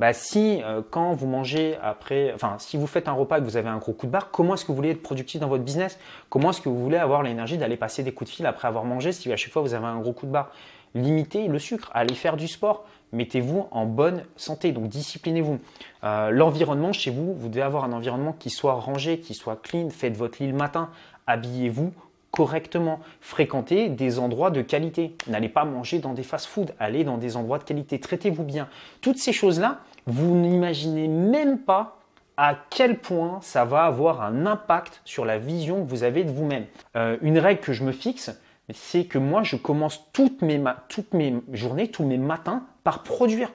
Bah, 0.00 0.14
si 0.14 0.62
euh, 0.64 0.80
quand 0.90 1.12
vous 1.12 1.26
mangez 1.26 1.76
après, 1.82 2.32
enfin 2.34 2.56
si 2.58 2.78
vous 2.78 2.86
faites 2.86 3.06
un 3.06 3.12
repas 3.12 3.36
et 3.36 3.40
que 3.40 3.44
vous 3.44 3.58
avez 3.58 3.68
un 3.68 3.76
gros 3.76 3.92
coup 3.92 4.06
de 4.06 4.10
barre, 4.10 4.30
comment 4.30 4.54
est-ce 4.54 4.64
que 4.64 4.68
vous 4.68 4.76
voulez 4.76 4.92
être 4.92 5.02
productif 5.02 5.38
dans 5.42 5.48
votre 5.48 5.62
business? 5.62 5.98
Comment 6.30 6.50
est-ce 6.50 6.62
que 6.62 6.70
vous 6.70 6.80
voulez 6.80 6.96
avoir 6.96 7.22
l'énergie 7.22 7.58
d'aller 7.58 7.76
passer 7.76 8.02
des 8.02 8.12
coups 8.12 8.30
de 8.30 8.36
fil 8.36 8.46
après 8.46 8.66
avoir 8.66 8.84
mangé 8.86 9.12
si 9.12 9.30
à 9.30 9.36
chaque 9.36 9.52
fois 9.52 9.60
vous 9.60 9.74
avez 9.74 9.84
un 9.84 10.00
gros 10.00 10.14
coup 10.14 10.24
de 10.24 10.32
barre? 10.32 10.52
Limitez 10.94 11.48
le 11.48 11.58
sucre, 11.58 11.90
allez 11.92 12.14
faire 12.14 12.38
du 12.38 12.48
sport, 12.48 12.86
mettez-vous 13.12 13.68
en 13.70 13.84
bonne 13.84 14.24
santé, 14.36 14.72
donc 14.72 14.88
disciplinez-vous. 14.88 15.58
Euh, 16.02 16.30
l'environnement 16.30 16.94
chez 16.94 17.10
vous, 17.10 17.34
vous 17.34 17.48
devez 17.50 17.62
avoir 17.62 17.84
un 17.84 17.92
environnement 17.92 18.32
qui 18.32 18.48
soit 18.48 18.72
rangé, 18.72 19.20
qui 19.20 19.34
soit 19.34 19.60
clean, 19.62 19.90
faites 19.90 20.16
votre 20.16 20.42
lit 20.42 20.50
le 20.50 20.56
matin, 20.56 20.88
habillez-vous 21.26 21.92
correctement. 22.30 23.00
Fréquentez 23.20 23.88
des 23.88 24.18
endroits 24.18 24.50
de 24.50 24.62
qualité. 24.62 25.16
N'allez 25.26 25.48
pas 25.48 25.64
manger 25.64 25.98
dans 25.98 26.12
des 26.12 26.22
fast-foods, 26.22 26.72
allez 26.78 27.04
dans 27.04 27.18
des 27.18 27.36
endroits 27.36 27.58
de 27.58 27.64
qualité. 27.64 27.98
Traitez-vous 27.98 28.44
bien. 28.44 28.68
Toutes 29.00 29.18
ces 29.18 29.32
choses-là, 29.32 29.80
vous 30.06 30.34
n'imaginez 30.34 31.08
même 31.08 31.58
pas 31.58 31.98
à 32.36 32.56
quel 32.70 32.98
point 32.98 33.38
ça 33.42 33.64
va 33.64 33.84
avoir 33.84 34.22
un 34.22 34.46
impact 34.46 35.02
sur 35.04 35.24
la 35.24 35.38
vision 35.38 35.84
que 35.84 35.90
vous 35.90 36.04
avez 36.04 36.24
de 36.24 36.30
vous-même. 36.30 36.64
Euh, 36.96 37.18
une 37.20 37.38
règle 37.38 37.60
que 37.60 37.72
je 37.72 37.84
me 37.84 37.92
fixe, 37.92 38.30
c'est 38.72 39.04
que 39.04 39.18
moi, 39.18 39.42
je 39.42 39.56
commence 39.56 40.06
toutes 40.12 40.42
mes, 40.42 40.62
toutes 40.88 41.12
mes 41.12 41.34
journées, 41.52 41.90
tous 41.90 42.04
mes 42.04 42.16
matins 42.16 42.62
par 42.84 43.02
produire. 43.02 43.50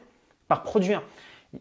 Par 0.48 0.62
produire 0.62 1.02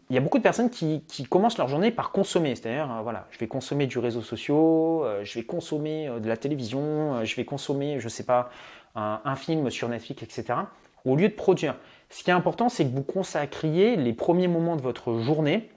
il 0.09 0.15
y 0.15 0.17
a 0.17 0.21
beaucoup 0.21 0.37
de 0.37 0.43
personnes 0.43 0.69
qui, 0.69 1.03
commencent 1.29 1.57
leur 1.57 1.67
journée 1.67 1.91
par 1.91 2.11
consommer. 2.11 2.55
C'est-à-dire, 2.55 2.91
euh, 2.91 3.01
voilà, 3.01 3.27
je 3.31 3.39
vais 3.39 3.47
consommer 3.47 3.87
du 3.87 3.99
réseau 3.99 4.21
social, 4.21 4.55
euh, 4.57 5.23
je 5.23 5.39
vais 5.39 5.45
consommer 5.45 6.07
euh, 6.07 6.19
de 6.19 6.27
la 6.27 6.37
télévision, 6.37 7.23
je 7.23 7.35
vais 7.35 7.45
consommer, 7.45 7.99
je 7.99 8.05
ne 8.05 8.09
sais 8.09 8.23
pas, 8.23 8.49
un, 8.95 9.35
film 9.35 9.69
sur 9.69 9.89
Netflix, 9.89 10.23
etc. 10.23 10.59
Au 11.03 11.15
lieu 11.15 11.27
de 11.27 11.33
produire. 11.33 11.75
Ce 12.09 12.23
qui 12.23 12.29
est 12.29 12.33
important, 12.33 12.69
c'est 12.69 12.85
que 12.85 12.95
vous 12.95 13.03
consacriez 13.03 13.97
les 13.97 14.13
premiers 14.13 14.47
moments 14.47 14.77
de 14.77 14.81
votre 14.81 15.19
journée 15.19 15.69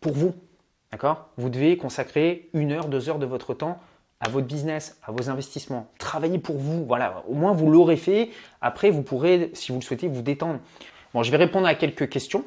pour 0.00 0.12
vous. 0.12 0.34
D'accord? 0.90 1.28
Vous 1.36 1.50
devez 1.50 1.76
consacrer 1.76 2.48
une 2.54 2.72
heure, 2.72 2.88
deux 2.88 3.10
heures 3.10 3.18
de 3.18 3.26
votre 3.26 3.52
temps 3.52 3.78
à 4.20 4.28
votre 4.28 4.46
business, 4.46 4.98
à 5.04 5.12
vos 5.12 5.30
investissements. 5.30 5.86
Travaillez 5.98 6.38
pour 6.38 6.56
vous. 6.56 6.84
Voilà, 6.84 7.22
au 7.28 7.34
moins 7.34 7.52
vous 7.52 7.70
l'aurez 7.70 7.96
fait. 7.96 8.30
Après, 8.60 8.90
vous 8.90 9.02
pourrez, 9.02 9.50
si 9.54 9.70
vous 9.70 9.78
le 9.78 9.84
souhaitez, 9.84 10.08
vous 10.08 10.22
détendre. 10.22 10.60
Bon, 11.14 11.22
je 11.22 11.30
vais 11.30 11.36
répondre 11.36 11.66
à 11.66 11.74
quelques 11.74 12.08
questions. 12.08 12.44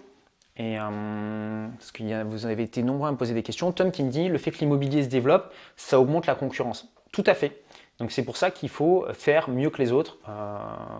Et 0.57 0.77
euh, 0.77 1.67
parce 1.77 1.91
que 1.91 2.23
vous 2.23 2.45
avez 2.45 2.63
été 2.63 2.83
nombreux 2.83 3.07
à 3.07 3.11
me 3.11 3.17
poser 3.17 3.33
des 3.33 3.43
questions. 3.43 3.71
Tom 3.71 3.91
qui 3.91 4.03
me 4.03 4.11
dit 4.11 4.27
le 4.27 4.37
fait 4.37 4.51
que 4.51 4.59
l'immobilier 4.59 5.03
se 5.03 5.07
développe, 5.07 5.53
ça 5.75 5.99
augmente 5.99 6.25
la 6.27 6.35
concurrence. 6.35 6.91
Tout 7.11 7.23
à 7.25 7.33
fait. 7.33 7.61
Donc 7.99 8.11
c'est 8.11 8.23
pour 8.23 8.37
ça 8.37 8.51
qu'il 8.51 8.69
faut 8.69 9.05
faire 9.13 9.49
mieux 9.49 9.69
que 9.69 9.81
les 9.81 9.91
autres. 9.91 10.17
Euh, 10.27 10.57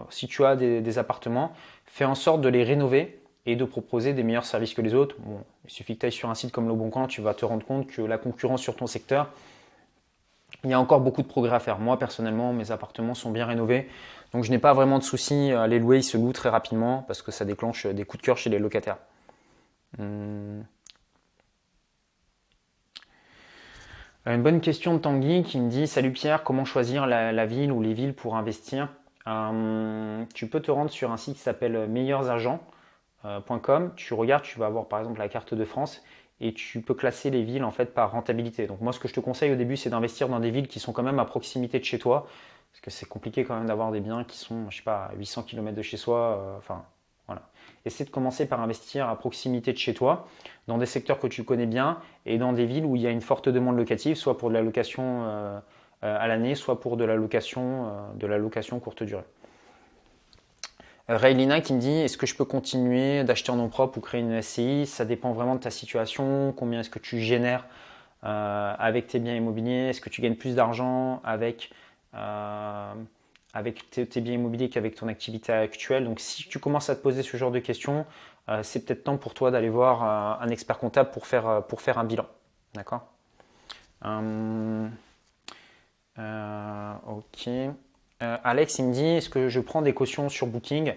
si 0.10 0.28
tu 0.28 0.46
as 0.46 0.56
des, 0.56 0.98
appartements, 1.00 1.52
fais 1.86 2.06
en 2.06 2.16
sorte 2.16 2.42
de 2.42 2.50
les 2.50 2.64
rénover 2.64 3.20
et 3.46 3.56
de 3.56 3.66
proposer 3.66 4.14
des 4.14 4.24
meilleurs 4.24 4.46
services 4.46 4.74
que 4.74 4.82
les 4.82 4.94
autres. 4.94 5.16
Bon, 5.20 5.40
il 5.66 5.72
suffit 5.72 5.96
que 5.96 6.02
tu 6.02 6.06
ailles 6.06 6.12
sur 6.12 6.30
un 6.30 6.36
site 6.36 6.52
comme 6.52 6.68
Le 6.68 6.76
Bon 6.76 6.90
Coin, 6.90 7.08
tu 7.08 7.22
vas 7.22 7.34
te 7.34 7.44
rendre 7.44 7.66
compte 7.66 7.88
que 7.88 8.02
la 8.04 8.20
concurrence 8.20 8.62
sur 8.62 8.76
ton 8.76 8.86
secteur, 8.86 9.30
il 10.64 10.70
y 10.70 10.74
a 10.74 10.80
encore 10.80 11.02
beaucoup 11.02 11.24
de 11.24 11.28
progrès 11.28 11.56
à 11.56 11.60
faire. 11.60 11.80
Moi 11.80 11.98
personnellement, 11.98 12.54
mes 12.54 12.72
appartements 12.72 13.16
sont 13.16 13.32
bien 13.32 13.48
rénovés. 13.48 13.90
Donc 14.32 14.44
je 14.44 14.52
n'ai 14.52 14.60
pas 14.60 14.74
vraiment 14.74 15.00
de 15.00 15.04
soucis 15.04 15.52
à 15.52 15.66
les 15.66 15.80
louer, 15.80 15.98
ils 15.98 16.04
se 16.04 16.18
louent 16.18 16.34
très 16.34 16.50
rapidement 16.50 17.04
parce 17.08 17.22
que 17.22 17.32
ça 17.32 17.46
déclenche 17.46 17.88
des 17.88 18.06
coups 18.06 18.22
de 18.22 18.26
cœur 18.28 18.38
chez 18.38 18.52
les 18.52 18.60
locataires. 18.60 18.98
Hmm. 19.98 20.62
Une 24.26 24.44
bonne 24.44 24.62
question 24.62 24.94
de 24.94 25.00
Tanguy 25.00 25.44
qui 25.44 25.60
me 25.60 25.70
dit 25.70 25.88
Salut 25.88 26.12
Pierre, 26.12 26.44
comment 26.44 26.64
choisir 26.64 27.08
la, 27.08 27.46
ville 27.46 27.72
ou 27.72 27.82
les 27.82 27.94
villes 27.94 28.14
pour 28.14 28.36
investir 28.36 28.90
euh, 29.28 30.24
Tu 30.36 30.48
peux 30.48 30.60
te 30.60 30.70
rendre 30.70 30.92
sur 30.92 31.12
un 31.12 31.18
site 31.18 31.36
qui 31.36 31.42
s'appelle 31.42 31.88
meilleursagents.com. 31.88 33.94
Tu 33.96 34.14
regardes, 34.14 34.44
tu 34.44 34.60
vas 34.60 34.68
avoir 34.68 34.88
par 34.88 35.00
exemple 35.00 35.20
la 35.20 35.28
carte 35.28 35.56
de 35.56 35.66
France 35.66 36.04
et 36.40 36.54
tu 36.54 36.82
peux 36.82 36.94
classer 36.94 37.32
les 37.32 37.44
villes 37.44 37.64
en 37.64 37.72
fait 37.72 37.96
par 37.96 38.12
rentabilité. 38.12 38.68
Donc 38.68 38.82
moi 38.82 38.94
ce 38.94 39.00
que 39.00 39.08
je 39.08 39.14
te 39.14 39.20
conseille 39.20 39.52
au 39.52 39.56
début 39.56 39.76
c'est 39.76 39.90
d'investir 39.90 40.30
dans 40.30 40.40
des 40.40 40.52
villes 40.52 40.68
qui 40.68 40.80
sont 40.80 40.94
quand 40.94 41.04
même 41.04 41.20
à 41.20 41.26
proximité 41.26 41.80
de 41.80 41.84
chez 41.84 41.98
toi 41.98 42.28
parce 42.72 42.82
que 42.82 42.92
c'est 42.92 43.08
compliqué 43.08 43.44
quand 43.44 43.56
même 43.56 43.68
d'avoir 43.68 43.92
des 43.92 44.02
biens 44.02 44.24
qui 44.24 44.38
sont 44.38 44.70
je 44.70 44.78
sais 44.78 44.84
pas 44.84 45.06
à 45.06 45.16
800 45.16 45.44
km 45.44 45.76
de 45.76 45.82
chez 45.82 45.98
soi. 45.98 46.62
Euh. 46.70 46.76
Essaie 47.86 48.06
de 48.06 48.10
commencer 48.10 48.46
par 48.48 48.62
investir 48.62 49.10
à 49.10 49.17
proximité 49.17 49.74
de 49.74 49.78
chez 49.78 49.94
toi, 49.94 50.28
dans 50.67 50.78
des 50.78 50.86
secteurs 50.86 51.20
que 51.20 51.28
tu 51.28 51.44
connais 51.44 51.65
bien 51.65 51.98
et 52.26 52.38
dans 52.38 52.54
des 52.54 52.65
villes 52.65 52.86
où 52.86 52.96
il 52.96 53.02
y 53.02 53.08
a 53.08 53.12
une 53.12 53.22
forte 53.22 53.50
demande 53.50 53.78
locative, 53.78 54.15
soit 54.15 54.38
pour 54.38 54.50
de 54.50 54.54
la 54.54 54.62
location 54.62 55.24
euh, 55.26 55.60
à 56.02 56.28
l'année, 56.28 56.56
soit 56.56 56.80
pour 56.80 56.98
de 56.98 57.04
la 57.04 57.15
location, 57.15 57.91
de 58.15 58.28
la 58.28 58.38
location 58.38 58.80
courte 58.80 59.04
durée. 59.04 59.24
Raylina 61.08 61.62
qui 61.62 61.74
me 61.74 61.80
dit 61.80 61.91
est-ce 61.91 62.17
que 62.17 62.26
je 62.26 62.36
peux 62.36 62.46
continuer 62.46 63.24
d'acheter 63.24 63.52
en 63.52 63.58
nom 63.58 63.70
propre 63.70 63.98
ou 63.98 64.02
créer 64.02 64.22
une 64.22 64.41
SCI 64.41 64.86
Ça 64.86 65.04
dépend 65.06 65.34
vraiment 65.34 65.56
de 65.56 65.60
ta 65.60 65.72
situation, 65.72 66.54
combien 66.56 66.80
est-ce 66.80 66.89
que 66.89 67.00
tu 67.00 67.20
génères 67.20 67.67
avec 68.24 69.08
tes 69.08 69.20
biens 69.20 69.36
immobiliers, 69.36 69.89
est-ce 69.89 70.02
que 70.02 70.10
tu 70.10 70.22
gagnes 70.22 70.36
plus 70.36 70.56
d'argent 70.56 71.22
avec 71.24 71.72
avec 73.54 73.90
tes, 73.90 74.22
biens 74.22 74.36
immobiliers 74.36 74.70
qu'avec 74.70 74.96
ton 74.96 75.08
activité 75.08 75.52
actuelle. 75.52 76.06
Donc 76.06 76.20
si 76.20 76.48
tu 76.48 76.60
commences 76.60 76.90
à 76.90 76.96
te 76.96 77.02
poser 77.02 77.24
ce 77.24 77.36
genre 77.38 77.52
de 77.52 77.60
questions, 77.60 78.06
euh, 78.50 78.64
c'est 78.64 78.86
peut-être 78.86 79.04
temps 79.04 79.18
pour 79.18 79.34
toi 79.34 79.52
d'aller 79.52 79.70
voir 79.70 80.04
euh, 80.04 80.46
un 80.46 80.50
expert 80.50 80.78
comptable 80.78 81.12
pour 81.12 81.28
faire, 81.28 81.48
euh, 81.48 81.62
pour 81.62 81.82
faire 81.82 81.98
un 81.98 82.04
bilan. 82.04 82.26
D'accord? 82.74 83.08
Ok. 87.08 87.50
Alex, 88.20 88.80
il 88.80 88.86
me 88.86 88.94
dit, 88.94 89.06
est-ce 89.06 89.30
que 89.30 89.50
je 89.50 89.60
prends 89.60 89.82
des 89.82 89.94
cautions 89.94 90.30
sur 90.30 90.48
Booking? 90.48 90.94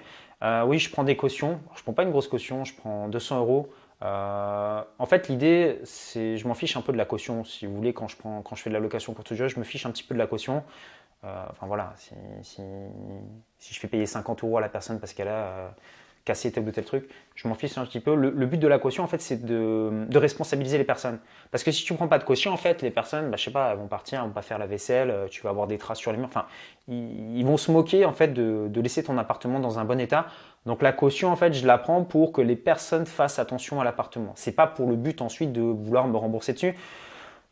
Oui, 0.67 0.79
je 0.79 0.90
prends 0.90 1.05
des 1.05 1.17
cautions. 1.17 1.61
Je 1.75 1.81
ne 1.81 1.83
prends 1.85 1.93
pas 1.95 2.03
une 2.03 2.11
grosse 2.11 2.29
caution, 2.29 2.64
je 2.64 2.75
prends 2.75 3.09
200 3.09 3.38
euros. 3.40 3.73
en 4.03 5.07
fait, 5.07 5.29
l'idée, 5.29 5.79
c'est, 5.85 6.37
je 6.37 6.47
m'en 6.49 6.55
fiche 6.55 6.77
un 6.77 6.83
peu 6.83 6.93
de 6.93 6.99
la 6.99 7.05
caution. 7.07 7.45
Si 7.45 7.67
vous 7.67 7.75
voulez, 7.75 7.93
quand 7.93 8.09
je, 8.09 8.17
prends, 8.17 8.43
quand 8.43 8.57
je 8.57 8.62
fais 8.62 8.71
de 8.71 8.75
la 8.75 8.81
location 8.81 9.14
courte 9.14 9.33
durée, 9.33 9.49
je 9.49 9.59
me 9.59 9.64
fiche 9.64 9.87
un 9.87 9.90
petit 9.90 10.05
peu 10.05 10.14
de 10.14 10.19
la 10.19 10.27
caution. 10.27 10.62
Euh, 11.25 11.45
enfin 11.51 11.67
voilà, 11.67 11.95
si, 12.43 12.63
je 13.59 13.81
fais 13.81 13.89
payer 13.89 14.07
50 14.07 14.45
euros 14.45 14.59
à 14.59 14.61
la 14.61 14.69
personne 14.69 15.01
parce 15.01 15.15
qu'elle 15.15 15.29
a 15.29 15.47
euh, 15.47 15.69
cassé 16.25 16.51
tel 16.53 16.67
ou 16.67 16.71
tel 16.71 16.85
truc, 16.85 17.09
je 17.35 17.47
m'en 17.49 17.55
fiche 17.55 17.77
un 17.77 17.85
petit 17.85 18.01
peu. 18.01 18.15
Le, 18.15 18.47
but 18.47 18.59
de 18.59 18.69
la 18.69 18.79
caution, 18.79 19.05
en 19.05 19.07
fait, 19.07 19.21
c'est 19.21 19.45
de, 19.45 20.07
responsabiliser 20.15 20.79
les 20.79 20.85
personnes. 20.85 21.19
Parce 21.51 21.63
que 21.63 21.71
si 21.71 21.85
tu 21.85 21.93
ne 21.93 21.99
prends 21.99 22.09
pas 22.09 22.19
de 22.19 22.25
caution, 22.25 22.53
en 22.53 22.57
fait, 22.57 22.83
les 22.83 22.91
personnes, 22.91 23.31
bah, 23.31 23.37
je 23.37 23.45
sais 23.45 23.51
pas, 23.51 23.73
elles 23.73 23.79
vont 23.79 23.87
partir, 23.87 24.21
elles 24.21 24.27
vont 24.27 24.33
pas 24.33 24.43
faire 24.43 24.59
la 24.59 24.67
vaisselle, 24.67 25.11
euh, 25.11 25.29
tu 25.29 25.43
vas 25.43 25.51
avoir 25.51 25.67
des 25.67 25.79
traces 25.79 25.99
sur 25.99 26.13
les 26.13 26.19
murs. 26.19 26.29
Enfin, 26.29 26.47
ils, 26.89 27.45
vont 27.45 27.57
se 27.57 27.71
moquer, 27.71 28.05
en 28.07 28.13
fait, 28.13 28.29
de, 28.29 28.69
de, 28.69 28.81
laisser 28.81 29.03
ton 29.05 29.19
appartement 29.19 29.61
dans 29.61 29.79
un 29.79 29.85
bon 29.85 30.01
état. 30.01 30.27
Donc 30.67 30.81
la 30.83 30.93
caution, 30.93 31.31
en 31.31 31.37
fait, 31.37 31.53
je 31.53 31.67
la 31.67 31.77
prends 31.77 32.05
pour 32.05 32.33
que 32.33 32.41
les 32.41 32.57
personnes 32.57 33.07
fassent 33.07 33.39
attention 33.39 33.81
à 33.81 33.85
l'appartement. 33.85 34.33
C'est 34.35 34.53
pas 34.53 34.67
pour 34.67 34.89
le 34.89 34.97
but 34.97 35.21
ensuite 35.21 35.53
de 35.53 35.61
vouloir 35.61 36.09
me 36.09 36.17
rembourser 36.17 36.55
dessus. 36.55 36.75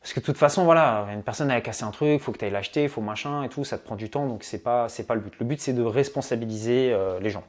Parce 0.02 0.14
que 0.14 0.20
de 0.20 0.24
toute 0.24 0.36
façon, 0.36 0.64
voilà, 0.64 1.06
une 1.12 1.22
personne 1.22 1.48
a 1.52 1.60
cassé 1.60 1.84
un 1.84 1.92
truc, 1.92 2.20
faut 2.20 2.32
que 2.32 2.38
tu 2.38 2.44
ailles 2.44 2.50
l'acheter, 2.50 2.88
faut 2.88 3.00
machin 3.00 3.44
et 3.44 3.48
tout, 3.48 3.62
ça 3.62 3.78
te 3.78 3.84
prend 3.84 3.94
du 3.94 4.10
temps, 4.10 4.26
donc 4.26 4.42
c'est 4.42 4.62
pas, 4.62 4.88
pas 5.06 5.14
le 5.14 5.20
but. 5.20 5.32
Le 5.38 5.46
but, 5.46 5.60
c'est 5.60 5.72
de 5.72 5.82
responsabiliser 5.82 6.92
euh, 6.92 7.20
les 7.20 7.30
gens. 7.30 7.44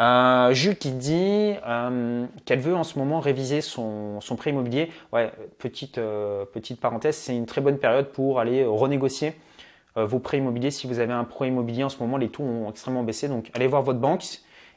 Euh, 0.00 0.54
Jules 0.54 0.78
qui 0.78 0.92
dit 0.92 1.52
euh, 1.66 2.24
qu'elle 2.46 2.60
veut 2.60 2.74
en 2.74 2.82
ce 2.82 2.98
moment 2.98 3.20
réviser 3.20 3.60
son, 3.60 4.22
son 4.22 4.36
prêt 4.36 4.50
immobilier. 4.50 4.90
Ouais, 5.12 5.30
petite, 5.58 5.96
petite 5.96 6.80
parenthèse, 6.80 7.16
c'est 7.16 7.36
une 7.36 7.44
très 7.44 7.60
bonne 7.60 7.76
période 7.76 8.08
pour 8.08 8.40
aller 8.40 8.64
renégocier 8.64 9.34
vos 9.94 10.18
prêts 10.18 10.38
immobiliers. 10.38 10.70
Si 10.70 10.86
vous 10.86 10.98
avez 10.98 11.12
un 11.12 11.24
prêt 11.24 11.48
immobilier 11.48 11.84
en 11.84 11.90
ce 11.90 11.98
moment, 11.98 12.16
les 12.16 12.30
taux 12.30 12.42
ont 12.42 12.70
extrêmement 12.70 13.02
baissé. 13.02 13.28
Donc 13.28 13.50
allez 13.52 13.66
voir 13.66 13.82
votre 13.82 13.98
banque 13.98 14.24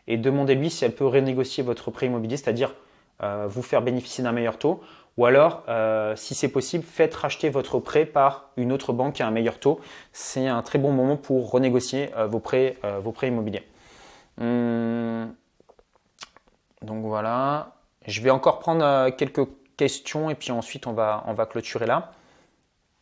et 0.08 0.18
demandez-lui 0.18 0.70
si 0.70 0.84
elle 0.84 0.94
peut 0.94 1.08
renégocier 1.08 1.64
votre 1.64 1.92
prêt 1.92 2.08
immobilier, 2.08 2.36
c'est-à-dire 2.36 2.76
vous 3.48 3.62
faire 3.62 3.82
bénéficier 3.82 4.26
d'un 4.26 4.34
meilleur 4.34 4.60
taux 4.60 4.82
ou 5.18 5.26
alors, 5.26 5.64
euh, 5.70 6.16
si 6.18 6.36
c'est 6.36 6.50
possible, 6.50 6.84
faites 6.84 7.16
racheter 7.16 7.50
votre 7.50 7.80
prêt 7.80 8.06
par 8.06 8.50
une 8.58 8.72
autre 8.74 8.92
banque 8.92 9.22
à 9.22 9.28
un 9.28 9.32
meilleur 9.32 9.60
taux. 9.60 9.80
C'est 10.12 10.48
un 10.48 10.62
très 10.62 10.78
bon 10.78 10.92
moment 10.92 11.16
pour 11.16 11.50
renégocier 11.52 12.14
euh, 12.18 12.28
vos, 12.28 12.40
prêts, 12.40 12.78
euh, 12.84 13.00
vos 13.00 13.12
prêts 13.14 13.30
immobiliers. 13.30 13.64
Hum, 14.42 15.34
donc 16.82 17.06
voilà. 17.06 17.76
Je 18.06 18.22
vais 18.22 18.30
encore 18.30 18.60
prendre 18.60 19.10
quelques 19.12 19.48
questions 19.78 20.30
et 20.30 20.36
puis 20.36 20.52
ensuite 20.52 20.88
on 20.88 20.94
va, 20.94 21.24
on 21.28 21.34
va 21.34 21.46
clôturer 21.46 21.86
là. 21.86 22.12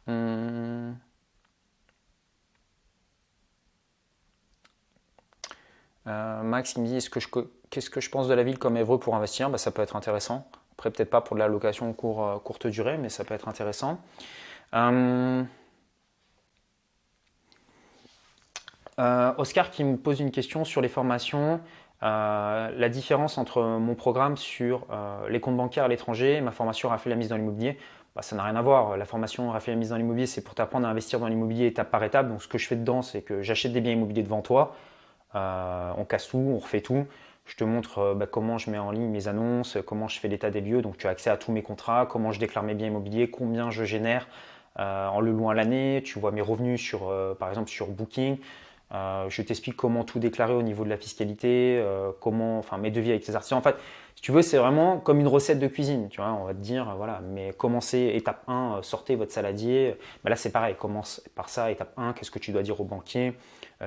Hum. 0.07 0.95
Max 6.05 6.73
il 6.75 6.83
me 6.83 6.87
dit 6.87 7.09
qu'est-ce 7.69 7.89
que 7.89 8.01
je 8.01 8.09
pense 8.09 8.27
de 8.27 8.33
la 8.33 8.43
ville 8.43 8.59
comme 8.59 8.77
Évreux 8.77 8.99
pour 8.99 9.15
investir? 9.15 9.49
Bah, 9.49 9.57
Ça 9.57 9.71
peut 9.71 9.81
être 9.81 9.95
intéressant. 9.95 10.47
Peut-être 10.89 11.09
pas 11.09 11.21
pour 11.21 11.35
de 11.35 11.39
la 11.39 11.47
location 11.47 11.89
euh, 12.03 12.39
courte 12.39 12.67
durée, 12.67 12.97
mais 12.97 13.09
ça 13.09 13.23
peut 13.23 13.33
être 13.33 13.47
intéressant. 13.47 13.99
Euh, 14.73 15.43
euh, 18.99 19.33
Oscar 19.37 19.71
qui 19.71 19.83
me 19.83 19.97
pose 19.97 20.19
une 20.19 20.31
question 20.31 20.65
sur 20.65 20.81
les 20.81 20.87
formations. 20.87 21.59
la 22.01 22.89
différence 22.89 23.37
entre 23.37 23.61
mon 23.61 23.95
programme 23.95 24.37
sur 24.37 24.87
les 25.29 25.39
comptes 25.39 25.57
bancaires 25.57 25.85
à 25.85 25.87
l'étranger 25.87 26.35
et 26.35 26.41
ma 26.41 26.51
formation 26.51 26.89
Raphaël 26.89 27.11
la 27.11 27.15
mise 27.15 27.29
dans 27.29 27.37
l'immobilier, 27.37 27.77
bah, 28.15 28.21
ça 28.21 28.35
n'a 28.35 28.43
rien 28.43 28.55
à 28.55 28.61
voir. 28.61 28.97
La 28.97 29.05
formation 29.05 29.49
Raphaël 29.51 29.77
la 29.77 29.79
mise 29.79 29.89
dans 29.89 29.97
l'immobilier, 29.97 30.27
c'est 30.27 30.43
pour 30.43 30.53
t'apprendre 30.53 30.85
à 30.85 30.89
investir 30.89 31.19
dans 31.19 31.27
l'immobilier 31.27 31.67
étape 31.67 31.89
par 31.89 32.03
étape. 32.03 32.27
Donc 32.27 32.43
ce 32.43 32.47
que 32.47 32.57
je 32.57 32.67
fais 32.67 32.75
dedans, 32.75 33.01
c'est 33.01 33.21
que 33.21 33.41
j'achète 33.41 33.71
des 33.71 33.81
biens 33.81 33.93
immobiliers 33.93 34.23
devant 34.23 34.41
toi, 34.41 34.75
on 35.33 36.05
casse 36.07 36.27
tout, 36.27 36.37
on 36.37 36.59
refait 36.59 36.81
tout. 36.81 37.07
Je 37.45 37.55
te 37.55 37.63
montre 37.63 37.99
euh, 37.99 38.15
bah, 38.15 38.25
comment 38.25 38.57
je 38.57 38.69
mets 38.69 38.77
en 38.77 38.91
ligne 38.91 39.09
mes 39.09 39.27
annonces, 39.27 39.77
comment 39.85 40.07
je 40.07 40.19
fais 40.19 40.27
l'état 40.27 40.49
des 40.49 40.61
lieux. 40.61 40.81
Donc 40.81 40.97
tu 40.97 41.07
as 41.07 41.09
accès 41.09 41.29
à 41.29 41.37
tous 41.37 41.51
mes 41.51 41.61
contrats, 41.61 42.05
comment 42.05 42.31
je 42.31 42.39
déclare 42.39 42.63
mes 42.63 42.73
biens 42.73 42.87
immobiliers, 42.87 43.29
combien 43.29 43.69
je 43.69 43.83
génère 43.83 44.27
euh, 44.79 45.07
en 45.07 45.19
le 45.19 45.31
louant 45.31 45.51
l'année. 45.51 46.01
Tu 46.05 46.19
vois 46.19 46.31
mes 46.31 46.41
revenus 46.41 46.81
sur, 46.81 47.09
euh, 47.09 47.35
par 47.35 47.49
exemple 47.49 47.69
sur 47.69 47.87
Booking. 47.87 48.37
je 48.91 49.41
t'explique 49.41 49.75
comment 49.75 50.03
tout 50.03 50.19
déclarer 50.19 50.53
au 50.53 50.61
niveau 50.61 50.83
de 50.83 50.89
la 50.89 50.97
fiscalité, 50.97 51.83
comment, 52.19 52.59
enfin 52.59 52.77
mes 52.77 52.91
devis 52.91 53.09
avec 53.09 53.23
tes 53.23 53.35
artisans. 53.35 53.57
En 53.57 53.61
fait, 53.61 53.75
si 54.15 54.21
tu 54.21 54.31
veux, 54.31 54.43
c'est 54.43 54.57
vraiment 54.57 54.99
comme 54.99 55.19
une 55.19 55.27
recette 55.27 55.59
de 55.59 55.67
cuisine. 55.67 56.09
Tu 56.09 56.21
vois, 56.21 56.31
on 56.33 56.45
va 56.45 56.53
te 56.53 56.59
dire, 56.59 56.93
voilà, 56.95 57.21
mais 57.23 57.53
commencez 57.57 58.11
étape 58.15 58.43
1, 58.47 58.81
sortez 58.83 59.15
votre 59.15 59.31
saladier. 59.31 59.95
Bah, 60.23 60.29
là, 60.29 60.35
c'est 60.35 60.51
pareil, 60.51 60.75
commence 60.75 61.21
par 61.35 61.49
ça, 61.49 61.71
étape 61.71 61.93
1, 61.97 62.13
qu'est-ce 62.13 62.31
que 62.31 62.39
tu 62.39 62.51
dois 62.51 62.61
dire 62.61 62.79
au 62.79 62.85
banquier? 62.85 63.33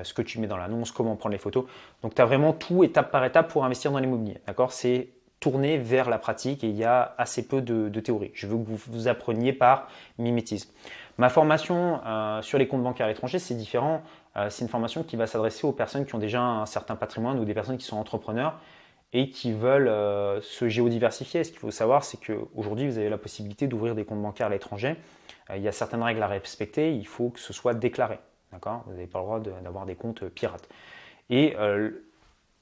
Ce 0.03 0.15
que 0.15 0.23
tu 0.23 0.41
mets 0.41 0.47
dans 0.47 0.57
l'annonce, 0.57 0.91
comment 0.91 1.17
prendre 1.17 1.33
les 1.33 1.39
photos. 1.39 1.65
Donc 2.03 2.15
tu 2.15 2.23
as 2.23 2.27
vraiment 2.27 2.53
tout 2.53 2.85
étape 2.85 3.11
par 3.11 3.25
étape 3.25 3.49
pour 3.49 3.65
investir 3.65 3.93
dans 3.93 3.99
l'immobilier. 3.99 4.39
D'accord? 4.47 4.73
C'est 4.73 5.09
tourner 5.41 5.79
vers 5.79 6.09
la 6.09 6.19
pratique 6.19 6.65
et 6.65 6.69
il 6.69 6.77
y 6.77 6.85
a 6.85 7.15
assez 7.19 7.47
peu 7.47 7.61
de, 7.61 8.01
théorie. 8.01 8.31
Je 8.35 8.47
veux 8.47 8.57
que 8.57 8.65
vous 8.69 9.09
appreniez 9.09 9.53
par 9.53 9.89
mimétisme. 10.19 10.71
Ma 11.19 11.29
formation 11.29 12.01
euh, 12.07 12.43
sur 12.43 12.59
les 12.59 12.67
comptes 12.69 12.83
bancaires 12.83 13.07
à 13.07 13.09
l'étranger, 13.09 13.39
c'est 13.39 13.55
différent. 13.55 14.03
Euh, 14.37 14.51
c'est 14.51 14.65
une 14.65 14.71
formation 14.71 15.03
qui 15.03 15.17
va 15.17 15.27
s'adresser 15.27 15.67
aux 15.67 15.73
personnes 15.73 16.05
qui 16.05 16.15
ont 16.15 16.19
déjà 16.19 16.43
un 16.43 16.67
certain 16.67 16.97
patrimoine 16.97 17.39
ou 17.39 17.45
des 17.45 17.55
personnes 17.55 17.79
qui 17.79 17.87
sont 17.87 17.97
entrepreneurs 17.97 18.59
et 19.13 19.31
qui 19.31 19.53
veulent 19.53 19.91
se 20.43 20.69
géodiversifier. 20.69 21.45
Ce 21.45 21.51
qu'il 21.51 21.61
faut 21.61 21.71
savoir, 21.71 22.05
c'est 22.05 22.19
qu'aujourd'hui, 22.19 22.89
vous 22.89 22.99
avez 22.99 23.09
la 23.09 23.17
possibilité 23.17 23.67
d'ouvrir 23.67 23.95
des 23.95 24.05
comptes 24.05 24.21
bancaires 24.21 24.49
à 24.49 24.51
l'étranger. 24.51 24.97
il 25.55 25.63
y 25.63 25.69
a 25.69 25.73
certaines 25.73 26.03
règles 26.03 26.23
à 26.23 26.27
respecter. 26.27 26.93
Il 26.93 27.07
faut 27.07 27.31
que 27.31 27.39
ce 27.39 27.53
soit 27.53 27.73
déclaré. 27.73 28.19
Vous 28.87 28.93
n'avez 28.93 29.07
pas 29.07 29.19
le 29.19 29.25
droit 29.25 29.41
d'avoir 29.41 29.87
des 29.87 29.95
comptes 29.95 30.25
pirates. 30.29 30.69
Et 31.31 31.57
euh, 31.59 31.91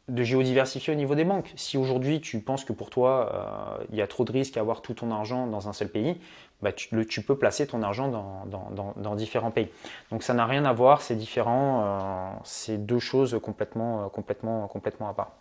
de 0.08 0.22
géodiversifier 0.22 0.92
au 0.92 0.96
niveau 0.96 1.14
des 1.14 1.24
banques. 1.24 1.52
Si 1.56 1.78
aujourd'hui 1.78 2.20
tu 2.20 2.38
penses 2.40 2.64
que 2.64 2.72
pour 2.72 2.90
toi 2.90 3.78
euh, 3.80 3.84
il 3.90 3.96
y 3.96 4.02
a 4.02 4.06
trop 4.06 4.24
de 4.24 4.32
risques 4.32 4.56
à 4.56 4.60
avoir 4.60 4.82
tout 4.82 4.94
ton 4.94 5.10
argent 5.10 5.46
dans 5.46 5.68
un 5.68 5.72
seul 5.72 5.88
pays, 5.88 6.20
bah, 6.60 6.72
tu, 6.72 7.22
peux 7.22 7.36
placer 7.36 7.66
ton 7.66 7.82
argent 7.82 8.08
dans, 8.08 9.14
différents 9.14 9.50
pays. 9.50 9.68
Donc 10.10 10.22
ça 10.22 10.34
n'a 10.34 10.46
rien 10.46 10.64
à 10.64 10.72
voir, 10.72 11.02
c'est 11.02 11.14
différent, 11.14 11.82
euh, 11.84 12.30
c'est 12.44 12.84
deux 12.84 12.98
choses 12.98 13.38
complètement, 13.42 14.08
complètement, 14.10 14.66
complètement 14.68 15.08
à 15.08 15.14
part. 15.14 15.32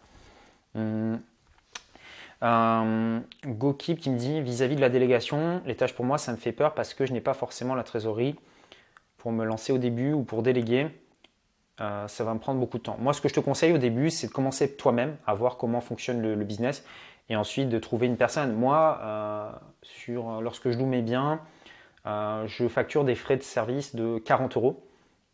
Hum. 0.76 1.20
GoKeep 3.46 4.00
qui 4.00 4.10
me 4.10 4.18
dit 4.18 4.42
vis-à-vis 4.42 4.74
-vis 4.74 4.78
de 4.78 4.82
la 4.82 4.90
délégation, 4.90 5.62
les 5.66 5.76
tâches 5.76 5.94
pour 5.94 6.06
moi 6.06 6.18
ça 6.18 6.32
me 6.32 6.38
fait 6.38 6.52
peur 6.52 6.74
parce 6.74 6.94
que 6.94 7.06
je 7.06 7.14
n'ai 7.14 7.22
pas 7.22 7.34
forcément 7.34 7.76
la 7.76 7.84
trésorerie 7.84 8.36
me 9.32 9.46
lancer 9.46 9.74
au 9.74 9.78
début 9.78 10.14
ou 10.14 10.24
pour 10.24 10.44
déléguer, 10.44 10.88
euh, 11.82 12.08
ça 12.08 12.24
va 12.24 12.34
me 12.34 12.40
prendre 12.40 12.60
beaucoup 12.60 12.78
de 12.78 12.84
temps. 12.84 12.98
Moi, 13.00 13.14
ce 13.14 13.22
que 13.22 13.30
je 13.30 13.34
te 13.34 13.40
conseille 13.40 13.74
au 13.74 13.78
début, 13.78 14.10
c'est 14.10 14.28
de 14.28 14.32
commencer 14.32 14.76
toi-même 14.76 15.18
à 15.26 15.34
voir 15.34 15.58
comment 15.58 15.82
fonctionne 15.82 16.22
le, 16.22 16.44
business 16.44 16.86
et 17.30 17.36
ensuite 17.36 17.70
de 17.70 17.80
trouver 17.80 18.08
une 18.08 18.18
personne. 18.18 18.54
Moi, 18.54 19.00
euh, 19.02 19.52
sur, 19.82 20.42
lorsque 20.42 20.70
je 20.70 20.78
loue 20.78 20.86
mes 20.86 21.02
biens, 21.02 21.42
euh, 22.06 22.46
je 22.48 22.68
facture 22.68 23.04
des 23.06 23.16
frais 23.16 23.38
de 23.38 23.44
service 23.44 23.96
de 23.96 24.20
40 24.20 24.58
euros. 24.58 24.88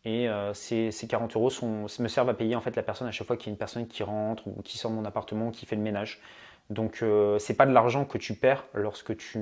Et 0.06 0.28
ces, 0.54 0.90
40 1.06 1.36
euros 1.36 1.50
me 1.62 2.08
servent 2.08 2.30
à 2.30 2.34
payer 2.34 2.56
en 2.56 2.62
fait 2.62 2.74
la 2.74 2.82
personne 2.82 3.06
à 3.06 3.10
chaque 3.10 3.26
fois 3.26 3.36
qu'il 3.36 3.48
y 3.48 3.50
a 3.50 3.52
une 3.52 3.58
personne 3.58 3.86
qui 3.86 4.02
rentre 4.02 4.46
ou 4.46 4.62
qui 4.62 4.78
sort 4.78 4.90
de 4.90 4.96
mon 4.96 5.04
appartement, 5.04 5.50
qui 5.50 5.66
fait 5.66 5.76
le 5.76 5.82
ménage. 5.82 6.22
Donc 6.70 6.96
ce 6.96 7.36
c'est 7.38 7.52
pas 7.52 7.66
de 7.66 7.72
l'argent 7.72 8.06
que 8.06 8.16
tu 8.16 8.32
perds 8.32 8.64
lorsque 8.72 9.14
tu 9.18 9.38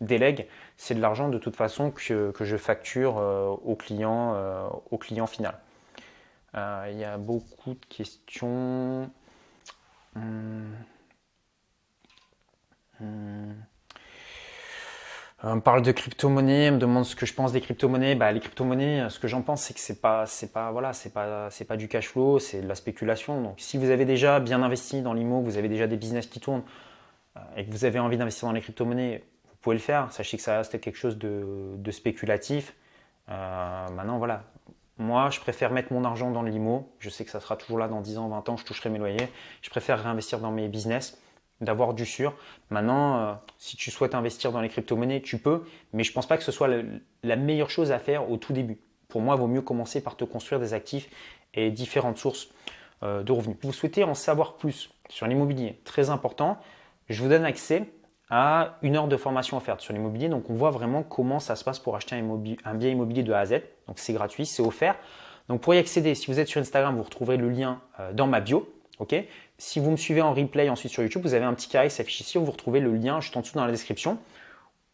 délègue, 0.00 0.46
c'est 0.76 0.94
de 0.94 1.00
l'argent 1.00 1.28
de 1.28 1.38
toute 1.38 1.56
façon 1.56 1.90
que, 1.90 2.32
je 2.38 2.56
facture 2.56 3.18
euh, 3.18 3.48
au, 3.48 3.74
client, 3.74 4.34
euh, 4.34 4.66
au 4.90 4.98
client 4.98 5.26
final. 5.26 5.58
Euh, 6.56 6.88
il 6.90 6.98
y 6.98 7.04
a 7.04 7.18
beaucoup 7.18 7.74
de 7.74 7.86
questions. 7.88 9.10
Hmm. 10.14 10.72
Hmm. 13.00 13.52
On 15.46 15.60
parle 15.60 15.82
de 15.82 15.92
crypto-monnaie, 15.92 16.70
me 16.70 16.78
demande 16.78 17.04
ce 17.04 17.14
que 17.14 17.26
je 17.26 17.34
pense 17.34 17.52
des 17.52 17.60
crypto-monnaies. 17.60 18.14
Bah, 18.14 18.32
les 18.32 18.40
crypto-monnaies, 18.40 19.10
ce 19.10 19.18
que 19.18 19.28
j'en 19.28 19.42
pense, 19.42 19.62
c'est 19.62 19.74
que 19.74 19.80
c'est 19.80 20.00
pas, 20.00 20.24
c'est 20.24 20.52
pas, 20.52 20.70
voilà, 20.70 20.94
c'est 20.94 21.12
pas, 21.12 21.50
c'est 21.50 21.66
pas 21.66 21.76
du 21.76 21.86
cash 21.86 22.08
flow, 22.08 22.38
c'est 22.38 22.62
de 22.62 22.66
la 22.66 22.74
spéculation. 22.74 23.42
Donc, 23.42 23.56
si 23.58 23.76
vous 23.76 23.90
avez 23.90 24.06
déjà 24.06 24.40
bien 24.40 24.62
investi 24.62 25.02
dans 25.02 25.12
l'IMO, 25.12 25.42
vous 25.42 25.58
avez 25.58 25.68
déjà 25.68 25.86
des 25.86 25.98
business 25.98 26.26
qui 26.28 26.40
tournent 26.40 26.62
et 27.56 27.66
que 27.66 27.70
vous 27.70 27.84
avez 27.84 27.98
envie 27.98 28.16
d'investir 28.16 28.46
dans 28.48 28.54
les 28.54 28.60
crypto-monnaies, 28.60 29.24
pouvez 29.64 29.76
le 29.76 29.82
faire. 29.82 30.12
Sachez 30.12 30.36
que 30.36 30.42
ça 30.42 30.58
reste 30.58 30.78
quelque 30.80 30.96
chose 30.96 31.18
de, 31.18 31.90
spéculatif. 31.90 32.74
Euh, 33.30 33.88
maintenant, 33.90 34.18
voilà. 34.18 34.44
Moi, 34.98 35.30
je 35.30 35.40
préfère 35.40 35.72
mettre 35.72 35.92
mon 35.92 36.04
argent 36.04 36.30
dans 36.30 36.42
l'IMO. 36.42 36.88
Je 37.00 37.10
sais 37.10 37.24
que 37.24 37.30
ça 37.30 37.40
sera 37.40 37.56
toujours 37.56 37.78
là 37.78 37.88
dans 37.88 38.00
10 38.00 38.18
ans, 38.18 38.28
20 38.28 38.48
ans, 38.50 38.56
je 38.56 38.64
toucherai 38.64 38.90
mes 38.90 38.98
loyers. 38.98 39.28
Je 39.62 39.70
préfère 39.70 40.00
réinvestir 40.00 40.38
dans 40.38 40.52
mes 40.52 40.68
business 40.68 41.18
d'avoir 41.60 41.94
du 41.94 42.04
sûr. 42.04 42.34
Maintenant, 42.70 43.18
euh, 43.18 43.32
si 43.58 43.76
tu 43.76 43.90
souhaites 43.90 44.14
investir 44.14 44.52
dans 44.52 44.60
les 44.60 44.68
crypto-monnaies, 44.68 45.22
tu 45.22 45.38
peux, 45.38 45.64
mais 45.92 46.04
je 46.04 46.10
ne 46.10 46.14
pense 46.14 46.28
pas 46.28 46.36
que 46.36 46.44
ce 46.44 46.52
soit 46.52 46.68
la 47.22 47.36
meilleure 47.36 47.70
chose 47.70 47.90
à 47.90 47.98
faire 47.98 48.30
au 48.30 48.36
tout 48.36 48.52
début. 48.52 48.78
Pour 49.08 49.22
moi, 49.22 49.34
vaut 49.34 49.46
mieux 49.46 49.62
commencer 49.62 50.02
par 50.02 50.16
te 50.16 50.24
construire 50.24 50.60
des 50.60 50.74
actifs 50.74 51.08
et 51.54 51.70
différentes 51.70 52.18
sources 52.18 52.48
euh, 53.02 53.22
de 53.22 53.32
revenus. 53.32 53.56
Vous 53.62 53.72
souhaitez 53.72 54.04
en 54.04 54.14
savoir 54.14 54.56
plus 54.56 54.90
sur 55.08 55.26
l'immobilier, 55.26 55.80
très 55.84 56.10
important, 56.10 56.58
je 57.08 57.22
vous 57.22 57.28
donne 57.28 57.44
accès 57.44 57.88
à 58.30 58.78
une 58.82 58.96
heure 58.96 59.08
de 59.08 59.16
formation 59.16 59.56
offerte 59.56 59.80
sur 59.80 59.92
l'immobilier. 59.92 60.28
Donc, 60.28 60.48
on 60.50 60.54
voit 60.54 60.70
vraiment 60.70 61.02
comment 61.02 61.40
ça 61.40 61.56
se 61.56 61.64
passe 61.64 61.78
pour 61.78 61.96
acheter 61.96 62.16
un, 62.16 62.74
bien 62.74 62.88
immobilier 62.88 63.22
de 63.22 63.32
A 63.32 63.40
à 63.40 63.46
Z. 63.46 63.60
Donc, 63.86 63.98
c'est 63.98 64.12
gratuit, 64.12 64.46
c'est 64.46 64.62
offert. 64.62 64.96
Donc, 65.48 65.60
pour 65.60 65.74
y 65.74 65.78
accéder, 65.78 66.14
si 66.14 66.30
vous 66.30 66.40
êtes 66.40 66.48
sur 66.48 66.60
Instagram, 66.60 66.96
vous 66.96 67.02
retrouverez 67.02 67.36
le 67.36 67.50
lien 67.50 67.80
euh, 68.00 68.12
dans 68.12 68.26
ma 68.26 68.40
bio. 68.40 68.68
ok? 68.98 69.14
Si 69.58 69.78
vous 69.78 69.90
me 69.90 69.96
suivez 69.96 70.22
en 70.22 70.32
replay 70.32 70.68
ensuite 70.68 70.90
sur 70.90 71.02
YouTube, 71.02 71.22
vous 71.22 71.34
avez 71.34 71.44
un 71.44 71.54
petit 71.54 71.68
carré 71.68 71.88
qui 71.88 71.94
s'affiche 71.94 72.20
ici 72.20 72.38
vous 72.38 72.50
retrouvez 72.50 72.80
le 72.80 72.94
lien 72.94 73.20
juste 73.20 73.36
en 73.36 73.40
dessous 73.40 73.54
dans 73.54 73.64
la 73.64 73.70
description. 73.70 74.18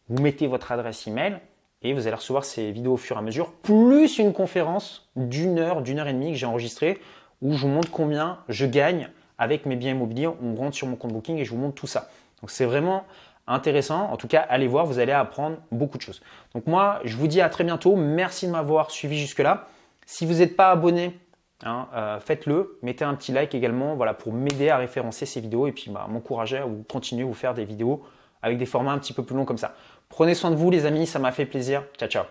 Vous 0.09 0.21
mettez 0.21 0.47
votre 0.47 0.71
adresse 0.71 1.07
email 1.07 1.39
et 1.81 1.93
vous 1.93 2.05
allez 2.05 2.15
recevoir 2.15 2.45
ces 2.45 2.71
vidéos 2.71 2.93
au 2.93 2.97
fur 2.97 3.15
et 3.15 3.19
à 3.19 3.21
mesure, 3.23 3.51
plus 3.51 4.19
une 4.19 4.33
conférence 4.33 5.09
d'une 5.15 5.57
heure, 5.57 5.81
d'une 5.81 5.99
heure 5.99 6.07
et 6.07 6.13
demie 6.13 6.31
que 6.31 6.37
j'ai 6.37 6.45
enregistrée 6.45 6.99
où 7.41 7.53
je 7.53 7.61
vous 7.61 7.69
montre 7.69 7.89
combien 7.89 8.39
je 8.49 8.65
gagne 8.65 9.09
avec 9.37 9.65
mes 9.65 9.75
biens 9.75 9.91
immobiliers. 9.91 10.27
On 10.27 10.53
rentre 10.55 10.75
sur 10.75 10.85
mon 10.85 10.95
compte 10.95 11.11
Booking 11.11 11.37
et 11.37 11.45
je 11.45 11.51
vous 11.51 11.57
montre 11.57 11.75
tout 11.75 11.87
ça. 11.87 12.09
Donc 12.41 12.51
c'est 12.51 12.65
vraiment 12.65 13.05
intéressant. 13.47 14.11
En 14.11 14.17
tout 14.17 14.27
cas, 14.27 14.41
allez 14.41 14.67
voir, 14.67 14.85
vous 14.85 14.99
allez 14.99 15.11
apprendre 15.11 15.57
beaucoup 15.71 15.97
de 15.97 16.03
choses. 16.03 16.21
Donc 16.53 16.67
moi, 16.67 16.99
je 17.03 17.15
vous 17.17 17.27
dis 17.27 17.41
à 17.41 17.49
très 17.49 17.63
bientôt. 17.63 17.95
Merci 17.95 18.47
de 18.47 18.51
m'avoir 18.51 18.91
suivi 18.91 19.19
jusque-là. 19.19 19.67
Si 20.05 20.25
vous 20.25 20.35
n'êtes 20.35 20.55
pas 20.55 20.71
abonné 20.71 21.19
Hein, 21.63 21.87
euh, 21.93 22.19
faites-le, 22.19 22.79
mettez 22.81 23.05
un 23.05 23.13
petit 23.13 23.31
like 23.31 23.53
également 23.53 23.95
voilà, 23.95 24.13
pour 24.13 24.33
m'aider 24.33 24.69
à 24.69 24.77
référencer 24.77 25.25
ces 25.25 25.41
vidéos 25.41 25.67
et 25.67 25.71
puis 25.71 25.91
bah, 25.91 26.07
m'encourager 26.09 26.57
à 26.57 26.65
continuer 26.89 27.23
à 27.23 27.27
vous 27.27 27.33
faire 27.33 27.53
des 27.53 27.65
vidéos 27.65 28.03
avec 28.41 28.57
des 28.57 28.65
formats 28.65 28.91
un 28.91 28.97
petit 28.97 29.13
peu 29.13 29.23
plus 29.23 29.35
longs 29.35 29.45
comme 29.45 29.59
ça. 29.59 29.75
Prenez 30.09 30.33
soin 30.33 30.49
de 30.49 30.55
vous 30.55 30.71
les 30.71 30.85
amis, 30.85 31.05
ça 31.05 31.19
m'a 31.19 31.31
fait 31.31 31.45
plaisir. 31.45 31.83
Ciao 31.97 32.09
ciao 32.09 32.23